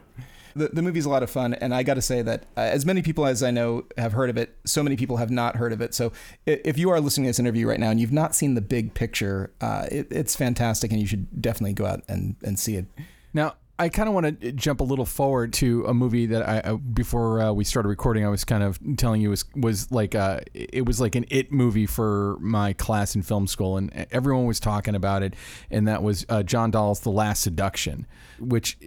The, 0.55 0.69
the 0.69 0.81
movie's 0.81 1.05
a 1.05 1.09
lot 1.09 1.23
of 1.23 1.29
fun, 1.29 1.53
and 1.53 1.73
I 1.73 1.83
got 1.83 1.95
to 1.95 2.01
say 2.01 2.21
that 2.21 2.43
uh, 2.55 2.61
as 2.61 2.85
many 2.85 3.01
people 3.01 3.25
as 3.25 3.41
I 3.41 3.51
know 3.51 3.85
have 3.97 4.13
heard 4.13 4.29
of 4.29 4.37
it, 4.37 4.55
so 4.65 4.83
many 4.83 4.95
people 4.95 5.17
have 5.17 5.31
not 5.31 5.55
heard 5.55 5.73
of 5.73 5.81
it. 5.81 5.93
So 5.93 6.11
if 6.45 6.77
you 6.77 6.89
are 6.89 6.99
listening 6.99 7.25
to 7.25 7.29
this 7.29 7.39
interview 7.39 7.67
right 7.67 7.79
now 7.79 7.89
and 7.89 7.99
you've 7.99 8.11
not 8.11 8.35
seen 8.35 8.53
the 8.53 8.61
big 8.61 8.93
picture, 8.93 9.51
uh, 9.61 9.87
it, 9.91 10.07
it's 10.11 10.35
fantastic, 10.35 10.91
and 10.91 11.01
you 11.01 11.07
should 11.07 11.41
definitely 11.41 11.73
go 11.73 11.85
out 11.85 12.03
and, 12.07 12.35
and 12.43 12.59
see 12.59 12.75
it. 12.75 12.85
Now, 13.33 13.55
I 13.79 13.89
kind 13.89 14.07
of 14.07 14.13
want 14.13 14.39
to 14.39 14.51
jump 14.51 14.81
a 14.81 14.83
little 14.83 15.05
forward 15.05 15.51
to 15.53 15.83
a 15.85 15.95
movie 15.95 16.27
that 16.27 16.47
I 16.47 16.59
uh, 16.59 16.75
before 16.75 17.41
uh, 17.41 17.51
we 17.51 17.63
started 17.63 17.89
recording, 17.89 18.23
I 18.23 18.29
was 18.29 18.43
kind 18.43 18.61
of 18.61 18.79
telling 18.97 19.19
you 19.19 19.31
was 19.31 19.45
was 19.55 19.91
like 19.91 20.13
uh, 20.13 20.41
it 20.53 20.85
was 20.85 21.01
like 21.01 21.15
an 21.15 21.25
it 21.29 21.51
movie 21.51 21.87
for 21.87 22.37
my 22.39 22.73
class 22.73 23.15
in 23.15 23.23
film 23.23 23.47
school, 23.47 23.77
and 23.77 23.91
everyone 24.11 24.45
was 24.45 24.59
talking 24.59 24.93
about 24.93 25.23
it, 25.23 25.33
and 25.71 25.87
that 25.87 26.03
was 26.03 26.23
uh, 26.29 26.43
John 26.43 26.69
Dahl's 26.69 26.99
The 26.99 27.09
Last 27.09 27.41
Seduction, 27.41 28.05
which 28.49 28.77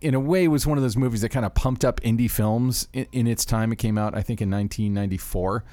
in 0.00 0.14
a 0.14 0.20
way 0.20 0.48
was 0.48 0.66
one 0.66 0.78
of 0.78 0.82
those 0.82 0.96
movies 0.96 1.20
that 1.22 1.30
kind 1.30 1.46
of 1.46 1.54
pumped 1.54 1.84
up 1.84 2.00
indie 2.00 2.30
films 2.30 2.88
in, 2.92 3.06
in 3.12 3.26
its 3.26 3.44
time. 3.44 3.72
It 3.72 3.76
came 3.76 3.98
out, 3.98 4.14
I 4.14 4.22
think, 4.22 4.40
in 4.40 4.50
1994 4.50 5.64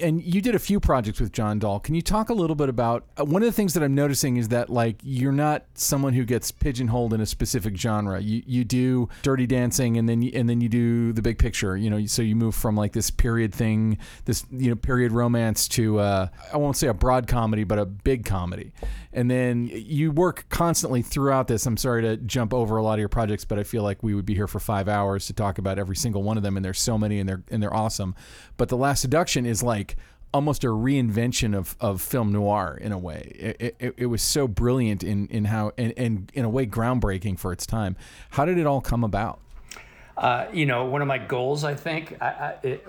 and 0.00 0.22
you 0.22 0.40
did 0.40 0.54
a 0.54 0.58
few 0.58 0.80
projects 0.80 1.20
with 1.20 1.32
John 1.32 1.58
Dahl. 1.58 1.80
Can 1.80 1.94
you 1.94 2.02
talk 2.02 2.28
a 2.28 2.34
little 2.34 2.56
bit 2.56 2.68
about 2.68 3.04
uh, 3.18 3.24
one 3.24 3.42
of 3.42 3.46
the 3.46 3.52
things 3.52 3.74
that 3.74 3.82
I'm 3.82 3.94
noticing 3.94 4.36
is 4.36 4.48
that 4.48 4.70
like 4.70 4.96
you're 5.02 5.32
not 5.32 5.64
someone 5.74 6.12
who 6.12 6.24
gets 6.24 6.50
pigeonholed 6.50 7.12
in 7.12 7.20
a 7.20 7.26
specific 7.26 7.76
genre. 7.76 8.20
You 8.20 8.42
you 8.46 8.64
do 8.64 9.08
Dirty 9.22 9.46
Dancing 9.46 9.96
and 9.96 10.08
then 10.08 10.22
you, 10.22 10.30
and 10.34 10.48
then 10.48 10.60
you 10.60 10.68
do 10.68 11.12
the 11.12 11.22
big 11.22 11.38
picture. 11.38 11.76
You 11.76 11.90
know, 11.90 12.06
so 12.06 12.22
you 12.22 12.36
move 12.36 12.54
from 12.54 12.76
like 12.76 12.92
this 12.92 13.10
period 13.10 13.54
thing, 13.54 13.98
this 14.24 14.44
you 14.50 14.70
know 14.70 14.76
period 14.76 15.12
romance 15.12 15.68
to 15.68 15.98
uh, 15.98 16.28
I 16.52 16.56
won't 16.56 16.76
say 16.76 16.88
a 16.88 16.94
broad 16.94 17.26
comedy, 17.26 17.64
but 17.64 17.78
a 17.78 17.86
big 17.86 18.24
comedy. 18.24 18.72
And 19.12 19.30
then 19.30 19.70
you 19.72 20.12
work 20.12 20.46
constantly 20.48 21.02
throughout 21.02 21.48
this. 21.48 21.66
I'm 21.66 21.76
sorry 21.76 22.02
to 22.02 22.16
jump 22.18 22.52
over 22.52 22.76
a 22.76 22.82
lot 22.88 22.94
of 22.94 23.00
your 23.00 23.08
projects, 23.08 23.44
but 23.44 23.58
I 23.58 23.62
feel 23.62 23.82
like 23.82 24.02
we 24.02 24.14
would 24.14 24.26
be 24.26 24.34
here 24.34 24.48
for 24.48 24.60
five 24.60 24.88
hours 24.88 25.26
to 25.26 25.32
talk 25.32 25.58
about 25.58 25.78
every 25.78 25.96
single 25.96 26.22
one 26.22 26.36
of 26.36 26.42
them. 26.42 26.56
And 26.56 26.64
there's 26.64 26.80
so 26.80 26.98
many, 26.98 27.20
and 27.20 27.28
they're 27.28 27.42
and 27.50 27.62
they're 27.62 27.74
awesome. 27.74 28.14
But 28.56 28.68
the 28.68 28.76
Last 28.76 29.00
Seduction 29.00 29.46
is 29.46 29.62
like 29.62 29.96
almost 30.32 30.62
a 30.64 30.68
reinvention 30.68 31.56
of, 31.56 31.76
of 31.80 32.02
film 32.02 32.32
noir 32.32 32.78
in 32.80 32.92
a 32.92 32.98
way. 32.98 33.32
It, 33.60 33.76
it, 33.78 33.94
it 33.96 34.06
was 34.06 34.22
so 34.22 34.46
brilliant 34.46 35.02
in, 35.02 35.26
in 35.28 35.46
how 35.46 35.72
and, 35.78 35.94
and 35.96 36.30
in 36.34 36.44
a 36.44 36.50
way 36.50 36.66
groundbreaking 36.66 37.38
for 37.38 37.52
its 37.52 37.66
time. 37.66 37.96
How 38.30 38.44
did 38.44 38.58
it 38.58 38.66
all 38.66 38.80
come 38.80 39.04
about? 39.04 39.40
Uh, 40.16 40.46
you 40.52 40.66
know, 40.66 40.84
one 40.84 41.00
of 41.00 41.08
my 41.08 41.18
goals, 41.18 41.64
I 41.64 41.74
think, 41.74 42.16
I, 42.20 42.26
I, 42.26 42.54
it, 42.64 42.86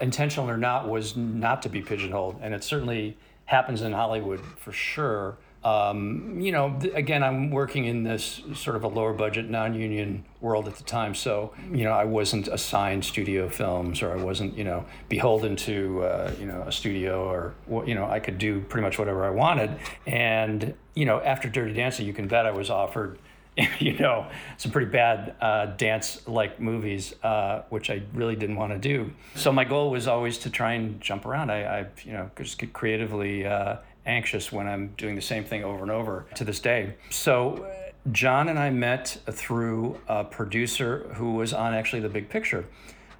intentional 0.00 0.48
or 0.48 0.56
not, 0.56 0.88
was 0.88 1.16
not 1.16 1.62
to 1.62 1.68
be 1.68 1.82
pigeonholed, 1.82 2.38
and 2.40 2.54
it 2.54 2.64
certainly 2.64 3.16
happens 3.44 3.82
in 3.82 3.92
Hollywood 3.92 4.40
for 4.40 4.72
sure. 4.72 5.36
Um, 5.64 6.38
you 6.40 6.52
know, 6.52 6.78
again, 6.94 7.24
I'm 7.24 7.50
working 7.50 7.86
in 7.86 8.04
this 8.04 8.40
sort 8.54 8.76
of 8.76 8.84
a 8.84 8.88
lower 8.88 9.12
budget, 9.12 9.50
non-union 9.50 10.24
world 10.40 10.68
at 10.68 10.76
the 10.76 10.84
time, 10.84 11.14
so 11.14 11.52
you 11.72 11.84
know, 11.84 11.92
I 11.92 12.04
wasn't 12.04 12.46
assigned 12.46 13.04
studio 13.04 13.48
films, 13.48 14.00
or 14.02 14.12
I 14.12 14.22
wasn't, 14.22 14.56
you 14.56 14.64
know, 14.64 14.84
beholden 15.08 15.56
to, 15.56 16.04
uh, 16.04 16.32
you 16.38 16.46
know, 16.46 16.62
a 16.62 16.72
studio, 16.72 17.24
or 17.24 17.54
you 17.84 17.94
know, 17.94 18.06
I 18.06 18.20
could 18.20 18.38
do 18.38 18.60
pretty 18.60 18.84
much 18.84 18.98
whatever 18.98 19.24
I 19.24 19.30
wanted. 19.30 19.76
And 20.06 20.74
you 20.94 21.04
know, 21.04 21.20
after 21.20 21.48
Dirty 21.48 21.74
Dancing, 21.74 22.06
you 22.06 22.12
can 22.12 22.28
bet 22.28 22.46
I 22.46 22.52
was 22.52 22.70
offered 22.70 23.18
you 23.78 23.96
know, 23.98 24.26
some 24.58 24.70
pretty 24.70 24.90
bad 24.90 25.34
uh, 25.40 25.66
dance-like 25.66 26.60
movies, 26.60 27.14
uh, 27.22 27.62
which 27.70 27.88
I 27.88 28.02
really 28.12 28.36
didn't 28.36 28.56
want 28.56 28.72
to 28.72 28.78
do. 28.78 29.12
So 29.34 29.50
my 29.50 29.64
goal 29.64 29.90
was 29.90 30.06
always 30.06 30.38
to 30.38 30.50
try 30.50 30.74
and 30.74 31.00
jump 31.00 31.24
around. 31.24 31.50
I, 31.50 31.80
I 31.80 31.86
you 32.04 32.12
know, 32.12 32.30
just 32.36 32.58
get 32.58 32.72
creatively 32.72 33.46
uh, 33.46 33.76
anxious 34.06 34.52
when 34.52 34.66
I'm 34.66 34.94
doing 34.96 35.14
the 35.14 35.22
same 35.22 35.44
thing 35.44 35.64
over 35.64 35.82
and 35.82 35.90
over 35.90 36.26
to 36.36 36.44
this 36.44 36.60
day. 36.60 36.94
So 37.10 37.64
uh, 37.64 37.90
John 38.12 38.48
and 38.48 38.58
I 38.58 38.70
met 38.70 39.18
through 39.30 40.00
a 40.08 40.24
producer 40.24 41.10
who 41.14 41.34
was 41.34 41.52
on 41.52 41.74
actually 41.74 42.00
The 42.00 42.08
Big 42.08 42.28
Picture. 42.28 42.66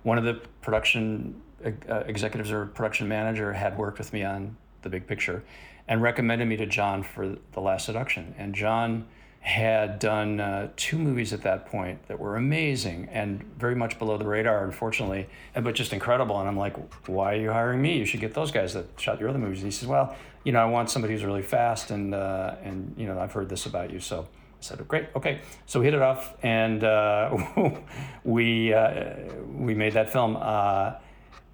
One 0.03 0.19
of 0.19 0.25
the 0.25 0.35
production 0.63 1.41
uh, 1.65 1.95
executives 2.07 2.53
or 2.53 2.67
production 2.67 3.09
manager 3.09 3.53
had 3.53 3.77
worked 3.77 3.99
with 3.99 4.13
me 4.13 4.23
on 4.23 4.57
The 4.83 4.89
Big 4.89 5.07
Picture 5.07 5.43
and 5.89 6.03
recommended 6.03 6.47
me 6.47 6.57
to 6.57 6.67
John 6.67 7.03
for 7.03 7.37
The 7.53 7.61
Last 7.61 7.87
Seduction. 7.87 8.35
And 8.39 8.55
John 8.55 9.07
had 9.47 10.01
done 10.01 10.41
uh, 10.41 10.69
two 10.75 10.99
movies 10.99 11.33
at 11.33 11.43
that 11.43 11.67
point 11.67 12.05
that 12.09 12.19
were 12.19 12.35
amazing 12.35 13.09
and 13.13 13.41
very 13.57 13.77
much 13.77 13.97
below 13.97 14.19
the 14.19 14.27
radar, 14.27 14.65
unfortunately, 14.65 15.29
but 15.55 15.73
just 15.73 15.93
incredible. 15.93 16.41
And 16.41 16.49
I'm 16.49 16.57
like, 16.57 16.77
why 17.09 17.35
are 17.35 17.41
you 17.41 17.53
hiring 17.53 17.81
me? 17.81 17.97
You 17.97 18.05
should 18.05 18.19
get 18.19 18.35
those 18.35 18.51
guys 18.51 18.75
that 18.75 18.87
shot 18.97 19.21
your 19.21 19.29
other 19.29 19.39
movies. 19.39 19.61
And 19.61 19.71
he 19.71 19.71
says, 19.71 19.87
well, 19.87 20.17
you 20.43 20.51
know, 20.51 20.59
I 20.59 20.65
want 20.65 20.91
somebody 20.91 21.15
who's 21.15 21.25
really 21.25 21.43
fast, 21.43 21.93
and 21.93 22.13
uh, 22.13 22.57
and 22.65 22.93
you 22.97 23.07
know, 23.07 23.21
I've 23.21 23.33
heard 23.33 23.49
this 23.49 23.67
about 23.67 23.93
you, 23.93 24.01
so. 24.01 24.23
I 24.23 24.63
said, 24.63 24.89
"Great, 24.89 25.09
okay." 25.15 25.41
So 25.67 25.81
we 25.81 25.85
hit 25.85 25.95
it 25.95 26.01
off, 26.01 26.35
and 26.43 26.83
uh, 26.83 27.37
we 28.25 28.73
uh, 28.73 29.15
we 29.47 29.75
made 29.75 29.93
that 29.93 30.11
film. 30.11 30.37
Uh, 30.41 30.95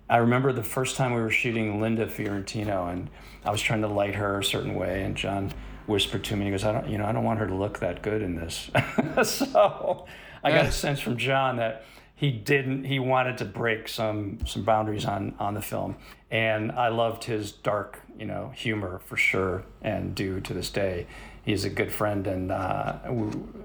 I 0.09 0.18
remember 0.18 0.53
the 0.53 0.62
first 0.62 0.97
time 0.97 1.12
we 1.14 1.20
were 1.20 1.30
shooting 1.30 1.80
Linda 1.80 2.07
Fiorentino, 2.07 2.86
and 2.86 3.11
I 3.45 3.51
was 3.51 3.61
trying 3.61 3.80
to 3.80 3.88
light 3.88 4.14
her 4.14 4.38
a 4.38 4.45
certain 4.45 4.74
way, 4.76 5.03
and 5.03 5.16
John 5.16 5.53
whispered 5.93 6.24
to 6.24 6.36
me. 6.36 6.47
He 6.47 6.51
goes, 6.51 6.64
I 6.64 6.72
don't, 6.72 6.88
you 6.88 6.99
know, 6.99 7.05
I 7.05 7.12
don't 7.12 7.22
want 7.22 7.38
her 7.38 7.47
to 7.47 7.55
look 7.55 7.78
that 7.80 8.03
good 8.03 8.22
in 8.22 8.34
this. 8.34 8.70
so 9.22 10.07
I 10.43 10.51
got 10.51 10.66
a 10.66 10.72
sense 10.72 10.99
from 10.99 11.16
John 11.16 11.57
that 11.59 11.84
he 12.16 12.30
didn't. 12.32 12.84
He 12.84 12.99
wanted 12.99 13.38
to 13.38 13.45
break 13.45 13.88
some 13.88 14.38
some 14.47 14.62
boundaries 14.62 15.05
on 15.05 15.34
on 15.38 15.55
the 15.55 15.62
film, 15.62 15.97
and 16.30 16.72
I 16.72 16.88
loved 16.88 17.24
his 17.24 17.53
dark, 17.53 18.01
you 18.18 18.26
know, 18.26 18.53
humor 18.55 19.01
for 19.07 19.16
sure, 19.16 19.64
and 19.82 20.14
do 20.14 20.40
to 20.40 20.55
this 20.55 20.70
day. 20.70 21.07
He's 21.45 21.64
a 21.64 21.70
good 21.70 21.93
friend, 21.93 22.26
and 22.26 22.53
uh, 22.53 22.99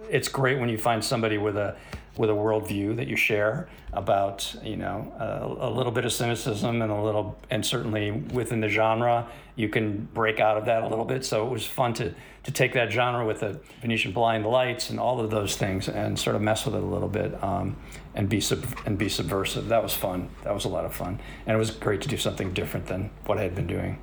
it's 0.09 0.27
great 0.27 0.59
when 0.59 0.69
you 0.69 0.79
find 0.79 1.03
somebody 1.03 1.37
with 1.37 1.55
a 1.55 1.77
with 2.17 2.29
a 2.29 2.33
worldview 2.33 2.95
that 2.95 3.07
you 3.07 3.15
share 3.15 3.67
about 3.93 4.55
you 4.63 4.75
know 4.75 5.11
a, 5.19 5.67
a, 5.67 5.69
little 5.69 5.91
bit 5.91 6.05
of 6.05 6.11
cynicism 6.11 6.81
and 6.81 6.91
a 6.91 7.01
little 7.01 7.37
and 7.49 7.65
certainly 7.65 8.11
within 8.11 8.59
the 8.59 8.67
genre 8.67 9.27
you 9.55 9.69
can 9.69 10.07
break 10.13 10.39
out 10.39 10.57
of 10.57 10.65
that 10.65 10.83
a 10.83 10.87
little 10.87 11.05
bit. 11.05 11.25
So 11.25 11.45
it 11.45 11.51
was 11.51 11.65
fun 11.65 11.93
to 11.95 12.13
to 12.43 12.51
take 12.51 12.73
that 12.73 12.91
genre 12.91 13.25
with 13.25 13.41
the 13.41 13.59
venetian 13.81 14.13
blind 14.13 14.45
lights 14.45 14.89
and 14.89 14.99
all 14.99 15.19
of 15.19 15.29
those 15.31 15.57
things 15.57 15.89
and 15.89 16.17
sort 16.17 16.35
of 16.35 16.41
mess 16.41 16.65
with 16.65 16.75
it 16.75 16.83
a 16.83 16.85
little 16.85 17.09
bit 17.09 17.43
um, 17.43 17.75
and 18.15 18.29
be 18.29 18.39
sub- 18.39 18.65
and 18.85 18.97
be 18.97 19.09
subversive. 19.09 19.67
That 19.67 19.83
was 19.83 19.93
fun. 19.93 20.29
That 20.43 20.53
was 20.53 20.65
a 20.65 20.69
lot 20.69 20.85
of 20.85 20.93
fun. 20.93 21.19
And 21.45 21.55
it 21.55 21.59
was 21.59 21.71
great 21.71 22.01
to 22.01 22.07
do 22.07 22.17
something 22.17 22.53
different 22.53 22.85
than 22.85 23.09
what 23.25 23.37
i 23.37 23.43
had 23.43 23.55
been 23.55 23.67
doing 23.67 23.99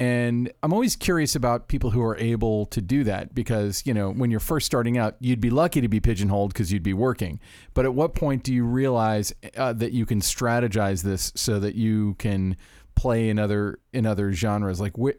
and 0.00 0.52
I'm 0.62 0.72
always 0.72 0.94
curious 0.94 1.34
about 1.34 1.66
people 1.66 1.90
who 1.90 2.02
are 2.02 2.16
able 2.16 2.66
to 2.66 2.80
do 2.80 3.02
that 3.04 3.34
because, 3.34 3.82
you 3.84 3.92
know, 3.92 4.10
when 4.12 4.30
you're 4.30 4.38
first 4.38 4.64
starting 4.66 4.96
out, 4.96 5.16
you'd 5.18 5.40
be 5.40 5.50
lucky 5.50 5.80
to 5.80 5.88
be 5.88 5.98
pigeonholed 5.98 6.52
because 6.52 6.72
you'd 6.72 6.84
be 6.84 6.94
working. 6.94 7.40
But 7.74 7.84
at 7.84 7.94
what 7.94 8.14
point 8.14 8.44
do 8.44 8.54
you 8.54 8.64
realize 8.64 9.32
uh, 9.56 9.72
that 9.72 9.92
you 9.92 10.06
can 10.06 10.20
strategize 10.20 11.02
this 11.02 11.32
so 11.34 11.58
that 11.58 11.74
you 11.74 12.14
can 12.14 12.56
play 12.98 13.28
in 13.28 13.38
other 13.38 13.78
in 13.92 14.06
other 14.06 14.32
genres. 14.32 14.80
Like 14.80 14.94
wh- 15.00 15.16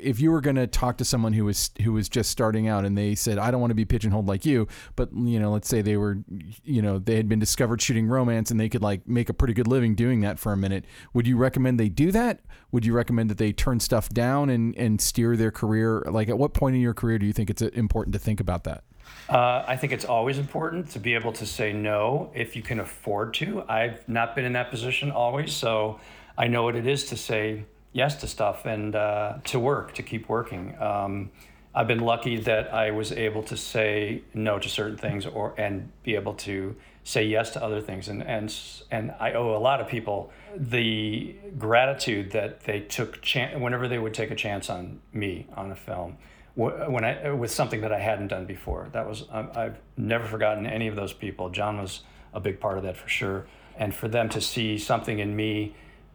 if 0.00 0.18
you 0.18 0.32
were 0.32 0.40
going 0.40 0.56
to 0.56 0.66
talk 0.66 0.98
to 0.98 1.04
someone 1.04 1.32
who 1.32 1.44
was 1.44 1.70
who 1.82 1.92
was 1.92 2.08
just 2.08 2.30
starting 2.30 2.66
out 2.66 2.84
and 2.84 2.98
they 2.98 3.14
said 3.14 3.38
I 3.38 3.52
don't 3.52 3.60
want 3.60 3.70
to 3.70 3.76
be 3.76 3.84
pigeonholed 3.84 4.26
like 4.26 4.44
you 4.44 4.66
but 4.96 5.10
you 5.14 5.38
know 5.38 5.52
let's 5.52 5.68
say 5.68 5.82
they 5.82 5.96
were 5.96 6.18
you 6.64 6.82
know 6.82 6.98
they 6.98 7.16
had 7.16 7.28
been 7.28 7.38
discovered 7.38 7.80
shooting 7.80 8.08
romance 8.08 8.50
and 8.50 8.58
they 8.58 8.68
could 8.68 8.82
like 8.82 9.06
make 9.06 9.28
a 9.28 9.34
pretty 9.34 9.54
good 9.54 9.68
living 9.68 9.94
doing 9.94 10.20
that 10.22 10.40
for 10.40 10.52
a 10.52 10.56
minute 10.56 10.84
would 11.12 11.28
you 11.28 11.36
recommend 11.36 11.78
they 11.78 11.88
do 11.88 12.10
that? 12.10 12.40
Would 12.72 12.84
you 12.84 12.92
recommend 12.92 13.30
that 13.30 13.38
they 13.38 13.52
turn 13.52 13.78
stuff 13.78 14.08
down 14.08 14.50
and 14.50 14.76
and 14.76 15.00
steer 15.00 15.36
their 15.36 15.52
career? 15.52 16.02
Like 16.10 16.28
at 16.28 16.38
what 16.38 16.54
point 16.54 16.74
in 16.74 16.82
your 16.82 16.94
career 16.94 17.18
do 17.18 17.26
you 17.26 17.32
think 17.32 17.50
it's 17.50 17.62
uh, 17.62 17.70
important 17.74 18.14
to 18.14 18.18
think 18.18 18.40
about 18.40 18.64
that? 18.64 18.82
Uh, 19.28 19.64
I 19.66 19.76
think 19.76 19.92
it's 19.92 20.04
always 20.04 20.38
important 20.38 20.90
to 20.90 20.98
be 20.98 21.14
able 21.14 21.32
to 21.34 21.46
say 21.46 21.72
no 21.72 22.30
if 22.34 22.56
you 22.56 22.62
can 22.62 22.80
afford 22.80 23.34
to. 23.34 23.62
I've 23.68 24.06
not 24.08 24.34
been 24.34 24.44
in 24.44 24.52
that 24.54 24.70
position 24.70 25.10
always, 25.10 25.52
so 25.52 26.00
I 26.36 26.46
know 26.46 26.62
what 26.62 26.76
it 26.76 26.86
is 26.86 27.04
to 27.06 27.16
say 27.16 27.64
yes 27.92 28.16
to 28.16 28.26
stuff 28.26 28.64
and 28.64 28.94
uh, 28.94 29.38
to 29.44 29.58
work, 29.58 29.94
to 29.94 30.02
keep 30.02 30.28
working. 30.28 30.80
Um, 30.80 31.30
I've 31.74 31.88
been 31.88 32.00
lucky 32.00 32.36
that 32.40 32.72
I 32.72 32.90
was 32.90 33.12
able 33.12 33.42
to 33.44 33.56
say 33.56 34.22
no 34.34 34.58
to 34.58 34.68
certain 34.68 34.98
things 34.98 35.24
or 35.24 35.54
and 35.58 35.90
be 36.02 36.14
able 36.16 36.34
to 36.34 36.76
say 37.02 37.24
yes 37.24 37.50
to 37.50 37.62
other 37.62 37.80
things. 37.80 38.08
And 38.08 38.22
and 38.22 38.54
and 38.90 39.14
I 39.18 39.32
owe 39.32 39.56
a 39.56 39.58
lot 39.58 39.80
of 39.80 39.88
people 39.88 40.30
the 40.54 41.34
gratitude 41.58 42.32
that 42.32 42.64
they 42.64 42.80
took 42.80 43.22
chance 43.22 43.58
whenever 43.58 43.88
they 43.88 43.98
would 43.98 44.12
take 44.12 44.30
a 44.30 44.34
chance 44.34 44.68
on 44.68 45.00
me 45.12 45.46
on 45.56 45.72
a 45.72 45.76
film. 45.76 46.18
When 46.54 47.04
I 47.04 47.30
with 47.30 47.50
something 47.50 47.80
that 47.80 47.92
I 47.92 47.98
hadn't 47.98 48.28
done 48.28 48.44
before. 48.44 48.88
That 48.92 49.08
was 49.08 49.24
I've 49.32 49.78
never 49.96 50.26
forgotten 50.26 50.66
any 50.66 50.88
of 50.88 50.96
those 50.96 51.14
people. 51.14 51.48
John 51.48 51.80
was 51.80 52.02
a 52.34 52.40
big 52.40 52.60
part 52.60 52.76
of 52.76 52.84
that 52.84 52.96
for 52.98 53.08
sure. 53.08 53.46
And 53.78 53.94
for 53.94 54.08
them 54.08 54.28
to 54.28 54.40
see 54.42 54.76
something 54.76 55.18
in 55.18 55.34
me 55.34 55.74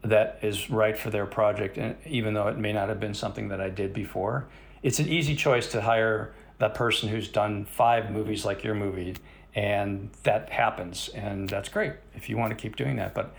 that 0.10 0.40
is 0.42 0.70
right 0.70 0.98
for 0.98 1.10
their 1.10 1.26
project, 1.26 1.78
and 1.78 1.96
even 2.06 2.34
though 2.34 2.48
it 2.48 2.58
may 2.58 2.74
not 2.74 2.90
have 2.90 3.00
been 3.00 3.14
something 3.14 3.50
that 3.50 3.62
I 3.62 3.70
did 3.70 3.94
before. 3.94 4.48
It's 4.84 5.00
an 5.00 5.08
easy 5.08 5.36
choice 5.36 5.68
to 5.72 5.82
hire 5.82 6.34
that 6.60 6.74
person 6.74 7.10
who's 7.10 7.28
done 7.28 7.66
five 7.66 8.12
movies 8.12 8.46
like 8.46 8.64
your 8.64 8.76
movie, 8.76 9.16
and 9.56 10.10
that 10.24 10.50
happens, 10.50 11.10
and 11.10 11.50
that's 11.50 11.70
great 11.70 11.94
if 12.16 12.30
you 12.30 12.38
want 12.38 12.52
to 12.52 12.56
keep 12.56 12.76
doing 12.76 12.96
that. 12.98 13.14
But 13.14 13.36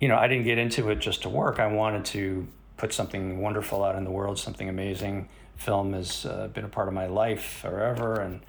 you 0.00 0.08
know, 0.08 0.16
I 0.16 0.26
didn't 0.26 0.44
get 0.44 0.58
into 0.58 0.90
it 0.90 0.96
just 0.96 1.22
to 1.22 1.28
work. 1.28 1.60
I 1.60 1.68
wanted 1.68 2.04
to 2.06 2.46
put 2.76 2.92
something 2.92 3.40
wonderful 3.40 3.84
out 3.84 3.94
in 3.94 4.02
the 4.04 4.10
world, 4.10 4.38
something 4.38 4.68
amazing. 4.68 5.28
Film 5.56 5.92
has 5.92 6.26
uh, 6.26 6.48
been 6.48 6.64
a 6.64 6.68
part 6.68 6.88
of 6.88 6.94
my 6.94 7.06
life 7.06 7.60
forever, 7.62 8.20
and 8.20 8.40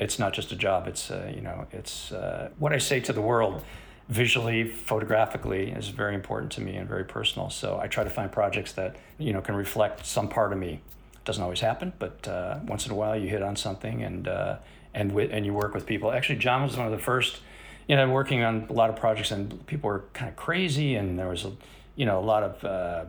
it's 0.00 0.18
not 0.18 0.32
just 0.32 0.50
a 0.50 0.56
job. 0.56 0.88
It's 0.88 1.10
uh, 1.10 1.30
you 1.34 1.40
know, 1.40 1.66
it's 1.72 2.12
uh, 2.12 2.50
what 2.58 2.72
I 2.72 2.78
say 2.78 3.00
to 3.00 3.12
the 3.12 3.20
world 3.20 3.62
visually, 4.08 4.64
photographically 4.68 5.70
is 5.70 5.88
very 5.88 6.14
important 6.14 6.52
to 6.52 6.60
me 6.60 6.76
and 6.76 6.88
very 6.88 7.04
personal. 7.04 7.50
So 7.50 7.78
I 7.80 7.88
try 7.88 8.04
to 8.04 8.10
find 8.10 8.30
projects 8.30 8.72
that 8.72 8.96
you 9.18 9.32
know 9.32 9.40
can 9.40 9.54
reflect 9.54 10.06
some 10.06 10.28
part 10.28 10.52
of 10.52 10.58
me. 10.58 10.80
It 11.14 11.24
doesn't 11.24 11.42
always 11.42 11.60
happen, 11.60 11.92
but 11.98 12.26
uh, 12.28 12.60
once 12.64 12.86
in 12.86 12.92
a 12.92 12.94
while 12.94 13.16
you 13.16 13.28
hit 13.28 13.42
on 13.42 13.56
something 13.56 14.02
and 14.02 14.28
uh, 14.28 14.56
and 14.94 15.12
with, 15.12 15.30
and 15.32 15.44
you 15.44 15.52
work 15.52 15.74
with 15.74 15.86
people. 15.86 16.12
Actually, 16.12 16.38
John 16.38 16.62
was 16.62 16.76
one 16.76 16.86
of 16.86 16.92
the 16.92 17.02
first. 17.02 17.40
You 17.88 17.94
know, 17.94 18.10
working 18.10 18.42
on 18.42 18.66
a 18.68 18.72
lot 18.72 18.90
of 18.90 18.96
projects 18.96 19.30
and 19.30 19.64
people 19.68 19.88
were 19.88 20.04
kind 20.12 20.28
of 20.28 20.34
crazy, 20.34 20.96
and 20.96 21.16
there 21.16 21.28
was 21.28 21.44
a, 21.44 21.52
you 21.94 22.06
know, 22.06 22.18
a 22.18 22.24
lot 22.24 22.42
of. 22.42 22.64
Uh, 22.64 23.04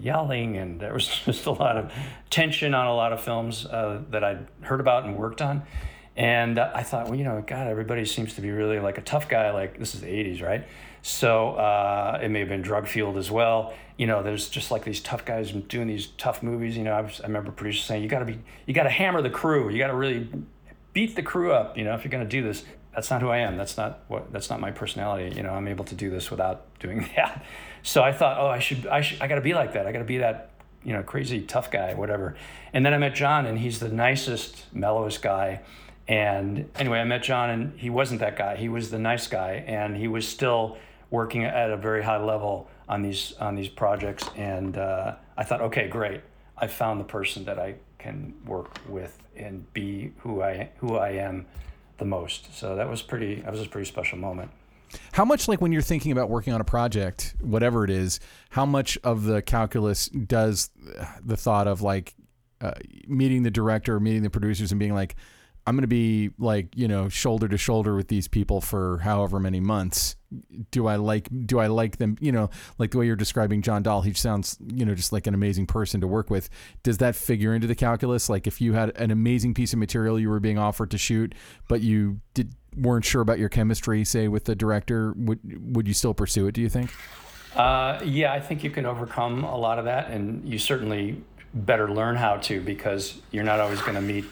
yelling 0.00 0.56
and 0.56 0.80
there 0.80 0.94
was 0.94 1.06
just 1.26 1.44
a 1.44 1.50
lot 1.50 1.76
of 1.76 1.92
tension 2.30 2.72
on 2.72 2.86
a 2.86 2.94
lot 2.94 3.12
of 3.12 3.22
films 3.22 3.66
uh, 3.66 4.00
that 4.08 4.24
I'd 4.24 4.46
heard 4.62 4.80
about 4.80 5.04
and 5.04 5.18
worked 5.18 5.42
on 5.42 5.64
and 6.16 6.58
I 6.58 6.82
thought, 6.82 7.06
well, 7.06 7.14
you 7.14 7.24
know, 7.24 7.42
God, 7.46 7.68
everybody 7.68 8.04
seems 8.04 8.34
to 8.34 8.42
be 8.42 8.50
really 8.50 8.78
like 8.78 8.98
a 8.98 9.02
tough 9.02 9.28
guy. 9.28 9.50
Like 9.50 9.78
this 9.78 9.94
is 9.94 10.02
the 10.02 10.08
'80s, 10.08 10.42
right? 10.42 10.66
So 11.02 11.54
uh, 11.54 12.20
it 12.22 12.28
may 12.28 12.40
have 12.40 12.48
been 12.48 12.62
drug 12.62 12.86
fueled 12.86 13.16
as 13.16 13.30
well. 13.30 13.74
You 13.96 14.06
know, 14.06 14.22
there's 14.22 14.48
just 14.48 14.70
like 14.70 14.84
these 14.84 15.00
tough 15.00 15.24
guys 15.24 15.50
doing 15.50 15.88
these 15.88 16.08
tough 16.18 16.42
movies. 16.42 16.76
You 16.76 16.84
know, 16.84 16.92
I, 16.92 17.00
was, 17.00 17.20
I 17.20 17.26
remember 17.26 17.50
producers 17.50 17.84
saying, 17.84 18.02
you 18.02 18.08
got 18.08 18.20
to 18.20 18.24
be, 18.24 18.38
you 18.66 18.74
got 18.74 18.84
to 18.84 18.90
hammer 18.90 19.20
the 19.20 19.30
crew. 19.30 19.68
You 19.68 19.78
got 19.78 19.88
to 19.88 19.96
really 19.96 20.28
beat 20.92 21.16
the 21.16 21.22
crew 21.22 21.52
up. 21.52 21.76
You 21.76 21.84
know, 21.84 21.94
if 21.94 22.04
you're 22.04 22.10
going 22.10 22.24
to 22.24 22.30
do 22.30 22.42
this, 22.42 22.64
that's 22.94 23.10
not 23.10 23.20
who 23.20 23.30
I 23.30 23.38
am. 23.38 23.56
That's 23.56 23.76
not 23.76 24.04
what. 24.08 24.32
That's 24.32 24.48
not 24.48 24.60
my 24.60 24.70
personality. 24.70 25.34
You 25.34 25.42
know, 25.42 25.50
I'm 25.50 25.66
able 25.66 25.84
to 25.86 25.94
do 25.94 26.10
this 26.10 26.30
without 26.30 26.78
doing 26.78 27.08
that. 27.16 27.44
So 27.82 28.02
I 28.02 28.12
thought, 28.12 28.38
oh, 28.38 28.46
I 28.46 28.60
should, 28.60 28.86
I 28.86 29.00
should, 29.00 29.20
I 29.20 29.26
got 29.26 29.36
to 29.36 29.40
be 29.40 29.54
like 29.54 29.72
that. 29.72 29.86
I 29.86 29.92
got 29.92 30.00
to 30.00 30.04
be 30.04 30.18
that, 30.18 30.50
you 30.84 30.92
know, 30.92 31.02
crazy 31.02 31.40
tough 31.40 31.70
guy, 31.70 31.94
whatever. 31.94 32.36
And 32.72 32.86
then 32.86 32.94
I 32.94 32.98
met 32.98 33.14
John, 33.14 33.46
and 33.46 33.58
he's 33.58 33.80
the 33.80 33.88
nicest, 33.88 34.72
mellowest 34.72 35.20
guy 35.20 35.62
and 36.08 36.68
anyway, 36.76 36.98
I 36.98 37.04
met 37.04 37.22
John, 37.22 37.50
and 37.50 37.78
he 37.78 37.90
wasn't 37.90 38.20
that 38.20 38.36
guy. 38.36 38.56
He 38.56 38.68
was 38.68 38.90
the 38.90 38.98
nice 38.98 39.26
guy, 39.26 39.64
and 39.66 39.96
he 39.96 40.08
was 40.08 40.26
still 40.26 40.76
working 41.10 41.44
at 41.44 41.70
a 41.70 41.76
very 41.76 42.02
high 42.02 42.22
level 42.22 42.68
on 42.88 43.02
these 43.02 43.34
on 43.38 43.54
these 43.54 43.68
projects. 43.68 44.28
And 44.36 44.76
uh, 44.76 45.16
I 45.36 45.44
thought, 45.44 45.60
okay, 45.60 45.88
great, 45.88 46.22
I 46.56 46.66
found 46.66 47.00
the 47.00 47.04
person 47.04 47.44
that 47.44 47.58
I 47.58 47.76
can 47.98 48.34
work 48.46 48.78
with 48.88 49.16
and 49.36 49.72
be 49.72 50.12
who 50.18 50.42
I 50.42 50.70
who 50.78 50.96
I 50.96 51.10
am 51.10 51.46
the 51.98 52.04
most. 52.04 52.56
So 52.58 52.76
that 52.76 52.88
was 52.88 53.02
pretty. 53.02 53.36
That 53.36 53.52
was 53.52 53.64
a 53.64 53.68
pretty 53.68 53.88
special 53.88 54.18
moment. 54.18 54.50
How 55.12 55.24
much, 55.24 55.48
like 55.48 55.60
when 55.60 55.72
you're 55.72 55.80
thinking 55.80 56.12
about 56.12 56.28
working 56.28 56.52
on 56.52 56.60
a 56.60 56.64
project, 56.64 57.34
whatever 57.40 57.84
it 57.84 57.90
is, 57.90 58.20
how 58.50 58.66
much 58.66 58.98
of 59.02 59.24
the 59.24 59.40
calculus 59.40 60.08
does 60.08 60.70
the 61.24 61.36
thought 61.36 61.66
of 61.66 61.80
like 61.80 62.14
uh, 62.60 62.74
meeting 63.06 63.42
the 63.42 63.50
director, 63.50 63.98
meeting 64.00 64.22
the 64.22 64.30
producers, 64.30 64.70
and 64.70 64.78
being 64.78 64.94
like, 64.94 65.16
I'm 65.66 65.76
going 65.76 65.82
to 65.82 65.88
be 65.88 66.30
like, 66.38 66.76
you 66.76 66.88
know, 66.88 67.08
shoulder 67.08 67.46
to 67.48 67.56
shoulder 67.56 67.94
with 67.94 68.08
these 68.08 68.26
people 68.26 68.60
for 68.60 68.98
however 68.98 69.38
many 69.38 69.60
months. 69.60 70.16
Do 70.70 70.86
I 70.86 70.96
like 70.96 71.28
do 71.46 71.58
I 71.58 71.66
like 71.66 71.98
them, 71.98 72.16
you 72.20 72.32
know, 72.32 72.50
like 72.78 72.90
the 72.90 72.98
way 72.98 73.06
you're 73.06 73.16
describing 73.16 73.62
John 73.62 73.82
Dahl, 73.82 74.00
he 74.00 74.12
sounds, 74.14 74.56
you 74.66 74.84
know, 74.84 74.94
just 74.94 75.12
like 75.12 75.26
an 75.26 75.34
amazing 75.34 75.66
person 75.66 76.00
to 76.00 76.06
work 76.06 76.30
with. 76.30 76.48
Does 76.82 76.98
that 76.98 77.14
figure 77.14 77.54
into 77.54 77.66
the 77.66 77.74
calculus? 77.74 78.28
Like 78.28 78.46
if 78.46 78.60
you 78.60 78.72
had 78.72 78.96
an 78.96 79.10
amazing 79.10 79.54
piece 79.54 79.72
of 79.72 79.78
material 79.78 80.18
you 80.18 80.30
were 80.30 80.40
being 80.40 80.58
offered 80.58 80.90
to 80.92 80.98
shoot, 80.98 81.34
but 81.68 81.82
you 81.82 82.20
did 82.34 82.54
weren't 82.76 83.04
sure 83.04 83.20
about 83.20 83.38
your 83.38 83.50
chemistry, 83.50 84.04
say 84.04 84.26
with 84.26 84.44
the 84.44 84.54
director, 84.54 85.12
would 85.16 85.76
would 85.76 85.86
you 85.86 85.94
still 85.94 86.14
pursue 86.14 86.46
it, 86.46 86.52
do 86.52 86.62
you 86.62 86.70
think? 86.70 86.90
Uh, 87.54 88.00
yeah, 88.02 88.32
I 88.32 88.40
think 88.40 88.64
you 88.64 88.70
can 88.70 88.86
overcome 88.86 89.44
a 89.44 89.56
lot 89.56 89.78
of 89.78 89.84
that 89.84 90.10
and 90.10 90.48
you 90.48 90.58
certainly 90.58 91.22
better 91.54 91.90
learn 91.90 92.16
how 92.16 92.36
to 92.38 92.60
because 92.62 93.20
you're 93.30 93.44
not 93.44 93.60
always 93.60 93.80
going 93.82 93.94
to 93.94 94.00
meet 94.00 94.24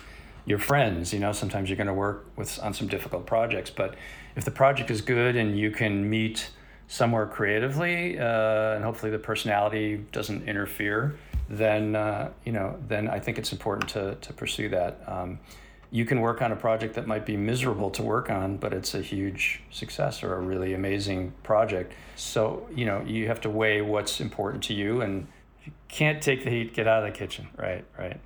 your 0.45 0.59
friends. 0.59 1.12
You 1.12 1.20
know, 1.20 1.32
sometimes 1.32 1.68
you're 1.68 1.76
going 1.76 1.86
to 1.86 1.95
work 1.95 2.26
with 2.36 2.59
on 2.62 2.74
some 2.74 2.88
difficult 2.88 3.26
projects, 3.26 3.70
but 3.70 3.95
if 4.36 4.45
the 4.45 4.51
project 4.51 4.91
is 4.91 5.01
good 5.01 5.36
and 5.36 5.59
you 5.59 5.70
can 5.70 6.09
meet 6.09 6.51
somewhere 6.88 7.26
creatively, 7.26 8.18
uh, 8.18 8.74
and 8.74 8.84
hopefully 8.84 9.12
the 9.12 9.18
personality 9.18 10.05
doesn't 10.12 10.49
interfere, 10.49 11.16
then 11.49 11.95
uh, 11.97 12.30
you 12.45 12.53
know, 12.53 12.78
then 12.88 13.09
I 13.09 13.20
think 13.20 13.38
it's 13.38 13.53
important 13.53 13.91
to 13.91 14.16
to 14.16 14.32
pursue 14.32 14.68
that. 14.70 15.03
Um, 15.07 15.38
you 15.93 16.05
can 16.05 16.20
work 16.20 16.41
on 16.41 16.53
a 16.53 16.57
project 16.57 16.95
that 16.95 17.09
might 17.09 17.26
be 17.26 17.36
miserable 17.36 17.91
to 17.91 18.03
work 18.03 18.30
on, 18.30 18.57
but 18.59 18.72
it's 18.72 18.95
a 18.95 19.03
huge 19.03 19.61
success 19.70 20.22
or 20.22 20.34
a 20.36 20.41
really 20.41 20.72
amazing 20.74 21.32
project. 21.43 21.93
So 22.16 22.68
you 22.74 22.86
know, 22.86 23.03
you 23.07 23.26
have 23.26 23.41
to 23.43 23.51
weigh 23.51 23.82
what's 23.82 24.20
important 24.20 24.62
to 24.64 24.74
you, 24.74 25.01
and 25.01 25.26
if 25.61 25.66
you 25.66 25.72
can't 25.88 26.22
take 26.22 26.45
the 26.45 26.51
heat, 26.51 26.74
get 26.74 26.86
out 26.86 27.05
of 27.05 27.12
the 27.12 27.18
kitchen. 27.18 27.49
Right, 27.57 27.84
right. 27.99 28.20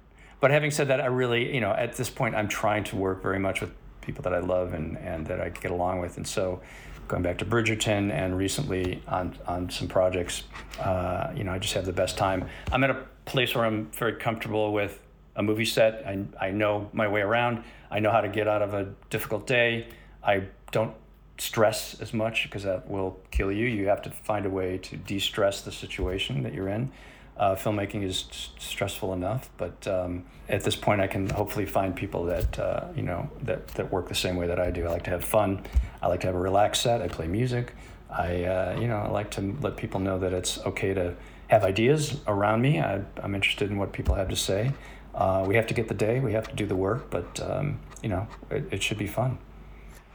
But 0.45 0.51
having 0.51 0.71
said 0.71 0.89
that, 0.89 1.01
I 1.01 1.07
really, 1.07 1.55
you 1.55 1.63
know, 1.63 1.71
at 1.71 1.97
this 1.97 2.11
point, 2.11 2.35
I'm 2.35 2.49
trying 2.49 2.85
to 2.85 2.97
work 2.97 3.23
very 3.23 3.39
much 3.39 3.63
with 3.63 3.73
people 4.03 4.21
that 4.25 4.35
I 4.35 4.41
love 4.41 4.75
and, 4.75 4.99
and 4.99 5.27
that 5.29 5.41
I 5.41 5.49
get 5.49 5.71
along 5.71 6.01
with. 6.01 6.19
And 6.19 6.29
so 6.29 6.61
going 7.09 7.23
back 7.23 7.39
to 7.39 7.47
Bridgerton 7.47 8.13
and 8.13 8.37
recently 8.37 9.03
on, 9.09 9.39
on 9.47 9.71
some 9.71 9.89
projects, 9.89 10.43
uh, 10.81 11.33
you 11.35 11.45
know, 11.45 11.53
I 11.53 11.59
just 11.59 11.73
have 11.73 11.87
the 11.87 11.95
best 11.95 12.19
time. 12.19 12.47
I'm 12.71 12.85
at 12.85 12.91
a 12.91 13.07
place 13.25 13.55
where 13.55 13.65
I'm 13.65 13.87
very 13.93 14.17
comfortable 14.17 14.75
with 14.75 15.01
a 15.35 15.43
movie 15.43 15.65
set. 15.65 16.07
I, 16.07 16.23
I 16.39 16.51
know 16.51 16.91
my 16.93 17.09
way 17.09 17.23
around. 17.23 17.65
I 17.91 18.01
know 18.01 18.11
how 18.11 18.21
to 18.21 18.29
get 18.29 18.47
out 18.47 18.61
of 18.61 18.75
a 18.75 18.93
difficult 19.09 19.47
day. 19.47 19.89
I 20.23 20.43
don't 20.73 20.95
stress 21.39 21.99
as 22.03 22.13
much 22.13 22.43
because 22.43 22.65
that 22.65 22.87
will 22.87 23.19
kill 23.31 23.51
you. 23.51 23.67
You 23.67 23.89
have 23.89 24.03
to 24.03 24.11
find 24.11 24.45
a 24.45 24.51
way 24.51 24.77
to 24.77 24.99
de 24.99 25.19
stress 25.21 25.63
the 25.63 25.73
situation 25.73 26.43
that 26.43 26.53
you're 26.53 26.69
in. 26.69 26.93
Uh, 27.37 27.57
filmmaking 27.57 28.05
is 28.05 28.27
stressful 28.59 29.13
enough, 29.13 29.51
but 29.57 29.89
um, 29.89 30.25
at 30.49 30.63
this 30.63 30.77
point, 30.77 31.01
I 31.01 31.09
can 31.09 31.29
hopefully 31.29 31.67
find 31.67 31.95
people 31.97 32.25
that 32.27 32.59
uh, 32.59 32.87
you 32.95 33.03
know 33.03 33.29
that, 33.43 33.67
that 33.69 33.91
work 33.91 34.09
the 34.09 34.15
same 34.15 34.37
way 34.37 34.47
that 34.47 34.61
I 34.61 34.71
do. 34.71 34.87
I 34.87 34.91
like 34.91 35.05
to 35.05 35.11
have 35.11 35.25
fun. 35.25 35.65
I 36.01 36.07
like 36.07 36.21
to 36.21 36.29
have 36.29 36.37
a 36.37 36.41
relaxed 36.41 36.83
set. 36.83 37.03
I 37.03 37.09
play 37.09 37.27
music. 37.27 37.73
I 38.09 38.45
uh, 38.45 38.79
you 38.81 38.87
know 38.87 38.99
I 38.99 39.09
like 39.09 39.33
to 39.33 39.57
let 39.61 39.77
people 39.77 39.99
know 39.99 40.19
that 40.21 40.33
it's 40.33 40.59
okay 40.59 40.95
to 40.95 41.17
have 41.49 41.65
ideas 41.65 42.21
around 42.29 42.63
me. 42.63 42.81
I, 42.81 43.03
am 43.23 43.35
interested 43.35 43.69
in 43.71 43.79
what 43.79 43.93
people 43.93 44.15
have 44.15 44.29
to 44.29 44.37
say. 44.37 44.73
Uh, 45.13 45.45
we 45.47 45.57
have 45.57 45.67
to 45.67 45.75
get 45.75 45.89
the 45.89 45.95
day. 45.95 46.21
We 46.21 46.33
have 46.35 46.49
to 46.49 46.55
do 46.55 46.67
the 46.67 46.77
work, 46.77 47.11
but 47.11 47.41
um, 47.41 47.81
you 48.01 48.11
know 48.11 48.29
it, 48.51 48.65
it 48.71 48.83
should 48.83 48.99
be 48.99 49.09
fun. 49.09 49.39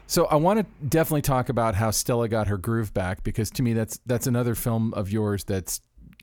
So 0.06 0.24
I 0.24 0.36
want 0.36 0.58
to 0.58 0.66
definitely 0.86 1.22
talk 1.22 1.48
about 1.50 1.76
how 1.76 1.92
Stella 1.92 2.28
got 2.28 2.48
her 2.48 2.56
groove 2.56 2.92
back 2.92 3.22
because 3.22 3.50
to 3.52 3.62
me 3.62 3.74
that's 3.74 4.00
that's 4.06 4.26
another 4.26 4.54
film 4.54 4.92
of 4.94 5.12
yours 5.12 5.44
that's 5.44 5.80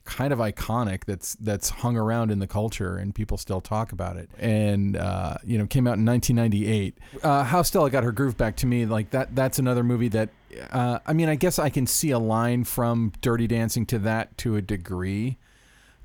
kind 0.08 0.32
of 0.32 0.38
iconic 0.38 1.04
that's 1.04 1.34
that's 1.34 1.68
hung 1.68 1.94
around 1.94 2.30
in 2.30 2.38
the 2.38 2.46
culture 2.46 2.96
and 2.96 3.14
people 3.14 3.36
still 3.36 3.60
talk 3.60 3.92
about 3.92 4.16
it. 4.16 4.30
And 4.38 4.96
uh, 4.96 5.36
you 5.44 5.58
know 5.58 5.66
came 5.66 5.86
out 5.86 5.98
in 5.98 6.06
1998 6.06 6.96
uh, 7.22 7.44
how 7.44 7.60
stella 7.62 7.90
got 7.90 8.04
her 8.04 8.12
groove 8.12 8.36
back 8.36 8.56
to 8.56 8.66
me 8.66 8.86
like 8.86 9.10
that 9.10 9.36
that's 9.36 9.58
another 9.58 9.84
movie 9.84 10.08
that 10.08 10.30
uh, 10.70 10.98
i 11.06 11.12
mean 11.12 11.28
i 11.28 11.34
guess 11.34 11.58
i 11.58 11.68
can 11.68 11.86
see 11.86 12.10
a 12.10 12.18
line 12.18 12.64
from 12.64 13.12
dirty 13.20 13.46
dancing 13.46 13.84
to 13.86 13.98
that 13.98 14.36
to 14.38 14.56
a 14.56 14.62
degree. 14.62 15.36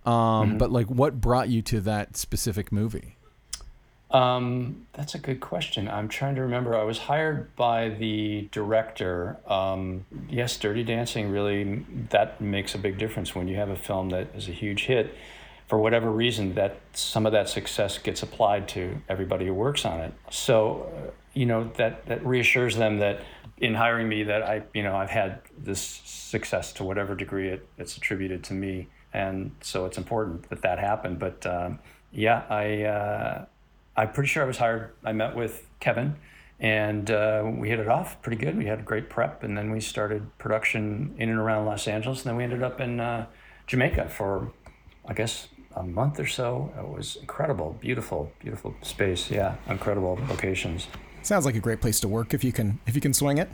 Um, 0.06 0.14
mm-hmm. 0.14 0.58
but 0.58 0.70
like 0.70 0.88
what 0.88 1.22
brought 1.22 1.48
you 1.48 1.62
to 1.62 1.80
that 1.82 2.18
specific 2.18 2.74
movie 2.74 3.16
um, 4.14 4.86
that's 4.94 5.16
a 5.16 5.20
good 5.20 5.40
question. 5.40 5.88
I'm 5.88 6.08
trying 6.08 6.36
to 6.36 6.42
remember. 6.42 6.78
I 6.78 6.84
was 6.84 7.00
hired 7.00 7.56
by 7.56 7.90
the 7.90 8.48
director. 8.52 9.38
Um, 9.48 10.06
yes, 10.30 10.56
Dirty 10.58 10.84
Dancing 10.84 11.32
really 11.32 11.84
that 12.12 12.40
makes 12.40 12.76
a 12.76 12.78
big 12.78 13.00
difference 13.00 13.34
when 13.34 13.48
you 13.48 13.56
have 13.56 13.70
a 13.70 13.76
film 13.76 14.12
that 14.12 14.28
is 14.36 14.48
a 14.48 14.52
huge 14.52 14.86
hit. 14.86 15.16
For 15.68 15.80
whatever 15.80 16.12
reason, 16.12 16.54
that 16.54 16.78
some 16.94 17.26
of 17.26 17.32
that 17.32 17.50
success 17.50 17.98
gets 17.98 18.22
applied 18.22 18.68
to 18.70 19.02
everybody 19.10 19.48
who 19.48 19.54
works 19.56 19.84
on 19.84 20.00
it. 20.02 20.14
So, 20.30 20.92
uh, 20.96 21.12
you 21.34 21.48
know 21.48 21.72
that 21.78 22.06
that 22.06 22.24
reassures 22.24 22.76
them 22.76 23.00
that 23.00 23.22
in 23.58 23.74
hiring 23.74 24.08
me 24.08 24.24
that 24.24 24.44
I 24.44 24.62
you 24.76 24.84
know 24.84 24.96
I've 24.96 25.10
had 25.10 25.40
this 25.58 25.82
success 26.06 26.72
to 26.74 26.84
whatever 26.84 27.16
degree 27.16 27.50
it, 27.50 27.68
it's 27.80 27.98
attributed 27.98 28.44
to 28.46 28.54
me, 28.54 28.90
and 29.12 29.56
so 29.62 29.86
it's 29.88 29.98
important 29.98 30.48
that 30.50 30.62
that 30.62 30.78
happened. 30.78 31.18
But 31.18 31.44
um, 31.48 31.80
yeah, 32.12 32.44
I. 32.48 32.84
Uh, 32.84 33.46
I'm 33.96 34.12
pretty 34.12 34.28
sure 34.28 34.44
I 34.44 34.48
was 34.48 34.58
hired. 34.58 34.94
I 35.04 35.14
met 35.14 35.36
with 35.36 35.68
Kevin, 35.80 36.16
and 36.60 37.10
uh, 37.12 37.44
we 37.46 37.70
hit 37.70 37.80
it 37.80 37.88
off 37.88 38.22
pretty 38.22 38.38
good. 38.38 38.58
We 38.58 38.66
had 38.66 38.80
a 38.80 38.84
great 38.84 39.10
prep, 39.10 39.44
and 39.44 39.58
then 39.58 39.72
we 39.72 39.80
started 39.80 40.38
production 40.38 41.16
in 41.18 41.30
and 41.30 41.38
around 41.38 41.66
Los 41.66 41.88
Angeles, 41.88 42.20
and 42.20 42.30
then 42.30 42.36
we 42.36 42.44
ended 42.44 42.64
up 42.64 42.82
in 42.82 43.00
uh, 43.00 43.28
Jamaica 43.68 44.10
for, 44.10 44.52
I 45.08 45.14
guess, 45.14 45.48
a 45.76 45.84
month 45.84 46.20
or 46.20 46.28
so. 46.28 46.74
It 46.78 46.88
was 46.88 47.18
incredible, 47.18 47.78
beautiful, 47.80 48.32
beautiful 48.40 48.76
space. 48.82 49.30
Yeah, 49.30 49.56
incredible 49.68 50.20
locations. 50.30 50.88
Sounds 51.22 51.46
like 51.46 51.56
a 51.56 51.60
great 51.60 51.82
place 51.82 52.00
to 52.02 52.08
work 52.08 52.34
if 52.34 52.44
you 52.44 52.52
can 52.52 52.80
if 52.86 52.96
you 52.96 53.02
can 53.02 53.14
swing 53.14 53.38
it. 53.38 53.50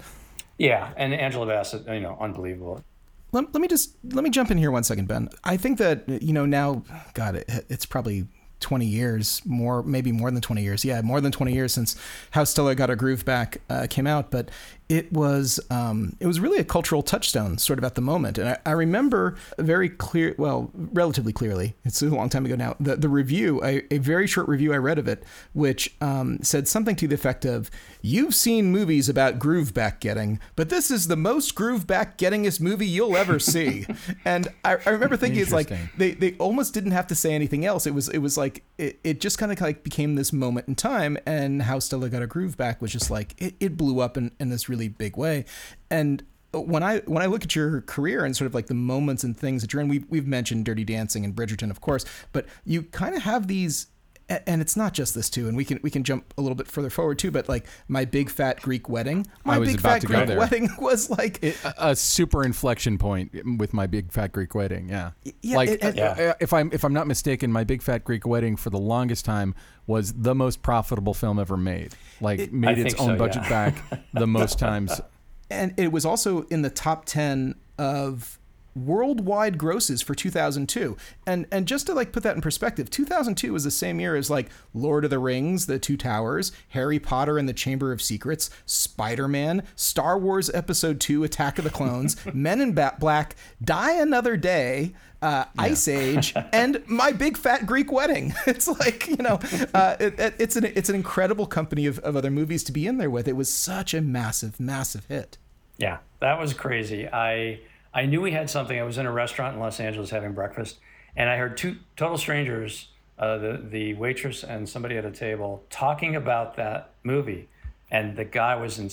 Yeah, 0.58 0.92
and 0.98 1.14
Angela 1.14 1.46
Bassett, 1.46 1.88
you 1.88 2.02
know, 2.02 2.18
unbelievable. 2.20 2.84
Let, 3.32 3.54
let 3.54 3.62
me 3.62 3.68
just 3.68 3.96
let 4.04 4.24
me 4.24 4.30
jump 4.30 4.52
in 4.52 4.58
here 4.58 4.72
one 4.72 4.84
second, 4.84 5.08
Ben. 5.08 5.30
I 5.44 5.56
think 5.56 5.78
that 5.78 6.08
you 6.22 6.34
know 6.34 6.46
now, 6.46 6.84
God, 7.14 7.36
it, 7.36 7.66
it's 7.70 7.86
probably 7.86 8.28
20 8.60 8.86
years, 8.86 9.42
more 9.46 9.84
maybe 9.84 10.12
more 10.12 10.32
than 10.32 10.42
20 10.42 10.62
years. 10.62 10.84
Yeah, 10.86 11.02
more 11.02 11.22
than 11.22 11.32
20 11.32 11.54
years 11.54 11.74
since 11.74 11.96
How 12.32 12.44
Stella 12.44 12.76
Got 12.76 12.90
Her 12.90 12.96
Groove 12.96 13.26
Back 13.26 13.62
uh, 13.70 13.88
came 13.90 14.08
out. 14.08 14.32
But 14.32 14.50
it 14.90 15.14
was 15.14 15.60
um, 15.70 16.16
it 16.20 16.26
was 16.26 16.40
really 16.40 16.58
a 16.58 16.64
cultural 16.64 17.04
touchstone 17.04 17.60
sort 17.60 17.78
of 17.78 17.86
at 17.86 17.94
the 17.94 18.02
moment 18.02 18.40
and 18.40 18.50
I, 18.50 18.58
I, 18.66 18.72
remember 18.72 19.36
very 19.60 19.88
clear 19.88 20.34
well 20.38 20.72
relatively 20.74 21.32
clearly 21.32 21.76
it's 21.86 22.02
a 22.02 22.08
long 22.08 22.28
time 22.28 22.46
ago 22.46 22.56
now 22.56 22.76
the, 22.80 22.96
the 22.96 23.08
review 23.08 23.64
a, 23.64 23.84
a 23.94 24.00
very 24.00 24.26
short 24.26 24.48
review 24.48 24.74
i 24.74 24.78
read 24.78 24.98
of 24.98 25.08
it 25.08 25.24
which 25.54 25.96
um, 26.02 26.40
said 26.42 26.68
something 26.68 26.96
to 26.96 27.08
the 27.08 27.14
effect 27.14 27.46
of 27.46 27.70
you've 28.02 28.34
seen 28.34 28.72
movies 28.72 29.08
about 29.08 29.38
groove 29.38 29.74
back 29.74 30.00
getting 30.00 30.40
but 30.56 30.70
this 30.70 30.90
is 30.90 31.08
the 31.08 31.16
most 31.16 31.54
groove 31.54 31.86
back 31.86 32.18
gettingest 32.18 32.60
movie 32.60 32.88
you'll 32.88 33.16
ever 33.16 33.40
see. 33.50 33.86
And 34.26 34.48
I, 34.64 34.78
I, 34.86 34.90
remember 34.90 35.18
thinking 35.18 35.42
it's 35.42 35.52
like 35.52 35.72
they, 35.98 36.12
they 36.12 36.34
almost 36.38 36.74
didn't 36.74 36.92
have 36.92 37.08
to 37.08 37.16
say 37.16 37.34
anything 37.34 37.66
else. 37.66 37.86
It 37.86 37.94
was 37.94 38.10
it 38.10 38.20
was 38.20 38.38
like 38.38 38.64
it, 38.78 39.00
it 39.04 39.22
just 39.22 39.38
kind 39.38 39.52
of 39.52 39.62
like 39.62 39.84
became 39.84 40.16
this 40.16 40.34
moment 40.34 40.68
in 40.68 40.76
time 40.76 41.18
and 41.26 41.62
how 41.62 41.80
stella 41.80 42.10
got 42.10 42.22
a 42.22 42.28
groove 42.28 42.58
back 42.58 42.82
was 42.82 42.92
just 42.92 43.12
like 43.12 43.36
it, 43.38 43.56
it 43.60 43.78
blew 43.78 44.00
up 44.00 44.18
in, 44.18 44.32
in 44.40 44.50
this 44.50 44.68
really 44.68 44.80
really 44.80 44.90
big 44.90 45.18
way. 45.18 45.46
And 45.92 46.24
when 46.52 46.82
I 46.82 47.00
when 47.00 47.22
I 47.22 47.28
look 47.28 47.44
at 47.44 47.56
your 47.56 47.82
career 47.82 48.26
and 48.26 48.36
sort 48.36 48.48
of 48.48 48.56
like 48.56 48.68
the 48.68 48.74
moments 48.74 49.24
and 49.24 49.38
things 49.38 49.62
that 49.62 49.72
you're 49.72 49.82
in, 49.82 49.88
we've 49.88 50.06
we've 50.10 50.26
mentioned 50.26 50.66
Dirty 50.66 50.84
Dancing 50.84 51.24
and 51.24 51.36
Bridgerton, 51.36 51.70
of 51.70 51.82
course, 51.82 52.06
but 52.32 52.46
you 52.66 52.84
kind 52.84 53.16
of 53.16 53.24
have 53.24 53.48
these 53.48 53.88
and 54.30 54.62
it's 54.62 54.76
not 54.76 54.94
just 54.94 55.16
this 55.16 55.30
too 55.30 55.48
and 55.48 55.58
we 55.58 55.66
can 55.66 55.80
we 55.82 55.90
can 55.90 56.04
jump 56.04 56.34
a 56.38 56.42
little 56.42 56.56
bit 56.56 56.68
further 56.68 56.90
forward 56.90 57.18
too 57.18 57.32
but 57.32 57.50
like 57.50 57.66
my 57.88 58.06
big 58.06 58.30
fat 58.30 58.62
greek 58.62 58.88
wedding 58.88 59.26
my 59.44 59.60
big 59.60 59.80
fat 59.80 60.04
greek 60.04 60.28
wedding 60.28 60.70
was 60.80 61.10
like 61.10 61.44
it, 61.44 61.58
a 61.78 61.96
super 61.96 62.44
inflection 62.44 62.98
point 62.98 63.32
with 63.58 63.74
my 63.74 63.88
big 63.88 64.12
fat 64.12 64.32
greek 64.32 64.54
wedding 64.54 64.90
yeah, 64.90 65.12
yeah 65.42 65.56
like 65.56 65.70
it, 65.70 65.84
it, 65.84 65.96
yeah. 65.96 66.12
Uh, 66.12 66.34
if 66.40 66.54
i'm 66.54 66.70
if 66.72 66.84
i'm 66.84 66.94
not 66.94 67.08
mistaken 67.08 67.52
my 67.52 67.64
big 67.64 67.82
fat 67.82 68.04
greek 68.04 68.26
wedding 68.26 68.56
for 68.56 68.70
the 68.70 68.80
longest 68.80 69.26
time 69.26 69.56
was 69.88 70.14
the 70.14 70.36
most 70.36 70.62
profitable 70.62 71.14
film 71.14 71.40
ever 71.40 71.58
made 71.58 71.96
like 72.22 72.52
made 72.52 72.78
its 72.78 72.94
own 72.96 73.10
so, 73.10 73.16
budget 73.18 73.44
yeah. 73.44 73.50
back 73.50 74.02
the 74.14 74.28
most 74.28 74.60
times 74.60 75.02
and 75.50 75.74
it 75.78 75.92
was 75.92 76.06
also 76.06 76.44
in 76.44 76.62
the 76.62 76.70
top 76.70 77.06
10 77.06 77.56
of 77.78 78.39
worldwide 78.76 79.58
grosses 79.58 80.02
for 80.02 80.16
2002. 80.16 80.98
And 81.26 81.48
and 81.52 81.68
just 81.68 81.88
to 81.88 81.94
like 81.94 82.12
put 82.12 82.24
that 82.24 82.36
in 82.36 82.42
perspective, 82.42 82.90
2002 82.90 83.54
was 83.54 83.64
the 83.64 83.72
same 83.72 84.00
year 84.00 84.16
as 84.16 84.30
like 84.30 84.50
Lord 84.74 85.04
of 85.04 85.10
the 85.10 85.20
Rings, 85.20 85.66
The 85.66 85.80
Two 85.80 85.98
Towers, 85.98 86.52
Harry 86.70 87.00
Potter 87.00 87.38
and 87.38 87.48
the 87.48 87.54
Chamber 87.54 87.92
of 87.92 88.02
Secrets, 88.02 88.50
Spider-Man, 88.66 89.64
Star 89.76 90.18
Wars 90.18 90.50
Episode 90.54 91.00
2 91.00 91.24
Attack 91.24 91.58
of 91.58 91.64
the 91.64 91.70
Clones, 91.70 92.18
Men 92.34 92.62
in 92.62 92.74
Black, 92.74 93.36
Die 93.64 93.94
Another 93.94 94.38
Day, 94.38 94.94
uh, 95.22 95.46
yeah. 95.56 95.62
Ice 95.62 95.88
Age, 95.88 96.34
and 96.54 96.82
My 96.88 97.12
Big 97.12 97.38
Fat 97.38 97.66
Greek 97.66 97.92
Wedding. 97.92 98.34
It's 98.50 98.68
like, 98.68 99.08
you 99.08 99.18
know, 99.18 99.40
uh, 99.74 99.96
it, 100.00 100.20
it, 100.20 100.36
it's 100.40 100.56
an 100.56 100.66
it's 100.66 100.90
an 100.90 100.96
incredible 100.96 101.46
company 101.46 101.86
of, 101.86 102.00
of 102.00 102.16
other 102.16 102.32
movies 102.32 102.64
to 102.66 102.72
be 102.72 102.88
in 102.88 102.98
there 102.98 103.10
with. 103.10 103.28
It 103.28 103.36
was 103.36 103.50
such 103.50 103.94
a 103.94 104.02
massive 104.02 104.60
massive 104.60 105.06
hit. 105.06 105.38
Yeah, 105.78 106.00
that 106.20 106.40
was 106.40 106.54
crazy. 106.54 107.08
I 107.08 107.60
I 107.94 108.06
knew 108.06 108.22
we 108.22 108.32
had 108.32 108.50
something. 108.50 108.80
I 108.80 108.84
was 108.84 108.98
in 108.98 109.06
a 109.06 109.12
restaurant 109.12 109.56
in 109.56 109.60
Los 109.60 109.80
Angeles 109.80 110.10
having 110.12 110.34
breakfast, 110.34 110.80
and 111.16 111.30
I 111.30 111.38
heard 111.38 111.58
two 111.58 111.78
total 111.96 112.18
strangers, 112.18 112.90
uh, 113.18 113.38
the 113.38 113.66
the 113.70 113.94
waitress 113.96 114.44
and 114.44 114.70
somebody 114.70 114.98
at 114.98 115.06
a 115.06 115.12
table, 115.12 115.64
talking 115.70 116.16
about 116.16 116.56
that 116.58 116.92
movie, 117.04 117.50
and 117.90 118.16
the 118.16 118.26
guy 118.26 118.56
was 118.56 118.78
in, 118.78 118.92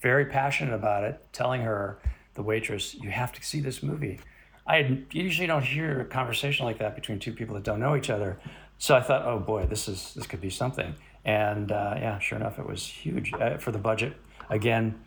very 0.00 0.26
passionate 0.26 0.74
about 0.74 1.04
it, 1.04 1.20
telling 1.32 1.62
her, 1.62 1.98
the 2.34 2.42
waitress, 2.42 2.94
"You 2.94 3.10
have 3.10 3.32
to 3.32 3.42
see 3.42 3.60
this 3.60 3.82
movie." 3.82 4.20
I 4.66 5.02
usually 5.10 5.46
don't 5.46 5.64
hear 5.64 6.00
a 6.00 6.04
conversation 6.04 6.64
like 6.64 6.78
that 6.78 6.94
between 6.94 7.18
two 7.18 7.32
people 7.32 7.54
that 7.56 7.64
don't 7.64 7.80
know 7.80 7.96
each 7.96 8.08
other, 8.10 8.38
so 8.78 8.96
I 8.96 9.02
thought, 9.02 9.26
"Oh 9.26 9.38
boy, 9.38 9.66
this 9.66 9.88
is 9.88 10.14
this 10.14 10.26
could 10.26 10.40
be 10.40 10.50
something." 10.50 10.94
And 11.24 11.70
uh, 11.70 11.94
yeah, 11.98 12.18
sure 12.18 12.38
enough, 12.38 12.58
it 12.58 12.66
was 12.66 12.86
huge 12.86 13.32
uh, 13.34 13.58
for 13.58 13.72
the 13.72 13.78
budget. 13.78 14.14
Again, 14.48 14.98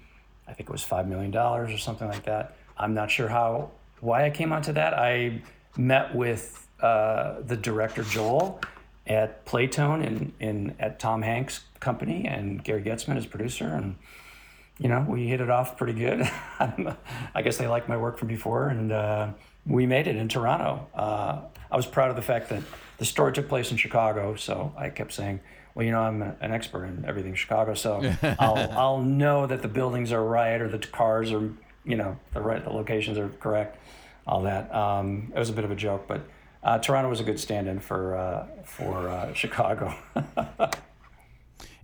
I 0.48 0.54
think 0.54 0.70
it 0.70 0.72
was 0.72 0.84
five 0.84 1.08
million 1.08 1.32
dollars 1.32 1.74
or 1.74 1.80
something 1.80 2.08
like 2.08 2.24
that 2.24 2.56
I'm 2.78 2.94
not 2.94 3.12
sure 3.12 3.28
how 3.28 3.72
why 4.02 4.26
I 4.26 4.30
came 4.30 4.52
onto 4.52 4.74
that. 4.74 4.94
I 4.94 5.42
met 5.78 6.14
with 6.14 6.68
uh, 6.82 7.42
the 7.42 7.58
director 7.58 8.04
Joel 8.04 8.62
at 9.08 9.46
Playtone 9.46 10.06
in, 10.06 10.34
in 10.40 10.76
at 10.80 11.00
Tom 11.00 11.22
Hanks' 11.22 11.62
company 11.80 12.26
and 12.28 12.64
Gary 12.64 12.82
Goetzman 12.82 13.18
as 13.18 13.26
producer 13.26 13.68
and 13.68 13.96
you 14.80 14.90
know 14.90 15.06
we 15.08 15.28
hit 15.28 15.42
it 15.42 15.50
off 15.50 15.78
pretty 15.78 15.94
good. 15.94 16.22
I 16.60 17.42
guess 17.42 17.58
they 17.58 17.68
liked 17.68 17.88
my 17.88 17.98
work 17.98 18.18
from 18.18 18.28
before 18.28 18.68
and 18.70 18.92
uh, 18.92 19.30
we 19.66 19.86
made 19.86 20.08
it 20.08 20.16
in 20.16 20.28
Toronto. 20.28 20.88
Uh, 20.94 21.42
I 21.72 21.76
was 21.76 21.86
proud 21.86 22.10
of 22.10 22.16
the 22.16 22.22
fact 22.22 22.50
that 22.50 22.64
the 22.98 23.06
story 23.06 23.34
took 23.34 23.50
place 23.50 23.72
in 23.72 23.78
Chicago, 23.78 24.36
so 24.36 24.74
I 24.78 24.90
kept 24.90 25.12
saying, 25.12 25.42
well, 25.74 25.86
you 25.86 25.92
know, 25.92 26.00
I'm 26.00 26.22
an 26.22 26.52
expert 26.52 26.86
in 26.86 27.04
everything 27.06 27.36
Chicago, 27.36 27.74
so 27.74 28.02
I'll, 28.40 28.72
I'll 28.72 29.02
know 29.02 29.46
that 29.48 29.62
the 29.62 29.68
buildings 29.68 30.12
are 30.12 30.24
right 30.24 30.62
or 30.62 30.70
the 30.70 30.80
cars 30.80 31.32
are 31.32 31.50
you 31.86 31.96
know 31.96 32.18
the 32.34 32.42
right 32.42 32.64
the 32.64 32.72
locations 32.72 33.18
are 33.18 33.30
correct, 33.40 33.78
all 34.28 34.42
that. 34.44 34.74
Um, 34.74 35.32
it 35.36 35.40
was 35.40 35.50
a 35.50 35.54
bit 35.54 35.64
of 35.64 35.72
a 35.72 35.76
joke, 35.76 36.06
but 36.08 36.22
uh, 36.64 36.80
Toronto 36.80 37.10
was 37.10 37.20
a 37.20 37.24
good 37.24 37.40
stand-in 37.40 37.80
for 37.80 38.16
uh, 38.16 38.48
for 38.64 39.10
uh, 39.10 39.34
Chicago. 39.42 39.96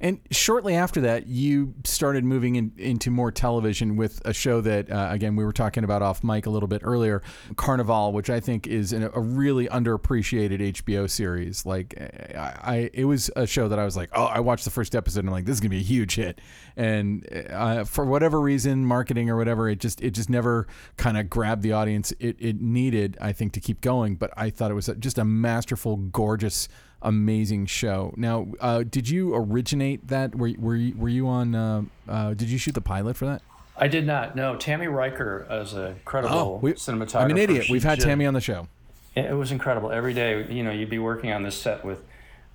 And 0.01 0.19
shortly 0.31 0.75
after 0.75 0.99
that, 1.01 1.27
you 1.27 1.75
started 1.83 2.25
moving 2.25 2.55
in, 2.55 2.73
into 2.77 3.11
more 3.11 3.31
television 3.31 3.95
with 3.95 4.19
a 4.25 4.33
show 4.33 4.59
that, 4.61 4.91
uh, 4.91 5.09
again, 5.11 5.35
we 5.35 5.45
were 5.45 5.51
talking 5.53 5.83
about 5.83 6.01
off 6.01 6.23
mic 6.23 6.47
a 6.47 6.49
little 6.49 6.67
bit 6.67 6.81
earlier, 6.83 7.21
Carnivàle, 7.53 8.11
which 8.11 8.31
I 8.31 8.39
think 8.39 8.65
is 8.65 8.93
an, 8.93 9.11
a 9.13 9.19
really 9.19 9.67
underappreciated 9.67 10.73
HBO 10.73 11.07
series. 11.07 11.67
Like, 11.67 12.01
I, 12.35 12.57
I, 12.63 12.89
it 12.93 13.05
was 13.05 13.29
a 13.35 13.45
show 13.45 13.67
that 13.67 13.77
I 13.77 13.85
was 13.85 13.95
like, 13.95 14.09
oh, 14.13 14.25
I 14.25 14.39
watched 14.39 14.65
the 14.65 14.71
first 14.71 14.95
episode 14.95 15.19
and 15.19 15.29
I'm 15.29 15.33
like, 15.33 15.45
this 15.45 15.53
is 15.53 15.59
gonna 15.59 15.69
be 15.69 15.77
a 15.77 15.83
huge 15.83 16.15
hit. 16.15 16.41
And 16.75 17.27
uh, 17.51 17.83
for 17.83 18.03
whatever 18.03 18.41
reason, 18.41 18.83
marketing 18.83 19.29
or 19.29 19.37
whatever, 19.37 19.69
it 19.69 19.79
just 19.79 20.01
it 20.01 20.11
just 20.11 20.31
never 20.31 20.65
kind 20.97 21.15
of 21.15 21.29
grabbed 21.29 21.61
the 21.61 21.73
audience 21.73 22.11
it, 22.19 22.37
it 22.39 22.59
needed, 22.59 23.17
I 23.21 23.33
think, 23.33 23.53
to 23.53 23.59
keep 23.59 23.81
going. 23.81 24.15
But 24.15 24.31
I 24.35 24.49
thought 24.49 24.71
it 24.71 24.75
was 24.75 24.89
just 24.97 25.19
a 25.19 25.25
masterful, 25.25 25.97
gorgeous 25.97 26.67
amazing 27.01 27.65
show. 27.65 28.13
Now, 28.17 28.47
uh, 28.59 28.83
did 28.83 29.09
you 29.09 29.33
originate 29.35 30.07
that? 30.07 30.35
Were 30.35 30.51
were 30.57 30.75
you, 30.75 30.95
were 30.97 31.09
you 31.09 31.27
on? 31.27 31.55
Uh, 31.55 31.83
uh, 32.07 32.33
did 32.33 32.49
you 32.49 32.57
shoot 32.57 32.73
the 32.75 32.81
pilot 32.81 33.17
for 33.17 33.25
that? 33.25 33.41
I 33.77 33.87
did 33.87 34.05
not. 34.05 34.35
No, 34.35 34.55
Tami 34.55 34.85
Reiker 34.87 35.49
is 35.61 35.73
a 35.73 35.87
incredible 35.91 36.35
Oh, 36.37 36.59
we- 36.61 36.73
cinematographer. 36.73 37.21
I'm 37.21 37.31
an 37.31 37.37
idiot. 37.37 37.65
She 37.65 37.73
We've 37.73 37.83
had 37.83 37.99
Tami 37.99 38.27
on 38.27 38.33
the 38.33 38.41
show. 38.41 38.67
It 39.15 39.35
was 39.35 39.51
incredible. 39.51 39.91
Every 39.91 40.13
day, 40.13 40.45
you 40.49 40.63
know, 40.63 40.71
you'd 40.71 40.89
be 40.89 40.99
working 40.99 41.31
on 41.33 41.43
this 41.43 41.55
set 41.57 41.83
with, 41.83 42.01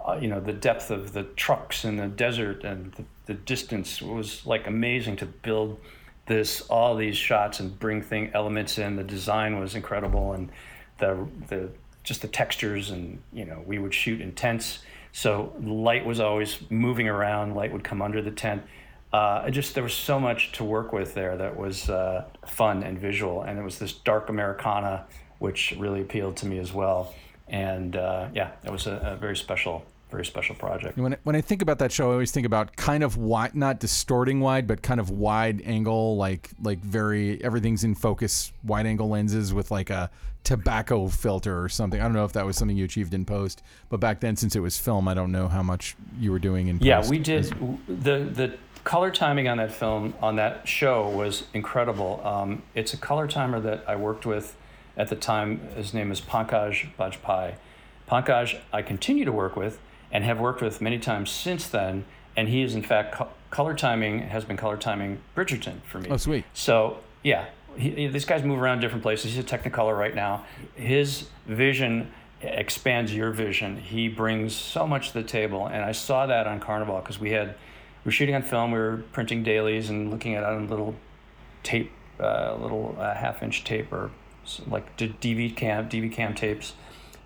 uh, 0.06 0.18
you 0.20 0.28
know, 0.28 0.40
the 0.40 0.52
depth 0.52 0.90
of 0.90 1.12
the 1.12 1.24
trucks 1.24 1.84
in 1.84 1.96
the 1.96 2.06
desert 2.06 2.64
and 2.64 2.92
the, 2.92 3.04
the 3.26 3.34
distance 3.34 4.00
was 4.00 4.46
like 4.46 4.66
amazing 4.66 5.16
to 5.16 5.26
build 5.26 5.78
this 6.26 6.60
all 6.62 6.96
these 6.96 7.16
shots 7.16 7.60
and 7.60 7.78
bring 7.78 8.00
thing 8.02 8.30
elements 8.32 8.78
in. 8.78 8.96
The 8.96 9.04
design 9.04 9.58
was 9.60 9.74
incredible 9.74 10.32
and 10.32 10.48
the 10.98 11.26
the 11.48 11.68
just 12.06 12.22
the 12.22 12.28
textures 12.28 12.90
and 12.90 13.20
you 13.32 13.44
know 13.44 13.62
we 13.66 13.78
would 13.78 13.92
shoot 13.92 14.22
in 14.22 14.32
tents, 14.32 14.78
so 15.12 15.52
light 15.62 16.06
was 16.06 16.20
always 16.20 16.58
moving 16.70 17.08
around. 17.08 17.54
Light 17.54 17.72
would 17.72 17.84
come 17.84 18.00
under 18.00 18.22
the 18.22 18.30
tent. 18.30 18.62
Uh, 19.12 19.48
just 19.50 19.74
there 19.74 19.82
was 19.82 19.94
so 19.94 20.18
much 20.20 20.52
to 20.52 20.64
work 20.64 20.92
with 20.92 21.14
there 21.14 21.36
that 21.36 21.56
was 21.56 21.88
uh, 21.88 22.24
fun 22.46 22.82
and 22.82 22.98
visual, 22.98 23.42
and 23.42 23.58
it 23.58 23.62
was 23.62 23.78
this 23.78 23.92
dark 23.92 24.28
Americana, 24.28 25.06
which 25.38 25.74
really 25.78 26.00
appealed 26.00 26.36
to 26.36 26.46
me 26.46 26.58
as 26.58 26.72
well. 26.72 27.14
And 27.48 27.96
uh, 27.96 28.28
yeah, 28.34 28.52
it 28.64 28.70
was 28.70 28.86
a, 28.86 29.14
a 29.14 29.16
very 29.16 29.36
special, 29.36 29.84
very 30.10 30.24
special 30.24 30.54
project. 30.54 30.96
When 30.96 31.14
I, 31.14 31.16
when 31.24 31.36
I 31.36 31.40
think 31.40 31.62
about 31.62 31.78
that 31.80 31.90
show, 31.90 32.10
I 32.10 32.12
always 32.12 32.30
think 32.30 32.46
about 32.46 32.76
kind 32.76 33.02
of 33.02 33.16
wide, 33.16 33.54
not 33.54 33.80
distorting 33.80 34.40
wide, 34.40 34.66
but 34.66 34.82
kind 34.82 35.00
of 35.00 35.10
wide 35.10 35.62
angle, 35.64 36.16
like 36.16 36.50
like 36.62 36.78
very 36.78 37.42
everything's 37.42 37.84
in 37.84 37.94
focus, 37.94 38.52
wide 38.64 38.86
angle 38.86 39.08
lenses 39.08 39.52
with 39.52 39.70
like 39.70 39.90
a 39.90 40.10
tobacco 40.44 41.08
filter 41.08 41.60
or 41.60 41.68
something. 41.68 42.00
I 42.00 42.04
don't 42.04 42.12
know 42.12 42.24
if 42.24 42.32
that 42.34 42.46
was 42.46 42.56
something 42.56 42.76
you 42.76 42.84
achieved 42.84 43.14
in 43.14 43.24
post, 43.24 43.62
but 43.88 43.98
back 43.98 44.20
then, 44.20 44.36
since 44.36 44.54
it 44.54 44.60
was 44.60 44.78
film, 44.78 45.08
I 45.08 45.14
don't 45.14 45.32
know 45.32 45.48
how 45.48 45.62
much 45.62 45.96
you 46.18 46.30
were 46.30 46.38
doing 46.38 46.68
in. 46.68 46.78
Yeah, 46.80 47.06
we 47.08 47.18
did. 47.18 47.44
The 47.88 48.30
the 48.32 48.56
color 48.84 49.10
timing 49.10 49.48
on 49.48 49.56
that 49.56 49.72
film 49.72 50.14
on 50.22 50.36
that 50.36 50.68
show 50.68 51.08
was 51.08 51.44
incredible. 51.52 52.20
Um, 52.24 52.62
it's 52.76 52.94
a 52.94 52.96
color 52.96 53.26
timer 53.26 53.58
that 53.60 53.82
I 53.88 53.96
worked 53.96 54.24
with 54.24 54.56
at 54.96 55.08
the 55.08 55.16
time. 55.16 55.60
His 55.74 55.92
name 55.92 56.12
is 56.12 56.20
Pankaj 56.20 56.94
Bajpai. 56.96 57.56
Pankaj, 58.08 58.60
I 58.72 58.82
continue 58.82 59.24
to 59.24 59.32
work 59.32 59.56
with 59.56 59.80
and 60.16 60.24
have 60.24 60.40
worked 60.40 60.62
with 60.62 60.80
many 60.80 60.98
times 60.98 61.30
since 61.30 61.68
then. 61.68 62.06
And 62.38 62.48
he 62.48 62.62
is 62.62 62.74
in 62.74 62.82
fact 62.82 63.14
co- 63.14 63.28
color 63.50 63.74
timing 63.74 64.20
has 64.20 64.46
been 64.46 64.56
color 64.56 64.78
timing 64.78 65.18
Bridgerton 65.36 65.82
for 65.82 65.98
me. 65.98 66.08
Oh, 66.10 66.16
sweet. 66.16 66.46
So 66.54 67.00
yeah, 67.22 67.44
he, 67.76 67.90
he- 67.90 68.06
these 68.08 68.24
guys 68.24 68.42
move 68.42 68.58
around 68.58 68.80
different 68.80 69.02
places. 69.02 69.34
He's 69.34 69.44
a 69.44 69.46
Technicolor 69.46 69.96
right 69.96 70.14
now. 70.14 70.46
His 70.74 71.28
vision 71.46 72.10
expands 72.40 73.14
your 73.14 73.30
vision. 73.30 73.76
He 73.76 74.08
brings 74.08 74.54
so 74.56 74.86
much 74.86 75.08
to 75.08 75.14
the 75.14 75.22
table, 75.22 75.66
and 75.66 75.84
I 75.84 75.92
saw 75.92 76.24
that 76.26 76.46
on 76.46 76.60
Carnivàle 76.60 77.02
because 77.02 77.18
we 77.20 77.30
had 77.32 77.48
we 77.48 78.06
were 78.06 78.12
shooting 78.12 78.34
on 78.34 78.42
film. 78.42 78.72
We 78.72 78.78
were 78.78 79.02
printing 79.12 79.42
dailies 79.42 79.90
and 79.90 80.10
looking 80.10 80.34
at 80.34 80.44
it 80.44 80.46
on 80.48 80.68
little 80.68 80.94
tape, 81.62 81.92
uh, 82.18 82.56
little 82.58 82.96
uh, 82.98 83.14
half 83.14 83.42
inch 83.42 83.64
tape 83.64 83.92
or 83.92 84.10
like 84.66 84.96
DV 84.96 85.56
cam 85.56 85.90
DV 85.90 86.10
cam 86.12 86.34
tapes. 86.34 86.72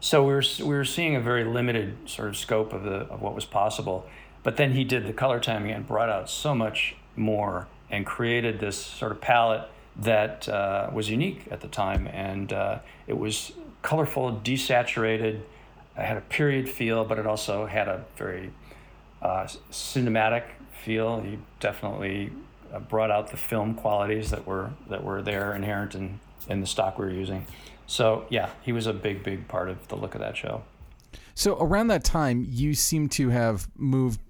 So 0.00 0.24
we 0.24 0.32
were 0.32 0.42
we 0.60 0.74
were 0.74 0.84
seeing 0.84 1.14
a 1.14 1.20
very 1.20 1.44
limited 1.44 2.08
sort 2.08 2.28
of 2.28 2.36
scope 2.36 2.72
of 2.72 2.84
the 2.84 3.06
of 3.10 3.20
what 3.20 3.34
was 3.34 3.44
possible. 3.44 4.06
But 4.42 4.56
then 4.56 4.72
he 4.72 4.84
did 4.84 5.06
the 5.06 5.12
color 5.12 5.38
timing 5.38 5.72
and 5.72 5.86
brought 5.86 6.08
out 6.08 6.30
so 6.30 6.54
much 6.54 6.96
more 7.14 7.68
and 7.90 8.06
created 8.06 8.58
this 8.58 8.78
sort 8.78 9.12
of 9.12 9.20
palette 9.20 9.68
that 9.96 10.48
uh, 10.48 10.88
was 10.92 11.10
unique 11.10 11.44
at 11.50 11.60
the 11.60 11.68
time, 11.68 12.06
and 12.06 12.52
uh, 12.52 12.78
it 13.06 13.18
was 13.18 13.52
colorful, 13.82 14.40
desaturated. 14.42 15.40
It 15.96 16.02
had 16.02 16.16
a 16.16 16.22
period 16.22 16.70
feel, 16.70 17.04
but 17.04 17.18
it 17.18 17.26
also 17.26 17.66
had 17.66 17.88
a 17.88 18.04
very 18.16 18.50
uh, 19.20 19.46
cinematic 19.70 20.44
feel. 20.72 21.20
He 21.20 21.38
definitely 21.58 22.30
uh, 22.72 22.78
brought 22.78 23.10
out 23.10 23.30
the 23.30 23.36
film 23.36 23.74
qualities 23.74 24.30
that 24.30 24.46
were 24.46 24.70
that 24.88 25.04
were 25.04 25.20
there 25.20 25.54
inherent 25.54 25.94
in 25.94 26.20
in 26.48 26.62
the 26.62 26.66
stock 26.66 26.98
we 26.98 27.04
were 27.04 27.12
using. 27.12 27.46
So 27.90 28.24
yeah, 28.30 28.50
he 28.62 28.70
was 28.70 28.86
a 28.86 28.92
big 28.92 29.24
big 29.24 29.48
part 29.48 29.68
of 29.68 29.88
the 29.88 29.96
look 29.96 30.14
of 30.14 30.20
that 30.20 30.36
show. 30.36 30.62
So 31.34 31.58
around 31.58 31.88
that 31.88 32.04
time, 32.04 32.46
you 32.48 32.72
seem 32.74 33.08
to 33.10 33.30
have 33.30 33.68
moved, 33.76 34.20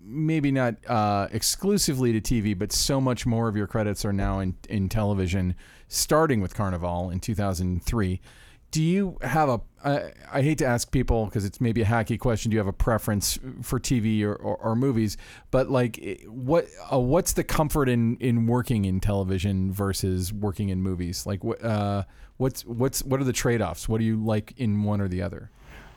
maybe 0.00 0.50
not 0.50 0.74
uh, 0.88 1.28
exclusively 1.30 2.18
to 2.18 2.20
TV, 2.20 2.58
but 2.58 2.72
so 2.72 3.00
much 3.00 3.24
more 3.24 3.46
of 3.46 3.54
your 3.54 3.68
credits 3.68 4.04
are 4.04 4.12
now 4.12 4.40
in, 4.40 4.56
in 4.68 4.88
television, 4.88 5.54
starting 5.86 6.40
with 6.40 6.54
Carnivàle 6.54 7.12
in 7.12 7.20
2003. 7.20 8.20
Do 8.74 8.82
you 8.82 9.18
have 9.22 9.48
a? 9.48 9.60
I, 10.32 10.42
hate 10.42 10.58
to 10.58 10.66
ask 10.66 10.90
people 10.90 11.26
because 11.26 11.44
it's 11.44 11.60
maybe 11.60 11.82
a 11.82 11.84
hacky 11.84 12.18
question. 12.18 12.50
Do 12.50 12.56
you 12.56 12.58
have 12.58 12.66
a 12.66 12.72
preference 12.72 13.38
for 13.62 13.78
TV 13.78 14.24
or, 14.24 14.34
or, 14.34 14.56
or 14.56 14.74
movies? 14.74 15.16
But 15.52 15.70
like, 15.70 16.00
eh, 16.02 16.16
what 16.26 16.66
uh, 16.92 16.98
what's 16.98 17.34
the 17.34 17.44
comfort 17.44 17.88
in 17.88 18.16
in 18.16 18.48
working 18.48 18.84
in 18.84 18.98
television 18.98 19.70
versus 19.70 20.32
working 20.32 20.70
in 20.70 20.82
movies? 20.82 21.24
Like, 21.24 21.44
what 21.44 21.64
uh, 21.64 22.02
what's 22.38 22.64
what's 22.64 23.04
what 23.04 23.20
are 23.20 23.24
the 23.24 23.32
trade 23.32 23.62
offs? 23.62 23.88
What 23.88 23.98
do 23.98 24.04
you 24.04 24.16
like 24.16 24.54
in 24.56 24.82
one 24.82 25.00
or 25.00 25.06
the 25.06 25.22
other? 25.22 25.52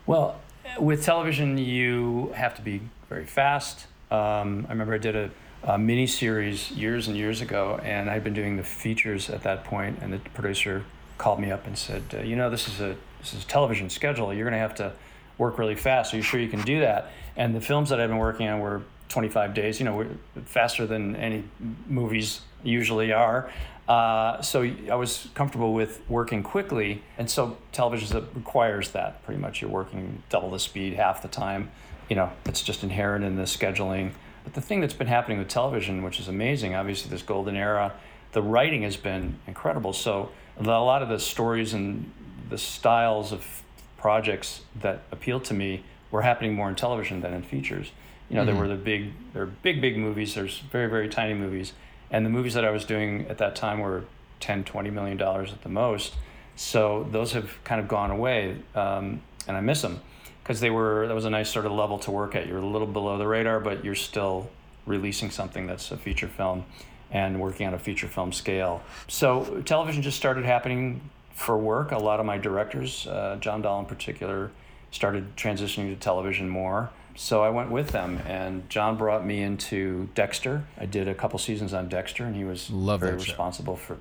Well, 0.06 0.40
with 0.78 1.04
television, 1.04 1.58
you 1.58 2.30
have 2.36 2.54
to 2.54 2.62
be 2.62 2.80
very 3.08 3.26
fast. 3.26 3.88
Um, 4.12 4.66
I 4.68 4.70
remember 4.70 4.94
I 4.94 4.98
did 4.98 5.16
a, 5.16 5.30
a 5.64 5.76
mini 5.76 6.06
series 6.06 6.70
years 6.70 7.08
and 7.08 7.16
years 7.16 7.40
ago, 7.40 7.80
and 7.82 8.08
I'd 8.08 8.22
been 8.22 8.34
doing 8.34 8.56
the 8.56 8.62
features 8.62 9.30
at 9.30 9.42
that 9.42 9.64
point, 9.64 9.98
and 10.00 10.12
the 10.12 10.20
producer 10.30 10.84
called 11.18 11.40
me 11.40 11.50
up 11.50 11.66
and 11.66 11.76
said, 11.76 12.02
uh, 12.14 12.22
"You 12.22 12.36
know, 12.36 12.48
this 12.48 12.68
is 12.68 12.80
a 12.80 12.96
this 13.20 13.34
is 13.34 13.44
a 13.44 13.46
television 13.46 13.90
schedule. 13.90 14.32
You're 14.32 14.44
going 14.44 14.60
to 14.60 14.66
have 14.66 14.76
to 14.76 14.92
work 15.36 15.58
really 15.58 15.74
fast. 15.74 16.14
Are 16.14 16.16
you 16.16 16.22
sure 16.22 16.40
you 16.40 16.48
can 16.48 16.62
do 16.62 16.80
that?" 16.80 17.10
And 17.36 17.54
the 17.54 17.60
films 17.60 17.90
that 17.90 18.00
I've 18.00 18.08
been 18.08 18.18
working 18.18 18.48
on 18.48 18.60
were 18.60 18.82
25 19.08 19.54
days. 19.54 19.78
You 19.78 19.86
know, 19.86 20.06
faster 20.46 20.86
than 20.86 21.16
any 21.16 21.44
movies 21.86 22.40
usually 22.62 23.12
are. 23.12 23.50
Uh, 23.88 24.42
so 24.42 24.70
I 24.90 24.94
was 24.96 25.28
comfortable 25.34 25.72
with 25.72 26.02
working 26.10 26.42
quickly, 26.42 27.02
and 27.16 27.30
so 27.30 27.56
television 27.72 28.28
requires 28.34 28.90
that. 28.90 29.24
Pretty 29.24 29.40
much, 29.40 29.62
you're 29.62 29.70
working 29.70 30.22
double 30.28 30.50
the 30.50 30.58
speed 30.58 30.92
half 30.94 31.22
the 31.22 31.28
time. 31.28 31.70
You 32.10 32.16
know, 32.16 32.30
it's 32.44 32.62
just 32.62 32.82
inherent 32.82 33.24
in 33.24 33.36
the 33.36 33.44
scheduling. 33.44 34.12
But 34.44 34.54
the 34.54 34.60
thing 34.60 34.80
that's 34.80 34.94
been 34.94 35.06
happening 35.06 35.38
with 35.38 35.48
television, 35.48 36.02
which 36.02 36.20
is 36.20 36.28
amazing, 36.28 36.74
obviously 36.74 37.10
this 37.10 37.22
golden 37.22 37.56
era, 37.56 37.94
the 38.32 38.42
writing 38.42 38.82
has 38.82 38.96
been 38.96 39.38
incredible. 39.46 39.94
So 39.94 40.30
the- 40.60 40.70
a 40.70 40.78
lot 40.78 41.02
of 41.02 41.08
the 41.08 41.18
stories 41.18 41.72
and 41.74 42.10
the 42.48 42.58
styles 42.58 43.32
of 43.32 43.62
projects 43.96 44.62
that 44.80 45.02
appealed 45.10 45.44
to 45.44 45.54
me 45.54 45.82
were 46.10 46.22
happening 46.22 46.54
more 46.54 46.68
in 46.68 46.74
television 46.74 47.20
than 47.20 47.34
in 47.34 47.42
features. 47.42 47.90
You 48.30 48.36
know, 48.36 48.44
there 48.44 48.54
were 48.54 48.68
the 48.68 48.74
big, 48.76 49.12
there 49.32 49.44
were 49.44 49.52
big, 49.62 49.80
big 49.80 49.96
movies. 49.96 50.34
There's 50.34 50.58
very, 50.58 50.88
very 50.88 51.08
tiny 51.08 51.34
movies, 51.34 51.72
and 52.10 52.24
the 52.24 52.30
movies 52.30 52.54
that 52.54 52.64
I 52.64 52.70
was 52.70 52.84
doing 52.84 53.26
at 53.28 53.38
that 53.38 53.56
time 53.56 53.80
were 53.80 54.04
10, 54.40 54.64
20 54.64 54.90
million 54.90 55.16
dollars 55.16 55.52
at 55.52 55.62
the 55.62 55.68
most. 55.68 56.14
So 56.56 57.06
those 57.10 57.32
have 57.32 57.62
kind 57.64 57.80
of 57.80 57.88
gone 57.88 58.10
away, 58.10 58.56
um, 58.74 59.22
and 59.46 59.56
I 59.56 59.60
miss 59.60 59.82
them 59.82 60.00
because 60.42 60.60
they 60.60 60.70
were 60.70 61.06
that 61.08 61.14
was 61.14 61.24
a 61.24 61.30
nice 61.30 61.48
sort 61.50 61.66
of 61.66 61.72
level 61.72 61.98
to 62.00 62.10
work 62.10 62.34
at. 62.34 62.46
You're 62.46 62.58
a 62.58 62.66
little 62.66 62.86
below 62.86 63.16
the 63.18 63.26
radar, 63.26 63.60
but 63.60 63.84
you're 63.84 63.94
still 63.94 64.50
releasing 64.86 65.30
something 65.30 65.66
that's 65.66 65.90
a 65.90 65.96
feature 65.96 66.28
film 66.28 66.64
and 67.10 67.40
working 67.40 67.66
on 67.66 67.74
a 67.74 67.78
feature 67.78 68.08
film 68.08 68.32
scale. 68.32 68.82
So 69.06 69.62
television 69.64 70.02
just 70.02 70.16
started 70.16 70.44
happening 70.44 71.00
for 71.32 71.56
work. 71.56 71.92
A 71.92 71.98
lot 71.98 72.20
of 72.20 72.26
my 72.26 72.38
directors, 72.38 73.06
uh, 73.06 73.36
John 73.40 73.62
Dahl 73.62 73.80
in 73.80 73.86
particular, 73.86 74.50
started 74.90 75.36
transitioning 75.36 75.92
to 75.92 75.96
television 75.96 76.48
more. 76.48 76.90
So 77.14 77.42
I 77.42 77.50
went 77.50 77.70
with 77.70 77.88
them, 77.90 78.20
and 78.26 78.68
John 78.70 78.96
brought 78.96 79.26
me 79.26 79.42
into 79.42 80.08
Dexter. 80.14 80.64
I 80.78 80.86
did 80.86 81.08
a 81.08 81.14
couple 81.14 81.38
seasons 81.40 81.74
on 81.74 81.88
Dexter, 81.88 82.24
and 82.24 82.36
he 82.36 82.44
was 82.44 82.70
Love 82.70 83.00
very 83.00 83.14
responsible 83.14 83.76
for 83.76 83.96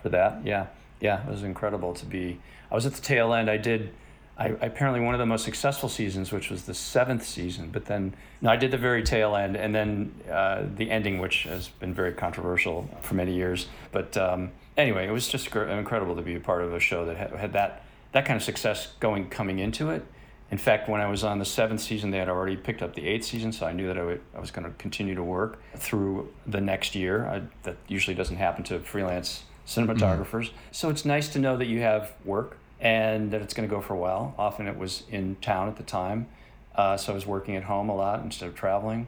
for 0.00 0.08
that. 0.10 0.44
Yeah, 0.44 0.66
yeah, 1.00 1.26
it 1.26 1.30
was 1.30 1.42
incredible 1.42 1.92
to 1.94 2.06
be. 2.06 2.38
I 2.70 2.74
was 2.74 2.86
at 2.86 2.94
the 2.94 3.02
tail 3.02 3.34
end. 3.34 3.50
I 3.50 3.56
did. 3.56 3.92
I, 4.38 4.48
apparently 4.48 5.00
one 5.00 5.14
of 5.14 5.18
the 5.18 5.26
most 5.26 5.44
successful 5.44 5.88
seasons, 5.88 6.32
which 6.32 6.50
was 6.50 6.64
the 6.64 6.74
seventh 6.74 7.24
season. 7.24 7.68
But 7.70 7.84
then, 7.84 8.14
no, 8.40 8.50
I 8.50 8.56
did 8.56 8.70
the 8.70 8.78
very 8.78 9.02
tail 9.02 9.36
end, 9.36 9.56
and 9.56 9.74
then 9.74 10.14
uh, 10.30 10.64
the 10.74 10.90
ending, 10.90 11.18
which 11.18 11.44
has 11.44 11.68
been 11.68 11.92
very 11.94 12.12
controversial 12.12 12.88
for 13.02 13.14
many 13.14 13.34
years. 13.34 13.68
But 13.92 14.16
um, 14.16 14.50
anyway, 14.76 15.06
it 15.06 15.12
was 15.12 15.28
just 15.28 15.50
gr- 15.50 15.64
incredible 15.64 16.16
to 16.16 16.22
be 16.22 16.34
a 16.34 16.40
part 16.40 16.62
of 16.62 16.72
a 16.72 16.80
show 16.80 17.04
that 17.04 17.16
had, 17.16 17.30
had 17.32 17.52
that 17.52 17.84
that 18.12 18.26
kind 18.26 18.36
of 18.36 18.42
success 18.42 18.92
going 19.00 19.30
coming 19.30 19.58
into 19.58 19.88
it, 19.88 20.04
In 20.52 20.58
fact, 20.58 20.86
when 20.86 21.00
I 21.00 21.06
was 21.06 21.24
on 21.24 21.38
the 21.38 21.46
seventh 21.46 21.80
season, 21.80 22.10
they 22.10 22.18
had 22.18 22.28
already 22.28 22.56
picked 22.56 22.82
up 22.82 22.94
the 22.94 23.08
eighth 23.08 23.24
season, 23.24 23.52
so 23.52 23.64
I 23.64 23.72
knew 23.72 23.86
that 23.86 23.96
I, 23.96 24.04
would, 24.04 24.20
I 24.36 24.38
was 24.38 24.50
going 24.50 24.66
to 24.66 24.74
continue 24.76 25.14
to 25.14 25.22
work 25.22 25.58
through 25.76 26.30
the 26.46 26.60
next 26.60 26.94
year. 26.94 27.26
I, 27.26 27.40
that 27.62 27.78
usually 27.88 28.14
doesn't 28.14 28.36
happen 28.36 28.62
to 28.64 28.78
freelance 28.80 29.44
cinematographers. 29.66 30.50
Mm. 30.50 30.52
So 30.70 30.90
it's 30.90 31.06
nice 31.06 31.30
to 31.30 31.38
know 31.38 31.56
that 31.56 31.68
you 31.68 31.80
have 31.80 32.12
work 32.26 32.58
and 32.82 33.30
that 33.30 33.40
it's 33.40 33.54
going 33.54 33.66
to 33.66 33.74
go 33.74 33.80
for 33.80 33.94
a 33.94 33.98
while. 33.98 34.34
Often 34.36 34.66
it 34.66 34.76
was 34.76 35.04
in 35.08 35.36
town 35.36 35.68
at 35.68 35.76
the 35.76 35.82
time, 35.84 36.26
uh, 36.74 36.98
so 36.98 37.12
I 37.12 37.14
was 37.14 37.24
working 37.24 37.56
at 37.56 37.64
home 37.64 37.88
a 37.88 37.96
lot 37.96 38.22
instead 38.22 38.48
of 38.48 38.54
traveling. 38.54 39.06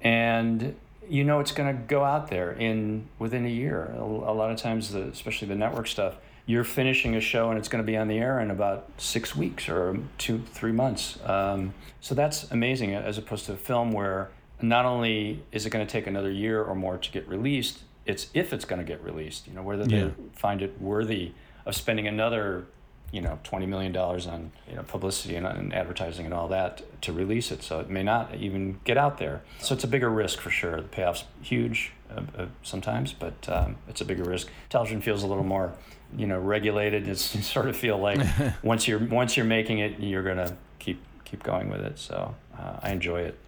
And 0.00 0.74
you 1.08 1.24
know 1.24 1.40
it's 1.40 1.52
going 1.52 1.76
to 1.76 1.82
go 1.82 2.02
out 2.02 2.30
there 2.30 2.52
in 2.52 3.06
within 3.18 3.44
a 3.44 3.50
year. 3.50 3.94
A, 3.96 4.02
a 4.02 4.34
lot 4.34 4.50
of 4.50 4.56
times, 4.56 4.90
the, 4.90 5.02
especially 5.02 5.48
the 5.48 5.54
network 5.54 5.86
stuff, 5.86 6.16
you're 6.46 6.64
finishing 6.64 7.14
a 7.14 7.20
show 7.20 7.50
and 7.50 7.58
it's 7.58 7.68
going 7.68 7.84
to 7.84 7.86
be 7.86 7.96
on 7.96 8.08
the 8.08 8.18
air 8.18 8.40
in 8.40 8.50
about 8.50 8.88
six 8.96 9.36
weeks 9.36 9.68
or 9.68 9.98
two, 10.18 10.42
three 10.52 10.72
months. 10.72 11.18
Um, 11.24 11.74
so 12.00 12.14
that's 12.14 12.50
amazing 12.50 12.94
as 12.94 13.18
opposed 13.18 13.46
to 13.46 13.52
a 13.52 13.56
film 13.56 13.92
where 13.92 14.30
not 14.62 14.84
only 14.84 15.42
is 15.52 15.66
it 15.66 15.70
going 15.70 15.86
to 15.86 15.90
take 15.90 16.06
another 16.06 16.30
year 16.30 16.62
or 16.62 16.74
more 16.74 16.96
to 16.96 17.10
get 17.10 17.28
released, 17.28 17.80
it's 18.06 18.28
if 18.34 18.52
it's 18.52 18.64
going 18.64 18.80
to 18.80 18.84
get 18.84 19.02
released, 19.04 19.46
you 19.46 19.52
know, 19.52 19.62
whether 19.62 19.84
yeah. 19.84 20.06
they 20.06 20.12
find 20.32 20.62
it 20.62 20.80
worthy 20.80 21.32
of 21.66 21.74
spending 21.74 22.06
another, 22.06 22.66
you 23.12 23.20
know, 23.20 23.38
$20 23.44 23.66
million 23.66 23.96
on, 23.96 24.52
you 24.68 24.76
know, 24.76 24.82
publicity 24.82 25.36
and, 25.36 25.46
and 25.46 25.74
advertising 25.74 26.24
and 26.24 26.34
all 26.34 26.48
that 26.48 27.02
to 27.02 27.12
release 27.12 27.50
it. 27.50 27.62
So 27.62 27.80
it 27.80 27.90
may 27.90 28.02
not 28.02 28.34
even 28.34 28.78
get 28.84 28.96
out 28.96 29.18
there. 29.18 29.42
So 29.60 29.74
it's 29.74 29.84
a 29.84 29.88
bigger 29.88 30.10
risk 30.10 30.40
for 30.40 30.50
sure. 30.50 30.80
The 30.80 30.88
payoff's 30.88 31.24
huge 31.42 31.92
uh, 32.10 32.22
uh, 32.38 32.46
sometimes, 32.62 33.12
but 33.12 33.48
um, 33.48 33.76
it's 33.88 34.00
a 34.00 34.04
bigger 34.04 34.24
risk. 34.24 34.48
Television 34.68 35.00
feels 35.00 35.22
a 35.22 35.26
little 35.26 35.44
more 35.44 35.72
you 36.16 36.26
know 36.26 36.38
regulated. 36.38 37.08
It's 37.08 37.34
you 37.34 37.42
sort 37.42 37.68
of 37.68 37.76
feel 37.76 37.98
like 37.98 38.20
once 38.62 38.88
you're 38.88 38.98
once 38.98 39.36
you're 39.36 39.46
making 39.46 39.78
it, 39.78 39.98
you're 39.98 40.22
gonna 40.22 40.56
keep 40.78 41.02
keep 41.24 41.42
going 41.42 41.68
with 41.68 41.80
it. 41.80 41.98
So 41.98 42.34
uh, 42.58 42.80
I 42.82 42.90
enjoy 42.90 43.22
it. 43.22 43.38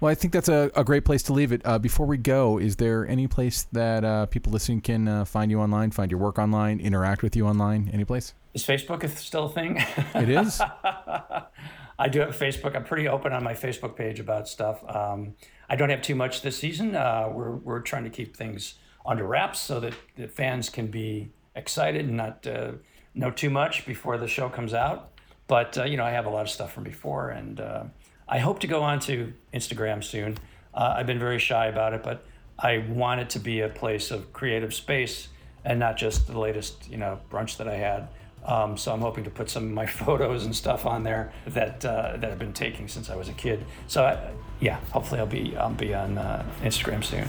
Well, 0.00 0.10
I 0.10 0.16
think 0.16 0.32
that's 0.32 0.48
a, 0.48 0.70
a 0.74 0.82
great 0.82 1.04
place 1.04 1.22
to 1.24 1.32
leave 1.32 1.52
it. 1.52 1.62
Uh, 1.64 1.78
before 1.78 2.06
we 2.06 2.16
go, 2.16 2.58
is 2.58 2.74
there 2.76 3.06
any 3.06 3.28
place 3.28 3.68
that 3.70 4.04
uh, 4.04 4.26
people 4.26 4.52
listening 4.52 4.80
can 4.80 5.06
uh, 5.06 5.24
find 5.24 5.48
you 5.48 5.60
online, 5.60 5.92
find 5.92 6.10
your 6.10 6.18
work 6.18 6.40
online, 6.40 6.80
interact 6.80 7.22
with 7.22 7.36
you 7.36 7.46
online? 7.46 7.88
Any 7.92 8.04
place? 8.04 8.34
Is 8.54 8.64
Facebook 8.64 9.08
still 9.16 9.46
a 9.46 9.48
thing? 9.48 9.78
It 10.14 10.28
is. 10.28 10.60
I 11.98 12.08
do 12.08 12.20
have 12.20 12.36
Facebook. 12.36 12.76
I'm 12.76 12.84
pretty 12.84 13.08
open 13.08 13.32
on 13.32 13.42
my 13.42 13.54
Facebook 13.54 13.96
page 13.96 14.20
about 14.20 14.48
stuff. 14.48 14.82
Um, 14.88 15.34
I 15.68 15.76
don't 15.76 15.90
have 15.90 16.02
too 16.02 16.14
much 16.14 16.42
this 16.42 16.58
season. 16.58 16.94
Uh, 16.94 17.30
we're 17.32 17.52
we're 17.56 17.80
trying 17.80 18.04
to 18.04 18.10
keep 18.10 18.36
things 18.36 18.74
under 19.06 19.24
wraps 19.24 19.60
so 19.60 19.80
that 19.80 19.94
the 20.16 20.28
fans 20.28 20.68
can 20.68 20.88
be 20.88 21.30
excited 21.54 22.06
and 22.06 22.16
not 22.16 22.46
uh, 22.46 22.72
know 23.14 23.30
too 23.30 23.50
much 23.50 23.86
before 23.86 24.18
the 24.18 24.28
show 24.28 24.48
comes 24.48 24.74
out. 24.74 25.12
But 25.46 25.78
uh, 25.78 25.84
you 25.84 25.96
know, 25.96 26.04
I 26.04 26.10
have 26.10 26.26
a 26.26 26.30
lot 26.30 26.42
of 26.42 26.50
stuff 26.50 26.72
from 26.72 26.84
before, 26.84 27.30
and 27.30 27.60
uh, 27.60 27.84
I 28.28 28.38
hope 28.38 28.60
to 28.60 28.66
go 28.66 28.82
on 28.82 29.00
to 29.00 29.32
Instagram 29.54 30.02
soon. 30.04 30.38
Uh, 30.74 30.94
I've 30.96 31.06
been 31.06 31.18
very 31.18 31.38
shy 31.38 31.66
about 31.66 31.92
it, 31.92 32.02
but 32.02 32.24
I 32.58 32.78
want 32.78 33.20
it 33.20 33.30
to 33.30 33.38
be 33.38 33.60
a 33.60 33.68
place 33.68 34.10
of 34.10 34.32
creative 34.32 34.72
space 34.72 35.28
and 35.64 35.78
not 35.78 35.96
just 35.96 36.26
the 36.26 36.38
latest, 36.38 36.88
you 36.90 36.96
know, 36.96 37.20
brunch 37.30 37.56
that 37.58 37.68
I 37.68 37.76
had. 37.76 38.08
Um, 38.44 38.76
so 38.76 38.92
I'm 38.92 39.00
hoping 39.00 39.24
to 39.24 39.30
put 39.30 39.48
some 39.48 39.64
of 39.64 39.70
my 39.70 39.86
photos 40.04 40.44
and 40.44 40.54
stuff 40.54 40.86
on 40.86 41.02
there 41.02 41.32
that 41.46 41.84
uh, 41.84 42.16
that 42.16 42.30
I've 42.30 42.38
been 42.38 42.52
taking 42.52 42.88
since 42.88 43.10
I 43.10 43.16
was 43.16 43.28
a 43.28 43.34
kid. 43.34 43.64
So 43.86 44.04
I, 44.04 44.32
yeah, 44.60 44.78
hopefully 44.90 45.20
I'll 45.20 45.26
be 45.26 45.56
I'll 45.56 45.70
be 45.70 45.94
on 45.94 46.18
uh, 46.18 46.44
Instagram 46.62 47.04
soon 47.04 47.28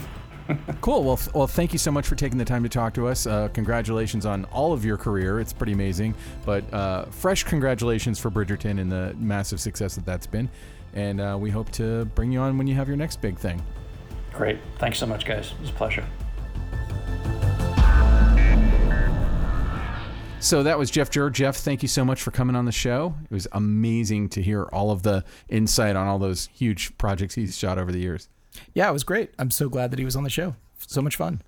cool. 0.82 1.04
Well, 1.04 1.20
well, 1.34 1.48
thank 1.48 1.74
you 1.74 1.80
so 1.80 1.92
much 1.92 2.08
for 2.08 2.16
taking 2.16 2.38
the 2.38 2.46
time 2.46 2.64
to 2.64 2.70
talk 2.70 2.94
to 2.96 3.08
us. 3.08 3.26
Uh, 3.26 3.48
congratulations 3.50 4.26
on 4.26 4.46
all 4.46 4.74
of 4.74 4.84
your 4.86 4.98
career. 4.98 5.40
It's 5.40 5.54
pretty 5.54 5.74
amazing. 5.74 6.16
But 6.46 6.72
uh, 6.74 7.06
fresh 7.06 7.44
congratulations 7.44 8.20
for 8.20 8.30
Bridgerton 8.30 8.80
and 8.80 8.92
the 8.92 9.16
massive 9.18 9.60
success 9.60 9.96
that 9.96 10.06
that's 10.06 10.28
been. 10.28 10.50
And 10.94 11.20
uh, 11.20 11.38
we 11.40 11.50
hope 11.50 11.72
to 11.74 12.06
bring 12.06 12.32
you 12.32 12.40
on 12.40 12.58
when 12.58 12.68
you 12.68 12.76
have 12.76 12.88
your 12.88 12.98
next 12.98 13.22
big 13.22 13.38
thing. 13.38 13.62
Great. 14.34 14.60
Thanks 14.80 15.00
so 15.00 15.06
much, 15.06 15.26
guys. 15.26 15.52
It 15.52 15.62
was 15.62 15.70
a 15.70 15.74
pleasure. 15.74 16.06
So 20.44 20.62
that 20.64 20.78
was 20.78 20.92
Jeff 20.92 21.10
Jur. 21.10 21.30
Jeff, 21.30 21.56
thank 21.56 21.82
you 21.84 21.88
so 21.88 22.04
much 22.04 22.22
for 22.22 22.32
coming 22.32 22.54
on 22.54 22.66
the 22.66 22.72
show. 22.74 23.16
It 23.24 23.34
was 23.34 23.48
amazing 23.54 24.28
to 24.30 24.42
hear 24.42 24.64
all 24.74 24.92
of 24.92 25.02
the 25.02 25.24
insight 25.48 25.96
on 25.96 26.06
all 26.06 26.20
those 26.20 26.50
huge 26.54 26.98
projects 26.98 27.36
he's 27.36 27.58
shot 27.58 27.78
over 27.80 27.94
the 27.94 28.00
years. 28.00 28.28
Yeah, 28.74 28.90
it 28.90 28.92
was 28.92 29.06
great. 29.06 29.32
I'm 29.40 29.50
so 29.52 29.70
glad 29.70 29.90
that 29.92 30.00
he 30.00 30.06
was 30.06 30.18
on 30.18 30.26
the 30.26 30.30
show. 30.30 30.58
So 30.86 31.02
much 31.02 31.16
fun. 31.16 31.42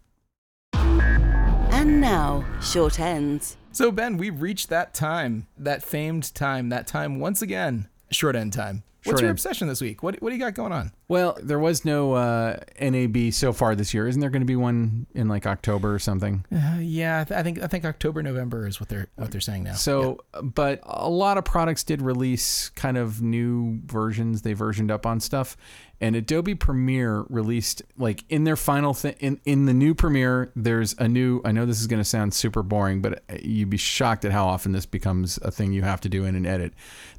And 0.73 1.99
now, 1.99 2.45
short 2.61 2.97
ends. 2.97 3.57
So, 3.73 3.91
Ben, 3.91 4.15
we've 4.15 4.41
reached 4.41 4.69
that 4.69 4.93
time, 4.93 5.47
that 5.57 5.83
famed 5.83 6.33
time, 6.33 6.69
that 6.69 6.87
time 6.87 7.19
once 7.19 7.41
again, 7.41 7.89
short 8.11 8.37
end 8.37 8.53
time. 8.53 8.83
What's 9.05 9.21
your 9.21 9.31
obsession 9.31 9.67
this 9.67 9.81
week? 9.81 10.03
What, 10.03 10.21
what 10.21 10.29
do 10.29 10.35
you 10.35 10.41
got 10.41 10.53
going 10.53 10.71
on? 10.71 10.91
Well, 11.07 11.37
there 11.41 11.59
was 11.59 11.85
no 11.85 12.13
uh, 12.13 12.57
NAB 12.81 13.31
so 13.31 13.53
far 13.53 13.75
this 13.75 13.93
year. 13.93 14.07
Isn't 14.07 14.21
there 14.21 14.31
going 14.31 14.41
to 14.41 14.47
be 14.47 14.55
one 14.55 15.05
in 15.13 15.27
like 15.27 15.45
October 15.45 15.93
or 15.93 15.99
something? 15.99 16.43
Uh, 16.51 16.77
yeah, 16.79 17.23
I 17.29 17.43
think 17.43 17.61
I 17.61 17.67
think 17.67 17.85
October 17.85 18.23
November 18.23 18.65
is 18.65 18.79
what 18.79 18.89
they're 18.89 19.07
what 19.15 19.31
they're 19.31 19.41
saying 19.41 19.63
now. 19.63 19.73
So, 19.73 20.19
yeah. 20.33 20.41
but 20.41 20.79
a 20.83 21.09
lot 21.09 21.37
of 21.37 21.45
products 21.45 21.83
did 21.83 22.01
release 22.01 22.69
kind 22.69 22.97
of 22.97 23.21
new 23.21 23.79
versions. 23.85 24.41
They 24.41 24.53
versioned 24.53 24.89
up 24.89 25.05
on 25.05 25.19
stuff, 25.19 25.55
and 26.01 26.15
Adobe 26.15 26.55
Premiere 26.55 27.25
released 27.29 27.83
like 27.97 28.23
in 28.29 28.43
their 28.43 28.55
final 28.55 28.93
thing 28.93 29.15
in 29.19 29.39
in 29.45 29.65
the 29.65 29.73
new 29.73 29.93
Premiere. 29.93 30.51
There's 30.55 30.95
a 30.97 31.07
new. 31.07 31.41
I 31.45 31.51
know 31.51 31.67
this 31.67 31.79
is 31.79 31.87
going 31.87 32.01
to 32.01 32.05
sound 32.05 32.33
super 32.33 32.63
boring, 32.63 33.01
but 33.01 33.23
you'd 33.43 33.69
be 33.69 33.77
shocked 33.77 34.25
at 34.25 34.31
how 34.31 34.47
often 34.47 34.71
this 34.71 34.87
becomes 34.87 35.37
a 35.43 35.51
thing 35.51 35.71
you 35.71 35.83
have 35.83 36.01
to 36.01 36.09
do 36.09 36.25
in 36.25 36.35
an 36.35 36.45
edit. 36.45 36.73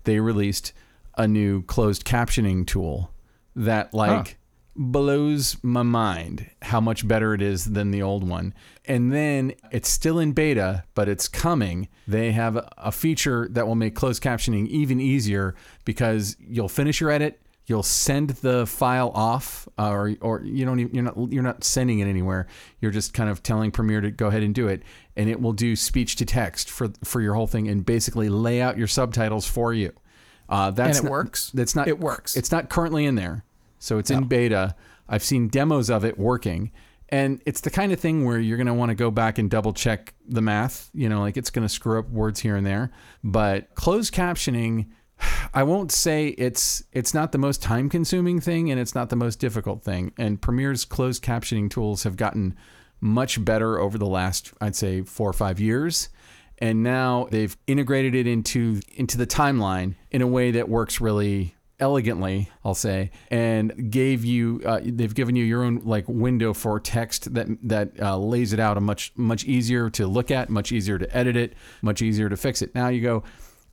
They 0.05 0.18
released 0.18 0.72
a 1.17 1.27
new 1.27 1.62
closed 1.62 2.05
captioning 2.05 2.67
tool 2.67 3.11
that 3.55 3.95
like 3.95 4.29
huh. 4.29 4.35
blows 4.75 5.57
my 5.62 5.83
mind 5.83 6.51
how 6.62 6.81
much 6.81 7.09
better 7.09 7.33
it 7.35 7.41
is 7.41 7.64
than 7.64 7.91
the 7.91 8.03
old 8.03 8.29
one. 8.29 8.55
And 8.85 9.12
then 9.12 9.55
it's 9.73 9.89
still 9.89 10.19
in 10.19 10.33
beta, 10.33 10.85
but 10.95 11.09
it's 11.09 11.27
coming. 11.27 11.89
They 12.07 12.33
have 12.33 12.69
a 12.77 12.93
feature 12.93 13.49
that 13.53 13.67
will 13.67 13.75
make 13.75 13.95
closed 13.95 14.23
captioning 14.23 14.69
even 14.69 15.01
easier 15.01 15.55
because 15.85 16.37
you'll 16.39 16.69
finish 16.69 17.01
your 17.01 17.11
edit, 17.11 17.41
you'll 17.67 17.83
send 17.83 18.31
the 18.31 18.67
file 18.67 19.11
off, 19.14 19.69
uh, 19.79 19.91
or 19.91 20.14
or 20.21 20.43
you 20.43 20.64
don't 20.64 20.81
even, 20.81 20.95
you're 20.95 21.05
not 21.05 21.33
you're 21.33 21.43
not 21.43 21.64
sending 21.64 21.99
it 21.99 22.07
anywhere. 22.07 22.47
You're 22.81 22.93
just 22.93 23.12
kind 23.12 23.29
of 23.29 23.43
telling 23.43 23.71
Premiere 23.71 24.01
to 24.03 24.11
go 24.11 24.29
ahead 24.29 24.43
and 24.43 24.55
do 24.55 24.69
it, 24.69 24.83
and 25.17 25.29
it 25.29 25.41
will 25.41 25.53
do 25.53 25.75
speech 25.75 26.17
to 26.17 26.25
text 26.25 26.71
for 26.71 26.91
for 27.03 27.21
your 27.21 27.35
whole 27.35 27.47
thing 27.47 27.69
and 27.69 27.85
basically 27.85 28.29
lay 28.29 28.61
out 28.61 28.79
your 28.79 28.87
subtitles 28.87 29.47
for 29.47 29.75
you. 29.75 29.93
Uh, 30.49 30.70
that's 30.70 30.99
and 30.99 31.07
it 31.07 31.09
not, 31.09 31.12
works. 31.12 31.51
That's 31.53 31.74
not. 31.74 31.88
It 31.88 31.99
works. 31.99 32.36
It's 32.36 32.53
not 32.53 32.68
currently 32.68 33.05
in 33.05 33.14
there, 33.14 33.44
so 33.78 33.99
it's 33.99 34.11
no. 34.11 34.18
in 34.18 34.24
beta. 34.24 34.74
I've 35.09 35.22
seen 35.22 35.49
demos 35.49 35.90
of 35.90 36.05
it 36.05 36.18
working, 36.18 36.70
and 37.09 37.40
it's 37.47 37.61
the 37.61 37.70
kind 37.70 37.92
of 37.92 38.01
thing 38.01 38.24
where 38.24 38.38
you're 38.38 38.57
going 38.57 38.66
to 38.66 38.74
want 38.74 38.90
to 38.90 38.94
go 38.94 39.11
back 39.11 39.38
and 39.38 39.51
double 39.51 39.72
check 39.72 40.14
the 40.26 40.42
math. 40.42 40.90
You 40.94 41.09
know, 41.09 41.20
like 41.20 41.36
it's 41.36 41.51
going 41.51 41.66
to 41.66 41.72
screw 41.72 41.99
up 41.99 42.09
words 42.11 42.40
here 42.40 42.57
and 42.57 42.66
there. 42.66 42.92
But 43.24 43.74
closed 43.74 44.14
captioning, 44.14 44.86
I 45.55 45.62
won't 45.64 45.90
say 45.90 46.28
it's 46.28 46.84
it's 46.92 47.12
not 47.12 47.32
the 47.32 47.38
most 47.38 47.62
time 47.62 47.88
consuming 47.88 48.40
thing, 48.40 48.70
and 48.70 48.80
it's 48.80 48.94
not 48.94 49.11
the 49.11 49.16
most 49.16 49.40
difficult 49.40 49.82
thing. 49.82 50.12
And 50.18 50.40
Premiere's 50.40 50.84
closed 50.84 51.24
captioning 51.24 51.70
tools 51.70 52.05
have 52.05 52.16
gotten 52.16 52.57
much 53.01 53.44
better 53.44 53.78
over 53.78 53.99
the 53.99 54.07
last, 54.07 54.53
I'd 54.61 54.76
say, 54.76 55.03
four 55.03 55.28
or 55.28 55.34
five 55.34 55.61
years 55.61 56.09
and 56.59 56.83
now 56.83 57.29
they've 57.31 57.57
integrated 57.67 58.15
it 58.15 58.27
into 58.27 58.81
into 58.95 59.17
the 59.17 59.27
timeline 59.27 59.95
in 60.11 60.23
a 60.23 60.27
way 60.27 60.51
that 60.51 60.69
works 60.69 61.01
really 61.01 61.55
elegantly 61.79 62.51
i'll 62.65 62.75
say 62.75 63.11
and 63.31 63.91
gave 63.91 64.25
you 64.25 64.63
uh, 64.65 64.81
they've 64.83 65.15
given 65.15 65.37
you 65.37 65.45
your 65.45 65.63
own 65.63 65.77
like 65.85 66.07
window 66.09 66.55
for 66.55 66.81
text 66.81 67.35
that 67.35 67.47
that 67.63 67.91
uh, 68.01 68.17
lays 68.17 68.55
it 68.55 68.61
out 68.61 68.79
a 68.79 68.81
much 68.81 69.13
much 69.17 69.45
easier 69.45 69.91
to 69.91 70.07
look 70.07 70.31
at 70.31 70.49
much 70.49 70.73
easier 70.73 70.99
to 70.99 71.17
edit 71.17 71.37
it 71.37 71.53
much 71.83 72.03
easier 72.03 72.29
to 72.29 72.37
fix 72.37 72.63
it. 72.63 72.75
Now 72.75 72.89
you 72.89 73.01
go 73.01 73.23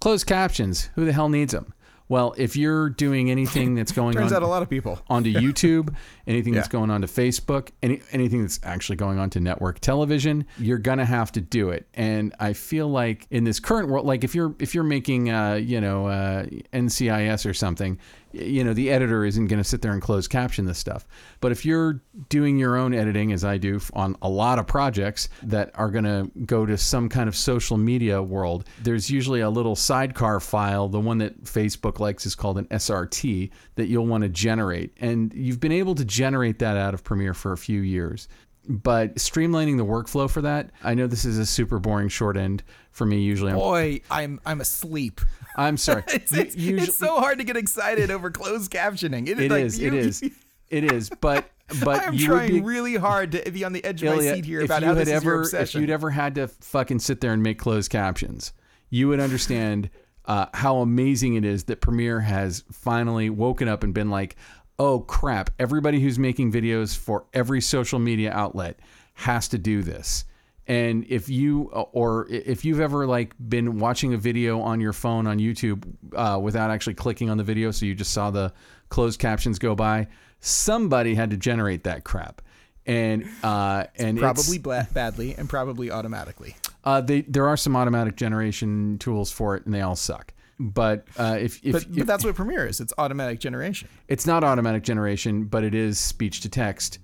closed 0.02 0.28
captions. 0.28 0.90
Who 0.96 1.06
the 1.06 1.14
hell 1.14 1.30
needs 1.30 1.54
them 1.54 1.74
well, 2.10 2.34
if 2.38 2.56
you're 2.56 2.89
doing 2.89 3.32
anything 3.32 3.76
that's 3.76 3.91
going 3.93 4.14
turns 4.14 4.32
on, 4.32 4.38
out 4.38 4.43
a 4.43 4.47
lot 4.47 4.62
of 4.62 4.70
people 4.70 4.99
onto 5.08 5.34
YouTube, 5.34 5.95
anything 6.28 6.54
yeah. 6.54 6.60
that's 6.60 6.70
going 6.70 6.89
on 6.89 7.01
to 7.01 7.08
Facebook, 7.08 7.70
any 7.82 8.01
anything 8.12 8.41
that's 8.41 8.60
actually 8.64 8.95
going 8.95 9.20
on 9.20 9.30
to 9.32 9.39
network 9.39 9.80
television, 9.80 10.45
you're 10.58 10.78
gonna 10.78 11.06
have 11.06 11.32
to 11.34 11.41
do 11.41 11.70
it. 11.70 11.88
And 11.93 12.34
I 12.39 12.54
feel 12.54 12.88
like 12.88 13.28
in 13.30 13.43
this 13.43 13.60
current 13.60 13.89
world, 13.89 14.06
like 14.06 14.24
if 14.24 14.36
you're 14.36 14.56
if 14.60 14.76
you're 14.76 14.84
making 14.84 15.32
uh, 15.32 15.56
you 15.56 15.82
know 15.82 16.08
uh, 16.08 16.45
NCIS 16.74 17.49
or 17.49 17.54
something, 17.54 17.99
you 18.34 18.64
know 18.64 18.74
the 18.74 18.90
editor 18.90 19.24
isn't 19.24 19.48
going 19.48 19.62
to 19.62 19.64
sit 19.64 19.82
there 19.82 19.94
and 19.94 20.02
close 20.02 20.28
caption 20.28 20.66
this 20.66 20.78
stuff. 20.78 21.08
But 21.40 21.52
if 21.52 21.66
you're 21.66 22.02
doing 22.30 22.58
your 22.58 22.76
own 22.76 22.94
editing 22.94 23.32
as 23.32 23.44
i 23.44 23.58
do 23.58 23.80
on 23.94 24.16
a 24.22 24.30
lot 24.30 24.60
of 24.60 24.68
projects 24.68 25.30
that 25.44 25.72
are 25.76 25.90
going 25.90 26.04
to 26.04 26.30
go 26.46 26.66
to 26.66 26.78
some 26.78 27.10
kind 27.10 27.28
of 27.28 27.36
social 27.36 27.78
media 27.78 28.22
world 28.22 28.68
there's 28.82 29.10
usually 29.10 29.42
a 29.42 29.50
little 29.50 29.76
sidecar 29.76 30.40
file. 30.40 30.88
The 30.88 31.00
one 31.00 31.20
that 31.20 31.44
facebook 31.44 32.00
likes 32.00 32.26
is 32.26 32.36
called 32.36 32.58
an 32.58 32.66
srt 32.66 33.52
that 33.76 33.88
you'll 33.88 34.08
want 34.08 34.24
to 34.24 34.30
generate. 34.30 34.96
And 35.00 35.34
you've 35.34 35.60
been 35.60 35.72
able 35.72 35.96
to 35.96 36.06
generate 36.06 36.60
that 36.60 36.78
out 36.78 36.94
of 36.94 37.04
premiere 37.04 37.34
for 37.34 37.54
a 37.54 37.58
few 37.58 37.82
years 37.82 38.28
but 38.68 39.16
streamlining 39.16 39.78
the 39.78 39.86
workflow 39.86 40.30
for 40.30 40.41
that 40.41 40.72
i 40.84 40.93
know 40.93 41.05
this 41.07 41.26
is 41.26 41.38
a 41.38 41.45
super 41.45 41.80
boring 41.80 42.07
short 42.07 42.38
end 42.38 42.64
for 42.91 43.05
me 43.05 43.20
usually 43.22 43.51
boy 43.53 43.99
i'm 44.09 44.39
i'm 44.45 44.61
asleep 44.61 45.20
I'm 45.55 45.78
sorry. 45.78 46.03
It's, 46.07 46.34
it's, 46.34 46.55
usually- 46.55 46.88
it's 46.88 46.97
so 46.97 47.20
hard 47.20 47.38
to 47.38 47.43
get 47.43 47.55
excited 47.57 48.09
over 48.09 48.32
closed 48.32 48.72
captioning. 48.72 49.28
It 49.28 49.51
like, 49.51 49.66
is. 49.66 49.80
you- 49.80 49.88
It 49.89 49.93
is. 49.93 50.24
It 50.70 50.91
is. 50.91 51.11
But 51.22 51.45
but 51.84 52.01
I 52.01 52.05
am 52.05 52.16
you 52.16 52.26
trying 52.26 52.51
be 52.51 52.61
really 52.61 52.95
hard 52.95 53.34
to 53.34 53.51
be 53.51 53.64
on 53.64 53.72
the 53.74 53.84
edge 53.86 54.01
of 54.01 54.16
my 54.16 54.22
seat 54.34 54.45
here 54.45 54.61
about 54.64 54.82
how 54.82 54.95
this 54.95 55.07
is 55.07 55.24
your 55.24 55.34
ever, 55.34 55.41
if 55.41 55.45
obsession. 55.45 55.82
you'd 55.82 55.91
ever 55.91 56.09
had 56.09 56.34
to 56.36 56.47
fucking 56.47 56.97
sit 56.99 57.22
there 57.22 57.34
and 57.34 57.43
make 57.43 57.59
closed 57.59 57.91
captions, 57.91 58.51
you 58.89 59.07
would 59.09 59.20
understand 59.20 59.91
uh, 60.26 60.47
how 60.55 60.78
amazing 60.78 61.36
it 61.36 61.45
is 61.45 61.66
that 61.66 61.82
Premiere 61.82 62.22
has 62.22 62.64
finally 62.72 63.30
woken 63.30 63.68
up 63.68 63.84
and 63.84 63.93
been 63.93 64.09
like, 64.09 64.36
"Oh 64.84 65.00
crap! 65.00 65.50
Everybody 65.60 66.00
who's 66.02 66.20
making 66.20 66.52
videos 66.52 66.98
for 66.98 67.26
every 67.34 67.62
social 67.62 68.00
media 68.00 68.32
outlet 68.34 68.80
has 69.14 69.48
to 69.50 69.58
do 69.58 69.82
this." 69.82 70.26
And 70.68 71.06
if 71.10 71.28
you 71.28 71.64
or 71.92 72.28
if 72.30 72.64
you've 72.66 72.80
ever 72.80 73.06
like 73.06 73.34
been 73.38 73.80
watching 73.80 74.14
a 74.14 74.18
video 74.18 74.62
on 74.62 74.80
your 74.80 74.94
phone 74.94 75.28
on 75.28 75.38
YouTube 75.38 75.84
uh, 76.16 76.40
without 76.40 76.70
actually 76.72 76.94
clicking 76.96 77.30
on 77.30 77.38
the 77.38 77.44
video, 77.44 77.72
so 77.72 77.86
you 77.86 77.96
just 77.96 78.14
saw 78.14 78.32
the 78.32 78.54
closed 78.90 79.20
captions 79.20 79.60
go 79.60 79.76
by, 79.76 80.08
somebody 80.40 81.16
had 81.16 81.30
to 81.32 81.38
generate 81.38 81.84
that 81.84 82.04
crap, 82.04 82.42
and 82.86 83.26
uh, 83.44 83.86
and 83.98 84.18
probably 84.20 84.58
bla- 84.58 84.88
badly 84.94 85.36
and 85.36 85.50
probably 85.50 85.92
automatically. 85.92 86.56
uh, 86.86 87.02
they, 87.02 87.22
there 87.22 87.48
are 87.48 87.58
some 87.58 87.76
automatic 87.76 88.16
generation 88.16 88.98
tools 89.00 89.32
for 89.32 89.56
it, 89.58 89.66
and 89.66 89.74
they 89.74 89.82
all 89.82 89.96
suck. 89.98 90.33
But 90.60 91.06
uh, 91.18 91.38
if, 91.39 91.64
if, 91.64 91.74
But, 91.74 91.82
if 91.84 91.95
but 91.95 92.08
that's 92.08 92.24
what 92.24 92.36
Premiere 92.36 92.68
is. 92.68 92.80
It's 92.80 92.93
automatic 92.97 93.39
generation. 93.39 93.89
it's 94.08 94.26
not 94.28 94.43
automatic 94.43 94.84
generation, 94.84 95.45
but 95.45 95.64
it 95.64 95.74
is 95.74 95.99
speech 95.99 96.41
to 96.41 96.49
text. 96.49 96.99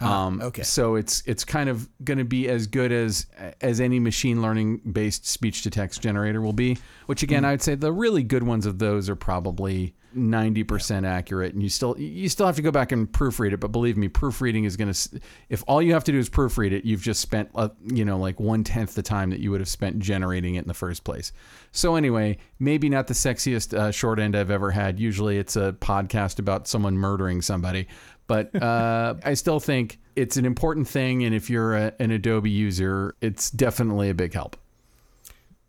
Um, 0.00 0.40
okay. 0.42 0.62
So 0.62 0.96
it's 0.96 1.22
it's 1.26 1.44
kind 1.44 1.68
of 1.68 1.88
going 2.04 2.18
to 2.18 2.24
be 2.24 2.48
as 2.48 2.66
good 2.66 2.92
as 2.92 3.26
as 3.60 3.80
any 3.80 4.00
machine 4.00 4.42
learning 4.42 4.78
based 4.78 5.26
speech 5.26 5.62
to 5.62 5.70
text 5.70 6.02
generator 6.02 6.40
will 6.40 6.52
be. 6.52 6.78
Which 7.06 7.22
again, 7.22 7.44
I 7.44 7.52
would 7.52 7.62
say 7.62 7.74
the 7.74 7.92
really 7.92 8.22
good 8.22 8.42
ones 8.42 8.66
of 8.66 8.78
those 8.78 9.08
are 9.08 9.16
probably 9.16 9.94
ninety 10.14 10.64
percent 10.64 11.06
accurate, 11.06 11.54
and 11.54 11.62
you 11.62 11.68
still 11.68 11.98
you 11.98 12.28
still 12.28 12.46
have 12.46 12.56
to 12.56 12.62
go 12.62 12.70
back 12.70 12.92
and 12.92 13.10
proofread 13.10 13.52
it. 13.52 13.60
But 13.60 13.72
believe 13.72 13.96
me, 13.96 14.08
proofreading 14.08 14.64
is 14.64 14.76
going 14.76 14.92
to 14.92 15.20
if 15.48 15.62
all 15.66 15.82
you 15.82 15.92
have 15.92 16.04
to 16.04 16.12
do 16.12 16.18
is 16.18 16.28
proofread 16.28 16.72
it, 16.72 16.84
you've 16.84 17.02
just 17.02 17.20
spent 17.20 17.50
uh, 17.54 17.68
you 17.84 18.04
know 18.04 18.18
like 18.18 18.40
one 18.40 18.64
tenth 18.64 18.94
the 18.94 19.02
time 19.02 19.30
that 19.30 19.40
you 19.40 19.50
would 19.50 19.60
have 19.60 19.68
spent 19.68 19.98
generating 19.98 20.54
it 20.56 20.60
in 20.60 20.68
the 20.68 20.74
first 20.74 21.04
place. 21.04 21.32
So 21.72 21.96
anyway, 21.96 22.38
maybe 22.58 22.88
not 22.88 23.06
the 23.06 23.14
sexiest 23.14 23.76
uh, 23.76 23.90
short 23.90 24.18
end 24.18 24.36
I've 24.36 24.50
ever 24.50 24.70
had. 24.70 24.98
Usually, 24.98 25.38
it's 25.38 25.56
a 25.56 25.72
podcast 25.72 26.38
about 26.38 26.68
someone 26.68 26.96
murdering 26.96 27.42
somebody 27.42 27.86
but 28.26 28.54
uh, 28.62 29.14
I 29.24 29.34
still 29.34 29.60
think 29.60 29.98
it's 30.16 30.36
an 30.36 30.44
important 30.44 30.88
thing. 30.88 31.24
And 31.24 31.34
if 31.34 31.50
you're 31.50 31.74
a, 31.76 31.92
an 31.98 32.10
Adobe 32.10 32.50
user, 32.50 33.14
it's 33.20 33.50
definitely 33.50 34.10
a 34.10 34.14
big 34.14 34.32
help. 34.34 34.56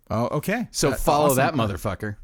Oh, 0.09 0.27
okay. 0.27 0.67
So 0.71 0.89
Uh, 0.93 0.95
follow 0.95 1.25
awesome. 1.31 1.37
that 1.37 1.53
motherfucker. 1.55 2.17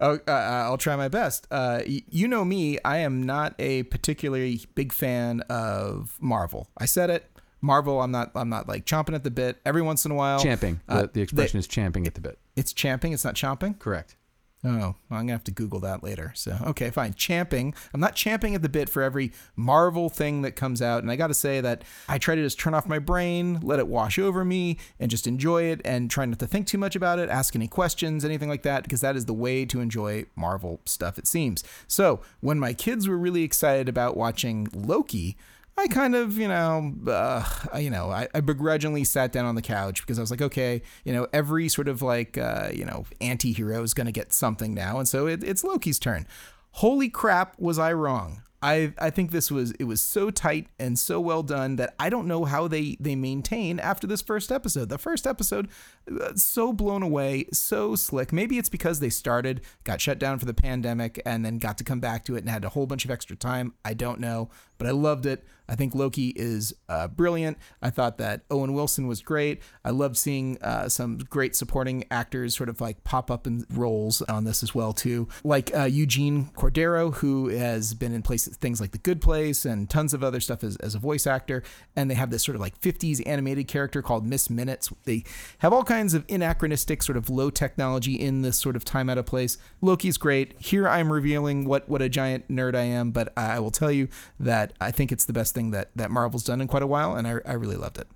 Oh, 0.00 0.18
uh, 0.26 0.30
I'll 0.32 0.76
try 0.78 0.96
my 0.96 1.06
best. 1.06 1.46
Uh, 1.52 1.80
y- 1.86 2.02
you 2.10 2.26
know 2.26 2.44
me, 2.44 2.78
I 2.84 2.98
am 2.98 3.22
not 3.22 3.54
a 3.60 3.84
particularly 3.84 4.60
big 4.74 4.92
fan 4.92 5.40
of 5.42 6.18
Marvel. 6.20 6.68
I 6.76 6.86
said 6.86 7.10
it. 7.10 7.30
Marvel, 7.60 8.02
I'm 8.02 8.10
not. 8.10 8.32
I'm 8.34 8.48
not 8.48 8.68
like 8.68 8.84
chomping 8.86 9.14
at 9.14 9.22
the 9.22 9.30
bit. 9.30 9.58
Every 9.64 9.82
once 9.82 10.04
in 10.04 10.10
a 10.10 10.14
while, 10.16 10.40
Champing. 10.40 10.80
The, 10.88 10.94
uh, 10.94 11.06
the 11.12 11.20
expression 11.22 11.60
is 11.60 11.68
champing 11.68 12.06
at 12.08 12.14
the 12.14 12.20
bit. 12.20 12.38
It's 12.56 12.72
champing. 12.72 13.12
It's 13.12 13.24
not 13.24 13.34
chomping. 13.34 13.78
Correct. 13.78 14.16
Oh, 14.64 14.96
I'm 15.10 15.18
gonna 15.18 15.32
have 15.32 15.44
to 15.44 15.52
Google 15.52 15.80
that 15.80 16.02
later. 16.02 16.32
So 16.34 16.56
okay, 16.68 16.90
fine. 16.90 17.14
Champing. 17.14 17.74
I'm 17.92 18.00
not 18.00 18.16
champing 18.16 18.54
at 18.54 18.62
the 18.62 18.68
bit 18.68 18.88
for 18.88 19.02
every 19.02 19.32
Marvel 19.54 20.08
thing 20.08 20.42
that 20.42 20.56
comes 20.56 20.80
out, 20.82 21.02
and 21.02 21.10
I 21.10 21.16
got 21.16 21.28
to 21.28 21.34
say 21.34 21.60
that 21.60 21.84
I 22.08 22.18
try 22.18 22.34
to 22.34 22.42
just 22.42 22.58
turn 22.58 22.74
off 22.74 22.88
my 22.88 22.98
brain, 22.98 23.60
let 23.62 23.78
it 23.78 23.86
wash 23.86 24.18
over 24.18 24.44
me, 24.44 24.78
and 24.98 25.10
just 25.10 25.26
enjoy 25.26 25.64
it, 25.64 25.80
and 25.84 26.10
try 26.10 26.24
not 26.24 26.38
to 26.40 26.46
think 26.46 26.66
too 26.66 26.78
much 26.78 26.96
about 26.96 27.18
it, 27.18 27.28
ask 27.28 27.54
any 27.54 27.68
questions, 27.68 28.24
anything 28.24 28.48
like 28.48 28.62
that, 28.62 28.82
because 28.82 29.02
that 29.02 29.14
is 29.14 29.26
the 29.26 29.34
way 29.34 29.66
to 29.66 29.80
enjoy 29.80 30.24
Marvel 30.34 30.80
stuff. 30.84 31.18
It 31.18 31.26
seems. 31.26 31.62
So 31.86 32.20
when 32.40 32.58
my 32.58 32.72
kids 32.72 33.06
were 33.06 33.18
really 33.18 33.42
excited 33.42 33.88
about 33.88 34.16
watching 34.16 34.68
Loki. 34.72 35.36
I 35.78 35.88
kind 35.88 36.14
of, 36.14 36.38
you 36.38 36.48
know, 36.48 36.94
uh, 37.06 37.44
you 37.78 37.90
know, 37.90 38.10
I, 38.10 38.28
I 38.34 38.40
begrudgingly 38.40 39.04
sat 39.04 39.30
down 39.30 39.44
on 39.44 39.54
the 39.54 39.62
couch 39.62 40.00
because 40.00 40.18
I 40.18 40.22
was 40.22 40.30
like, 40.30 40.42
okay, 40.42 40.82
you 41.04 41.12
know, 41.12 41.26
every 41.32 41.68
sort 41.68 41.88
of 41.88 42.00
like, 42.00 42.38
uh, 42.38 42.70
you 42.72 42.84
know, 42.84 43.04
anti-hero 43.20 43.82
is 43.82 43.92
going 43.92 44.06
to 44.06 44.12
get 44.12 44.32
something 44.32 44.72
now, 44.72 44.98
and 44.98 45.06
so 45.06 45.26
it, 45.26 45.44
it's 45.44 45.62
Loki's 45.62 45.98
turn. 45.98 46.26
Holy 46.70 47.08
crap, 47.08 47.58
was 47.58 47.78
I 47.78 47.92
wrong? 47.92 48.42
I 48.62 48.94
I 48.98 49.10
think 49.10 49.32
this 49.32 49.50
was 49.50 49.72
it 49.72 49.84
was 49.84 50.00
so 50.00 50.30
tight 50.30 50.68
and 50.78 50.98
so 50.98 51.20
well 51.20 51.42
done 51.42 51.76
that 51.76 51.94
I 52.00 52.08
don't 52.08 52.26
know 52.26 52.46
how 52.46 52.66
they 52.68 52.96
they 52.98 53.14
maintain 53.14 53.78
after 53.78 54.06
this 54.06 54.22
first 54.22 54.50
episode. 54.50 54.88
The 54.88 54.98
first 54.98 55.26
episode, 55.26 55.68
uh, 56.10 56.34
so 56.34 56.72
blown 56.72 57.02
away, 57.02 57.46
so 57.52 57.94
slick. 57.94 58.32
Maybe 58.32 58.56
it's 58.56 58.70
because 58.70 58.98
they 59.00 59.10
started, 59.10 59.60
got 59.84 60.00
shut 60.00 60.18
down 60.18 60.38
for 60.38 60.46
the 60.46 60.54
pandemic, 60.54 61.20
and 61.26 61.44
then 61.44 61.58
got 61.58 61.76
to 61.78 61.84
come 61.84 62.00
back 62.00 62.24
to 62.24 62.34
it 62.34 62.40
and 62.40 62.48
had 62.48 62.64
a 62.64 62.70
whole 62.70 62.86
bunch 62.86 63.04
of 63.04 63.10
extra 63.10 63.36
time. 63.36 63.74
I 63.84 63.92
don't 63.92 64.20
know, 64.20 64.48
but 64.78 64.86
I 64.86 64.90
loved 64.90 65.26
it. 65.26 65.44
I 65.68 65.74
think 65.74 65.94
Loki 65.94 66.28
is 66.36 66.74
uh, 66.88 67.08
brilliant. 67.08 67.58
I 67.82 67.90
thought 67.90 68.18
that 68.18 68.42
Owen 68.50 68.72
Wilson 68.72 69.06
was 69.06 69.20
great. 69.20 69.60
I 69.84 69.90
loved 69.90 70.16
seeing 70.16 70.58
uh, 70.62 70.88
some 70.88 71.18
great 71.18 71.56
supporting 71.56 72.04
actors 72.10 72.56
sort 72.56 72.68
of 72.68 72.80
like 72.80 73.02
pop 73.04 73.30
up 73.30 73.46
in 73.46 73.66
roles 73.70 74.22
on 74.22 74.44
this 74.44 74.62
as 74.62 74.74
well 74.74 74.92
too, 74.92 75.28
like 75.44 75.74
uh, 75.76 75.84
Eugene 75.84 76.50
Cordero, 76.56 77.14
who 77.14 77.48
has 77.48 77.94
been 77.94 78.12
in 78.12 78.22
places 78.22 78.56
things 78.56 78.80
like 78.80 78.92
The 78.92 78.98
Good 78.98 79.20
Place 79.20 79.64
and 79.64 79.90
tons 79.90 80.14
of 80.14 80.22
other 80.22 80.40
stuff 80.40 80.62
as, 80.62 80.76
as 80.76 80.94
a 80.94 80.98
voice 80.98 81.26
actor. 81.26 81.62
And 81.94 82.10
they 82.10 82.14
have 82.14 82.30
this 82.30 82.44
sort 82.44 82.54
of 82.54 82.60
like 82.60 82.80
50s 82.80 83.26
animated 83.26 83.68
character 83.68 84.02
called 84.02 84.24
Miss 84.26 84.48
Minutes. 84.48 84.92
They 85.04 85.24
have 85.58 85.72
all 85.72 85.84
kinds 85.84 86.14
of 86.14 86.24
anachronistic 86.28 87.02
sort 87.02 87.16
of 87.16 87.28
low 87.28 87.50
technology 87.50 88.14
in 88.14 88.42
this 88.42 88.58
sort 88.58 88.76
of 88.76 88.84
time 88.84 89.10
out 89.10 89.18
of 89.18 89.26
place. 89.26 89.58
Loki's 89.80 90.16
great. 90.16 90.54
Here 90.60 90.88
I'm 90.88 91.12
revealing 91.12 91.64
what 91.64 91.88
what 91.88 92.02
a 92.02 92.08
giant 92.08 92.48
nerd 92.48 92.74
I 92.76 92.82
am, 92.82 93.10
but 93.10 93.32
I 93.36 93.58
will 93.58 93.70
tell 93.70 93.90
you 93.90 94.08
that 94.38 94.65
I 94.80 94.90
think 94.90 95.12
it's 95.12 95.24
the 95.24 95.32
best 95.32 95.54
thing 95.54 95.70
that 95.72 95.90
that 95.96 96.10
Marvel's 96.10 96.44
done 96.44 96.60
in 96.60 96.68
quite 96.68 96.82
a 96.82 96.86
while, 96.86 97.14
and 97.14 97.26
I, 97.26 97.40
I 97.44 97.52
really 97.52 97.76
loved 97.76 97.98
it. 97.98 98.06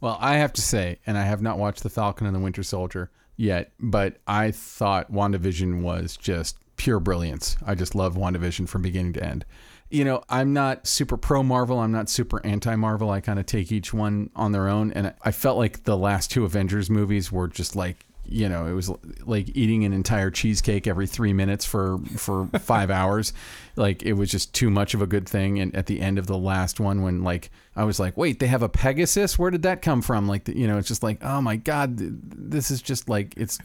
Well, 0.00 0.16
I 0.20 0.36
have 0.36 0.52
to 0.54 0.62
say, 0.62 0.98
and 1.06 1.18
I 1.18 1.24
have 1.24 1.42
not 1.42 1.58
watched 1.58 1.82
The 1.82 1.90
Falcon 1.90 2.26
and 2.26 2.34
the 2.34 2.40
Winter 2.40 2.62
Soldier 2.62 3.10
yet, 3.36 3.72
but 3.80 4.18
I 4.26 4.50
thought 4.52 5.10
WandaVision 5.10 5.82
was 5.82 6.16
just 6.16 6.56
pure 6.76 7.00
brilliance. 7.00 7.56
I 7.66 7.74
just 7.74 7.94
love 7.94 8.14
WandaVision 8.14 8.68
from 8.68 8.82
beginning 8.82 9.14
to 9.14 9.24
end. 9.24 9.44
You 9.90 10.04
know, 10.04 10.22
I'm 10.28 10.52
not 10.52 10.86
super 10.86 11.16
pro 11.16 11.42
Marvel. 11.42 11.78
I'm 11.78 11.92
not 11.92 12.10
super 12.10 12.44
anti 12.44 12.76
Marvel. 12.76 13.10
I 13.10 13.20
kind 13.20 13.38
of 13.38 13.46
take 13.46 13.72
each 13.72 13.92
one 13.92 14.30
on 14.36 14.52
their 14.52 14.68
own. 14.68 14.92
And 14.92 15.14
I 15.22 15.32
felt 15.32 15.56
like 15.56 15.84
the 15.84 15.96
last 15.96 16.30
two 16.30 16.44
Avengers 16.44 16.90
movies 16.90 17.32
were 17.32 17.48
just 17.48 17.74
like, 17.74 18.04
you 18.26 18.48
know, 18.48 18.66
it 18.66 18.72
was 18.72 18.90
like 19.24 19.56
eating 19.56 19.84
an 19.84 19.94
entire 19.94 20.30
cheesecake 20.30 20.86
every 20.86 21.06
three 21.06 21.32
minutes 21.32 21.64
for 21.64 21.98
for 22.16 22.46
five 22.58 22.90
hours. 22.90 23.32
Like 23.78 24.02
it 24.02 24.14
was 24.14 24.30
just 24.30 24.52
too 24.52 24.70
much 24.70 24.94
of 24.94 25.00
a 25.00 25.06
good 25.06 25.28
thing. 25.28 25.58
And 25.60 25.74
at 25.74 25.86
the 25.86 26.00
end 26.00 26.18
of 26.18 26.26
the 26.26 26.36
last 26.36 26.80
one, 26.80 27.02
when 27.02 27.22
like 27.22 27.50
I 27.76 27.84
was 27.84 28.00
like, 28.00 28.16
wait, 28.16 28.40
they 28.40 28.48
have 28.48 28.62
a 28.62 28.68
Pegasus? 28.68 29.38
Where 29.38 29.50
did 29.50 29.62
that 29.62 29.82
come 29.82 30.02
from? 30.02 30.26
Like, 30.26 30.48
you 30.48 30.66
know, 30.66 30.78
it's 30.78 30.88
just 30.88 31.02
like, 31.02 31.22
oh 31.22 31.40
my 31.40 31.56
god, 31.56 31.96
this 31.96 32.70
is 32.70 32.82
just 32.82 33.08
like 33.08 33.34
it's 33.36 33.58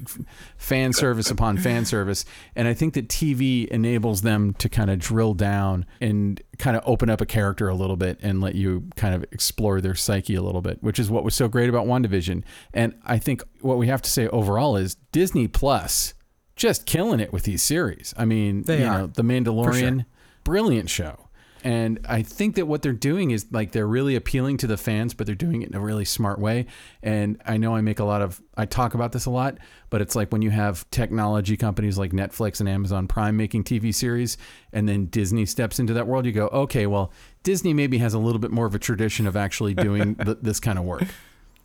fan 0.57 0.93
service 0.93 1.32
upon 1.32 1.57
fan 1.57 1.86
service. 1.86 2.24
And 2.55 2.68
I 2.68 2.74
think 2.74 2.93
that 2.93 3.09
TV 3.09 3.68
enables 3.68 4.22
them 4.22 4.53
to 4.59 4.70
kind 4.70 4.91
of 4.91 4.99
drill 4.99 5.34
down 5.34 5.86
and 5.99 6.41
kind 6.59 6.78
of 6.78 6.84
open 6.86 7.09
up 7.09 7.22
a 7.22 7.26
character 7.26 7.68
a 7.68 7.76
little 7.76 7.95
bit 7.97 8.20
and 8.22 8.39
let 8.39 8.53
you 8.53 8.88
kind 8.95 9.16
of 9.16 9.24
explore 9.32 9.82
their 9.82 9.95
psyche 9.95 10.36
a 10.36 10.41
little 10.41 10.61
bit, 10.61 10.82
which 10.84 10.99
is 10.99 11.09
what 11.09 11.24
was 11.24 11.34
so 11.34 11.47
great 11.47 11.70
about 11.70 11.88
WandaVision. 11.88 12.43
And 12.74 12.93
I 13.03 13.18
think 13.18 13.43
what 13.61 13.78
we 13.80 13.88
have 13.88 14.01
to 14.03 14.09
say 14.09 14.28
overall 14.28 14.78
is 14.78 14.95
Disney 15.11 15.47
Plus 15.47 16.14
just 16.56 16.86
killing 16.86 17.20
it 17.20 17.34
with 17.34 17.43
these 17.43 17.62
series. 17.64 18.14
I 18.18 18.26
mean, 18.26 18.64
They 18.64 18.80
you 18.82 18.86
are. 18.86 18.97
know, 18.99 19.08
The 19.08 19.24
Mandalorian, 19.24 20.06
brilliant 20.43 20.89
show. 20.89 21.20
And 21.66 22.01
I 22.10 22.24
think 22.24 22.56
that 22.56 22.68
what 22.68 22.82
they're 22.82 22.91
doing 22.91 23.32
is 23.32 23.45
like 23.49 23.72
they're 23.72 23.88
really 23.88 24.16
appealing 24.18 24.58
to 24.58 24.68
the 24.68 24.76
fans, 24.76 25.14
but 25.14 25.26
they're 25.26 25.34
doing 25.34 25.62
it 25.62 25.70
in 25.70 25.76
a 25.76 25.80
really 25.80 26.04
smart 26.04 26.38
way. 26.38 26.66
And 27.01 27.41
I 27.45 27.56
know 27.56 27.74
I 27.74 27.80
make 27.80 27.99
a 27.99 28.04
lot 28.04 28.22
of, 28.22 28.41
I 28.58 28.66
talk 28.66 28.95
about 28.95 29.14
this 29.14 29.26
a 29.28 29.30
lot, 29.30 29.58
but 29.89 30.01
it's 30.01 30.14
like 30.14 30.30
when 30.34 30.41
you 30.41 30.49
have 30.49 30.86
technology 30.91 31.56
companies 31.56 31.97
like 31.97 32.12
Netflix 32.12 32.60
and 32.60 32.68
Amazon 32.68 33.08
Prime 33.08 33.38
making 33.38 33.64
TV 33.64 33.95
series, 33.95 34.38
and 34.74 34.89
then 34.89 35.06
Disney 35.06 35.45
steps 35.45 35.80
into 35.80 35.93
that 35.93 36.06
world, 36.06 36.26
you 36.26 36.34
go, 36.34 36.47
okay, 36.49 36.86
well, 36.86 37.14
Disney 37.43 37.74
maybe 37.74 37.97
has 37.99 38.14
a 38.14 38.20
little 38.20 38.39
bit 38.39 38.51
more 38.51 38.66
of 38.66 38.76
a 38.76 38.80
tradition 38.80 39.26
of 39.26 39.38
actually 39.38 39.74
doing 39.74 40.16
th- 40.24 40.39
this 40.41 40.60
kind 40.60 40.78
of 40.78 40.84
work. 40.84 41.06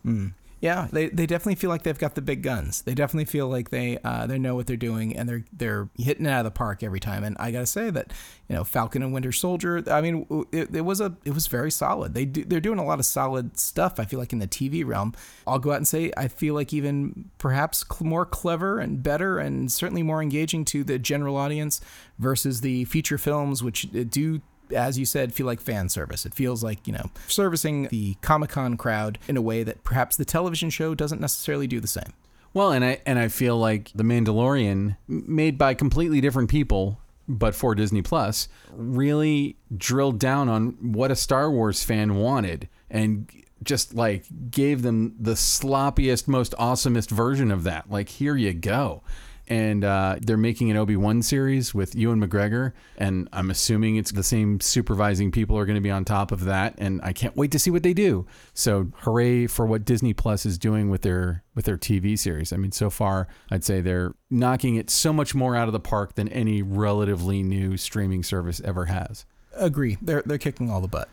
Hmm. 0.04 0.28
Yeah, 0.60 0.88
they, 0.90 1.08
they 1.08 1.26
definitely 1.26 1.54
feel 1.54 1.70
like 1.70 1.84
they've 1.84 1.98
got 1.98 2.16
the 2.16 2.22
big 2.22 2.42
guns. 2.42 2.82
They 2.82 2.94
definitely 2.94 3.26
feel 3.26 3.48
like 3.48 3.70
they 3.70 3.98
uh, 3.98 4.26
they 4.26 4.38
know 4.38 4.56
what 4.56 4.66
they're 4.66 4.76
doing 4.76 5.16
and 5.16 5.28
they're 5.28 5.44
they're 5.52 5.88
hitting 5.96 6.26
it 6.26 6.30
out 6.30 6.40
of 6.40 6.44
the 6.44 6.50
park 6.50 6.82
every 6.82 6.98
time. 6.98 7.22
And 7.22 7.36
I 7.38 7.52
gotta 7.52 7.66
say 7.66 7.90
that 7.90 8.12
you 8.48 8.56
know 8.56 8.64
Falcon 8.64 9.02
and 9.02 9.12
Winter 9.12 9.30
Soldier. 9.30 9.84
I 9.88 10.00
mean, 10.00 10.26
it, 10.50 10.74
it 10.74 10.80
was 10.80 11.00
a 11.00 11.16
it 11.24 11.32
was 11.32 11.46
very 11.46 11.70
solid. 11.70 12.14
They 12.14 12.24
do, 12.24 12.44
they're 12.44 12.60
doing 12.60 12.80
a 12.80 12.84
lot 12.84 12.98
of 12.98 13.06
solid 13.06 13.58
stuff. 13.58 14.00
I 14.00 14.04
feel 14.04 14.18
like 14.18 14.32
in 14.32 14.40
the 14.40 14.48
TV 14.48 14.84
realm. 14.84 15.14
I'll 15.46 15.60
go 15.60 15.70
out 15.70 15.76
and 15.76 15.88
say 15.88 16.12
I 16.16 16.26
feel 16.26 16.54
like 16.54 16.72
even 16.72 17.30
perhaps 17.38 17.84
cl- 17.88 18.08
more 18.08 18.26
clever 18.26 18.80
and 18.80 19.00
better 19.00 19.38
and 19.38 19.70
certainly 19.70 20.02
more 20.02 20.20
engaging 20.20 20.64
to 20.66 20.82
the 20.82 20.98
general 20.98 21.36
audience 21.36 21.80
versus 22.18 22.62
the 22.62 22.84
feature 22.86 23.18
films, 23.18 23.62
which 23.62 23.86
uh, 23.94 24.02
do 24.08 24.40
as 24.74 24.98
you 24.98 25.04
said, 25.04 25.34
feel 25.34 25.46
like 25.46 25.60
fan 25.60 25.88
service. 25.88 26.26
It 26.26 26.34
feels 26.34 26.62
like, 26.62 26.86
you 26.86 26.92
know, 26.92 27.10
servicing 27.26 27.88
the 27.88 28.14
Comic 28.20 28.50
Con 28.50 28.76
crowd 28.76 29.18
in 29.28 29.36
a 29.36 29.42
way 29.42 29.62
that 29.62 29.84
perhaps 29.84 30.16
the 30.16 30.24
television 30.24 30.70
show 30.70 30.94
doesn't 30.94 31.20
necessarily 31.20 31.66
do 31.66 31.80
the 31.80 31.86
same. 31.86 32.12
Well, 32.54 32.72
and 32.72 32.84
I 32.84 33.00
and 33.04 33.18
I 33.18 33.28
feel 33.28 33.58
like 33.58 33.92
The 33.94 34.02
Mandalorian, 34.02 34.96
made 35.06 35.58
by 35.58 35.74
completely 35.74 36.20
different 36.20 36.48
people, 36.48 36.98
but 37.28 37.54
for 37.54 37.74
Disney 37.74 38.02
Plus, 38.02 38.48
really 38.72 39.56
drilled 39.76 40.18
down 40.18 40.48
on 40.48 40.92
what 40.92 41.10
a 41.10 41.16
Star 41.16 41.50
Wars 41.50 41.82
fan 41.82 42.16
wanted 42.16 42.68
and 42.90 43.30
just 43.62 43.94
like 43.94 44.24
gave 44.50 44.82
them 44.82 45.14
the 45.20 45.32
sloppiest, 45.32 46.26
most 46.26 46.54
awesomest 46.58 47.10
version 47.10 47.50
of 47.50 47.64
that. 47.64 47.90
Like, 47.90 48.08
here 48.08 48.36
you 48.36 48.54
go. 48.54 49.02
And 49.48 49.82
uh, 49.82 50.16
they're 50.20 50.36
making 50.36 50.70
an 50.70 50.76
Obi 50.76 50.94
Wan 50.94 51.22
series 51.22 51.74
with 51.74 51.94
Ewan 51.94 52.20
McGregor, 52.20 52.72
and 52.98 53.28
I'm 53.32 53.50
assuming 53.50 53.96
it's 53.96 54.12
the 54.12 54.22
same 54.22 54.60
supervising 54.60 55.30
people 55.30 55.58
are 55.58 55.64
going 55.64 55.76
to 55.76 55.80
be 55.80 55.90
on 55.90 56.04
top 56.04 56.32
of 56.32 56.44
that. 56.44 56.74
And 56.78 57.00
I 57.02 57.12
can't 57.12 57.36
wait 57.36 57.50
to 57.52 57.58
see 57.58 57.70
what 57.70 57.82
they 57.82 57.94
do. 57.94 58.26
So 58.52 58.88
hooray 58.98 59.46
for 59.46 59.64
what 59.64 59.84
Disney 59.84 60.12
Plus 60.12 60.44
is 60.44 60.58
doing 60.58 60.90
with 60.90 61.02
their 61.02 61.44
with 61.54 61.64
their 61.64 61.78
TV 61.78 62.18
series. 62.18 62.52
I 62.52 62.56
mean, 62.56 62.72
so 62.72 62.90
far 62.90 63.26
I'd 63.50 63.64
say 63.64 63.80
they're 63.80 64.14
knocking 64.30 64.76
it 64.76 64.90
so 64.90 65.12
much 65.12 65.34
more 65.34 65.56
out 65.56 65.68
of 65.68 65.72
the 65.72 65.80
park 65.80 66.14
than 66.14 66.28
any 66.28 66.62
relatively 66.62 67.42
new 67.42 67.76
streaming 67.76 68.22
service 68.22 68.60
ever 68.64 68.84
has. 68.84 69.24
Agree. 69.54 69.96
They're 70.02 70.22
they're 70.24 70.38
kicking 70.38 70.70
all 70.70 70.80
the 70.80 70.88
butt. 70.88 71.08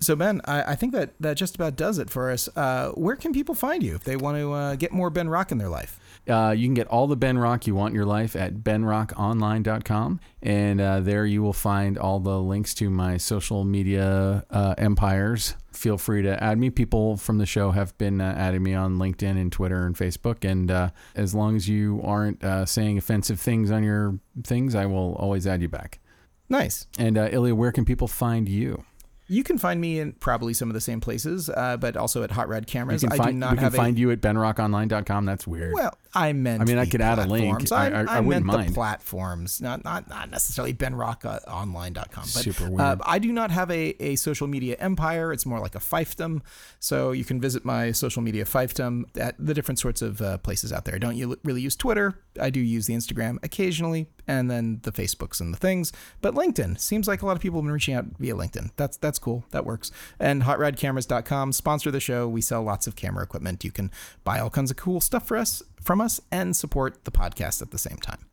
So 0.00 0.14
Ben, 0.14 0.40
I, 0.44 0.72
I 0.72 0.74
think 0.74 0.92
that 0.92 1.14
that 1.20 1.36
just 1.36 1.54
about 1.54 1.76
does 1.76 1.98
it 1.98 2.10
for 2.10 2.30
us. 2.30 2.48
Uh, 2.54 2.90
where 2.90 3.16
can 3.16 3.32
people 3.32 3.54
find 3.54 3.82
you 3.82 3.94
if 3.94 4.04
they 4.04 4.16
want 4.16 4.36
to 4.36 4.52
uh, 4.52 4.74
get 4.76 4.92
more 4.92 5.10
Ben 5.10 5.28
Rock 5.28 5.52
in 5.52 5.58
their 5.58 5.68
life? 5.68 5.98
Uh, 6.28 6.54
you 6.56 6.66
can 6.66 6.74
get 6.74 6.86
all 6.88 7.06
the 7.06 7.16
Ben 7.16 7.38
Rock 7.38 7.66
you 7.66 7.74
want 7.74 7.92
in 7.92 7.96
your 7.96 8.06
life 8.06 8.34
at 8.34 8.56
benrockonline.com. 8.56 10.20
And 10.42 10.80
uh, 10.80 11.00
there 11.00 11.24
you 11.26 11.42
will 11.42 11.52
find 11.52 11.96
all 11.98 12.20
the 12.20 12.40
links 12.40 12.74
to 12.74 12.90
my 12.90 13.16
social 13.16 13.64
media 13.64 14.44
uh, 14.50 14.74
empires. 14.78 15.54
Feel 15.72 15.98
free 15.98 16.22
to 16.22 16.42
add 16.42 16.58
me. 16.58 16.70
People 16.70 17.16
from 17.16 17.38
the 17.38 17.46
show 17.46 17.70
have 17.70 17.96
been 17.98 18.20
uh, 18.20 18.34
adding 18.36 18.62
me 18.62 18.74
on 18.74 18.98
LinkedIn 18.98 19.40
and 19.40 19.52
Twitter 19.52 19.86
and 19.86 19.94
Facebook. 19.94 20.48
And 20.48 20.70
uh, 20.70 20.90
as 21.14 21.34
long 21.34 21.54
as 21.56 21.68
you 21.68 22.00
aren't 22.02 22.42
uh, 22.42 22.66
saying 22.66 22.98
offensive 22.98 23.40
things 23.40 23.70
on 23.70 23.82
your 23.82 24.18
things, 24.42 24.74
I 24.74 24.86
will 24.86 25.14
always 25.16 25.46
add 25.46 25.62
you 25.62 25.68
back. 25.68 26.00
Nice. 26.48 26.86
And 26.98 27.18
uh, 27.18 27.28
Illya, 27.28 27.52
where 27.54 27.72
can 27.72 27.84
people 27.84 28.08
find 28.08 28.48
you? 28.48 28.84
You 29.28 29.42
can 29.42 29.58
find 29.58 29.80
me 29.80 29.98
in 29.98 30.12
probably 30.12 30.54
some 30.54 30.70
of 30.70 30.74
the 30.74 30.80
same 30.80 31.00
places, 31.00 31.50
uh, 31.50 31.76
but 31.78 31.96
also 31.96 32.22
at 32.22 32.30
Hot 32.30 32.48
Rod 32.48 32.66
Cameras. 32.68 33.02
You 33.02 33.08
can 33.08 33.20
I 33.20 33.24
find, 33.24 33.34
do 33.34 33.38
not 33.40 33.50
we 33.50 33.56
can 33.56 33.64
have 33.64 33.74
find 33.74 33.98
you 33.98 34.10
at 34.12 34.20
benrockonline.com. 34.20 35.24
That's 35.24 35.46
weird. 35.48 35.74
Well, 35.74 35.96
I 36.14 36.32
meant. 36.32 36.62
I 36.62 36.64
mean, 36.64 36.78
I 36.78 36.86
could 36.86 37.00
add 37.00 37.18
a 37.18 37.26
link. 37.26 37.44
platforms. 37.66 37.72
I- 37.72 38.02
I- 38.02 38.16
I 38.18 38.20
wouldn't 38.20 38.46
meant 38.46 38.58
mind. 38.58 38.70
the 38.70 38.74
platforms, 38.74 39.60
not 39.60 39.84
not 39.84 40.08
not 40.08 40.30
necessarily 40.30 40.72
benrockonline.com. 40.74 42.04
But, 42.14 42.26
Super 42.26 42.64
Uh, 42.66 42.70
weird. 42.70 43.00
I 43.04 43.18
do 43.18 43.32
not 43.32 43.50
have 43.50 43.70
a, 43.70 44.00
a 44.02 44.16
social 44.16 44.46
media 44.46 44.76
empire. 44.78 45.32
It's 45.32 45.46
more 45.46 45.60
like 45.60 45.74
a 45.74 45.78
fiefdom. 45.80 46.40
So 46.78 47.12
you 47.12 47.24
can 47.24 47.40
visit 47.40 47.64
my 47.64 47.92
social 47.92 48.22
media 48.22 48.44
fiefdom 48.44 49.04
at 49.18 49.34
the 49.38 49.54
different 49.54 49.78
sorts 49.78 50.02
of 50.02 50.20
uh, 50.22 50.38
places 50.38 50.72
out 50.72 50.84
there. 50.84 50.94
I 50.94 50.98
don't 50.98 51.38
really 51.44 51.60
use 51.62 51.76
Twitter. 51.76 52.18
I 52.40 52.50
do 52.50 52.60
use 52.60 52.86
the 52.86 52.94
Instagram 52.94 53.38
occasionally, 53.42 54.08
and 54.26 54.50
then 54.50 54.80
the 54.82 54.92
Facebooks 54.92 55.40
and 55.40 55.52
the 55.52 55.58
things. 55.58 55.92
But 56.20 56.34
LinkedIn 56.34 56.78
seems 56.78 57.08
like 57.08 57.22
a 57.22 57.26
lot 57.26 57.36
of 57.36 57.42
people 57.42 57.58
have 57.60 57.64
been 57.64 57.72
reaching 57.72 57.94
out 57.94 58.06
via 58.18 58.34
LinkedIn. 58.34 58.70
That's 58.76 58.96
that's 58.96 59.15
cool. 59.18 59.44
That 59.50 59.64
works. 59.64 59.90
And 60.18 60.42
hotrodcameras.com 60.42 61.52
sponsor 61.52 61.90
the 61.90 62.00
show. 62.00 62.28
We 62.28 62.40
sell 62.40 62.62
lots 62.62 62.86
of 62.86 62.96
camera 62.96 63.24
equipment. 63.24 63.64
You 63.64 63.70
can 63.70 63.90
buy 64.24 64.40
all 64.40 64.50
kinds 64.50 64.70
of 64.70 64.76
cool 64.76 65.00
stuff 65.00 65.26
for 65.26 65.36
us 65.36 65.62
from 65.80 66.00
us 66.00 66.20
and 66.30 66.56
support 66.56 67.04
the 67.04 67.10
podcast 67.10 67.62
at 67.62 67.70
the 67.70 67.78
same 67.78 67.98
time. 67.98 68.26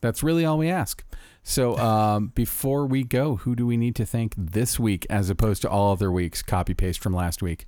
That's 0.00 0.22
really 0.22 0.44
all 0.44 0.58
we 0.58 0.68
ask. 0.68 1.04
So 1.42 1.76
um, 1.78 2.28
before 2.28 2.86
we 2.86 3.04
go, 3.04 3.36
who 3.36 3.54
do 3.54 3.66
we 3.66 3.76
need 3.76 3.96
to 3.96 4.06
thank 4.06 4.34
this 4.36 4.78
week 4.78 5.06
as 5.10 5.30
opposed 5.30 5.62
to 5.62 5.70
all 5.70 5.92
other 5.92 6.10
weeks? 6.10 6.42
Copy 6.42 6.74
paste 6.74 7.00
from 7.00 7.14
last 7.14 7.42
week. 7.42 7.66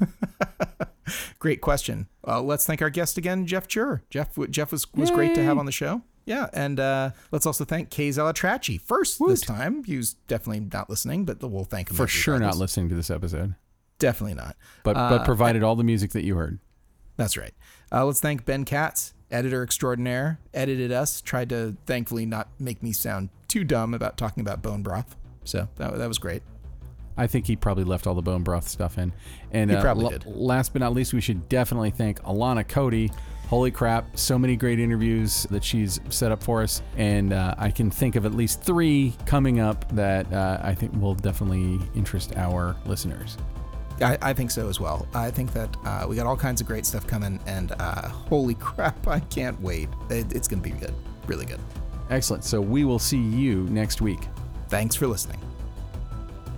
Great 1.38 1.60
question. 1.60 2.08
Uh, 2.26 2.40
let's 2.40 2.66
thank 2.66 2.80
our 2.82 2.90
guest 2.90 3.18
again, 3.18 3.46
Jeff 3.46 3.68
Jur. 3.68 4.02
Jeff 4.10 4.36
Jeff 4.50 4.72
was 4.72 4.92
was 4.94 5.10
great 5.10 5.34
to 5.34 5.44
have 5.44 5.58
on 5.58 5.66
the 5.66 5.72
show. 5.72 6.02
Yeah, 6.26 6.48
and 6.52 6.80
uh, 6.80 7.10
let's 7.32 7.44
also 7.46 7.64
thank 7.64 7.90
Kay 7.90 8.08
Zalatrachi 8.08 8.80
first 8.80 9.18
this 9.26 9.40
time. 9.42 9.84
He's 9.84 10.14
definitely 10.26 10.60
not 10.72 10.88
listening, 10.88 11.24
but 11.24 11.42
we'll 11.42 11.64
thank 11.64 11.90
him 11.90 11.96
For 11.96 12.06
sure, 12.06 12.38
not 12.38 12.56
listening 12.56 12.88
to 12.88 12.94
this 12.94 13.10
episode, 13.10 13.54
Definitely 13.98 14.34
not. 14.34 14.56
but 14.82 14.96
Uh, 14.96 15.10
but 15.10 15.24
provided 15.24 15.62
all 15.62 15.76
the 15.76 15.84
music 15.84 16.12
that 16.12 16.24
you 16.24 16.34
heard. 16.36 16.58
That's 17.16 17.36
right. 17.36 17.54
Uh, 17.92 18.04
let's 18.06 18.20
thank 18.20 18.44
Ben 18.44 18.64
Katz, 18.64 19.12
editor 19.30 19.62
extraordinaire, 19.62 20.40
edited 20.52 20.90
us, 20.90 21.20
tried 21.20 21.48
to 21.50 21.76
thankfully 21.86 22.26
not 22.26 22.48
make 22.58 22.82
me 22.82 22.92
sound 22.92 23.28
too 23.46 23.62
dumb 23.62 23.94
about 23.94 24.16
talking 24.16 24.40
about 24.40 24.62
bone 24.62 24.82
broth. 24.82 25.16
So 25.44 25.68
that, 25.76 25.96
that 25.98 26.08
was 26.08 26.18
great. 26.18 26.42
I 27.16 27.28
think 27.28 27.46
he 27.46 27.54
probably 27.54 27.84
left 27.84 28.08
all 28.08 28.14
the 28.16 28.22
bone 28.22 28.42
broth 28.42 28.66
stuff 28.66 28.98
in. 28.98 29.12
And 29.52 29.70
He 29.70 29.76
uh, 29.76 29.80
probably 29.82 30.06
l- 30.06 30.10
did. 30.10 30.26
last 30.26 30.72
but 30.72 30.80
not 30.80 30.92
least, 30.94 31.12
we 31.14 31.20
should 31.20 31.48
definitely 31.48 31.90
thank 31.90 32.20
Alana 32.22 32.66
Cody. 32.66 33.12
Holy 33.48 33.70
crap, 33.70 34.16
so 34.16 34.38
many 34.38 34.56
great 34.56 34.80
interviews 34.80 35.46
that 35.50 35.62
she's 35.62 36.00
set 36.08 36.32
up 36.32 36.42
for 36.42 36.62
us. 36.62 36.82
And 36.96 37.32
uh, 37.32 37.54
I 37.58 37.70
can 37.70 37.90
think 37.90 38.16
of 38.16 38.26
at 38.26 38.34
least 38.34 38.62
three 38.62 39.14
coming 39.26 39.60
up 39.60 39.88
that 39.92 40.32
uh, 40.32 40.60
I 40.62 40.74
think 40.74 40.92
will 41.00 41.14
definitely 41.14 41.78
interest 41.94 42.36
our 42.36 42.74
listeners. 42.86 43.36
I, 44.00 44.18
I 44.20 44.32
think 44.32 44.50
so 44.50 44.68
as 44.68 44.80
well. 44.80 45.06
I 45.14 45.30
think 45.30 45.52
that 45.52 45.76
uh, 45.84 46.06
we 46.08 46.16
got 46.16 46.26
all 46.26 46.36
kinds 46.36 46.60
of 46.60 46.66
great 46.66 46.84
stuff 46.84 47.06
coming, 47.06 47.38
and 47.46 47.72
uh, 47.78 48.08
holy 48.08 48.54
crap, 48.54 49.06
I 49.06 49.20
can't 49.20 49.60
wait. 49.60 49.88
It, 50.10 50.32
it's 50.34 50.48
going 50.48 50.62
to 50.62 50.68
be 50.68 50.76
good. 50.76 50.94
Really 51.26 51.46
good. 51.46 51.60
Excellent. 52.10 52.44
So 52.44 52.60
we 52.60 52.84
will 52.84 52.98
see 52.98 53.20
you 53.20 53.64
next 53.64 54.00
week. 54.00 54.20
Thanks 54.68 54.96
for 54.96 55.06
listening. 55.06 55.38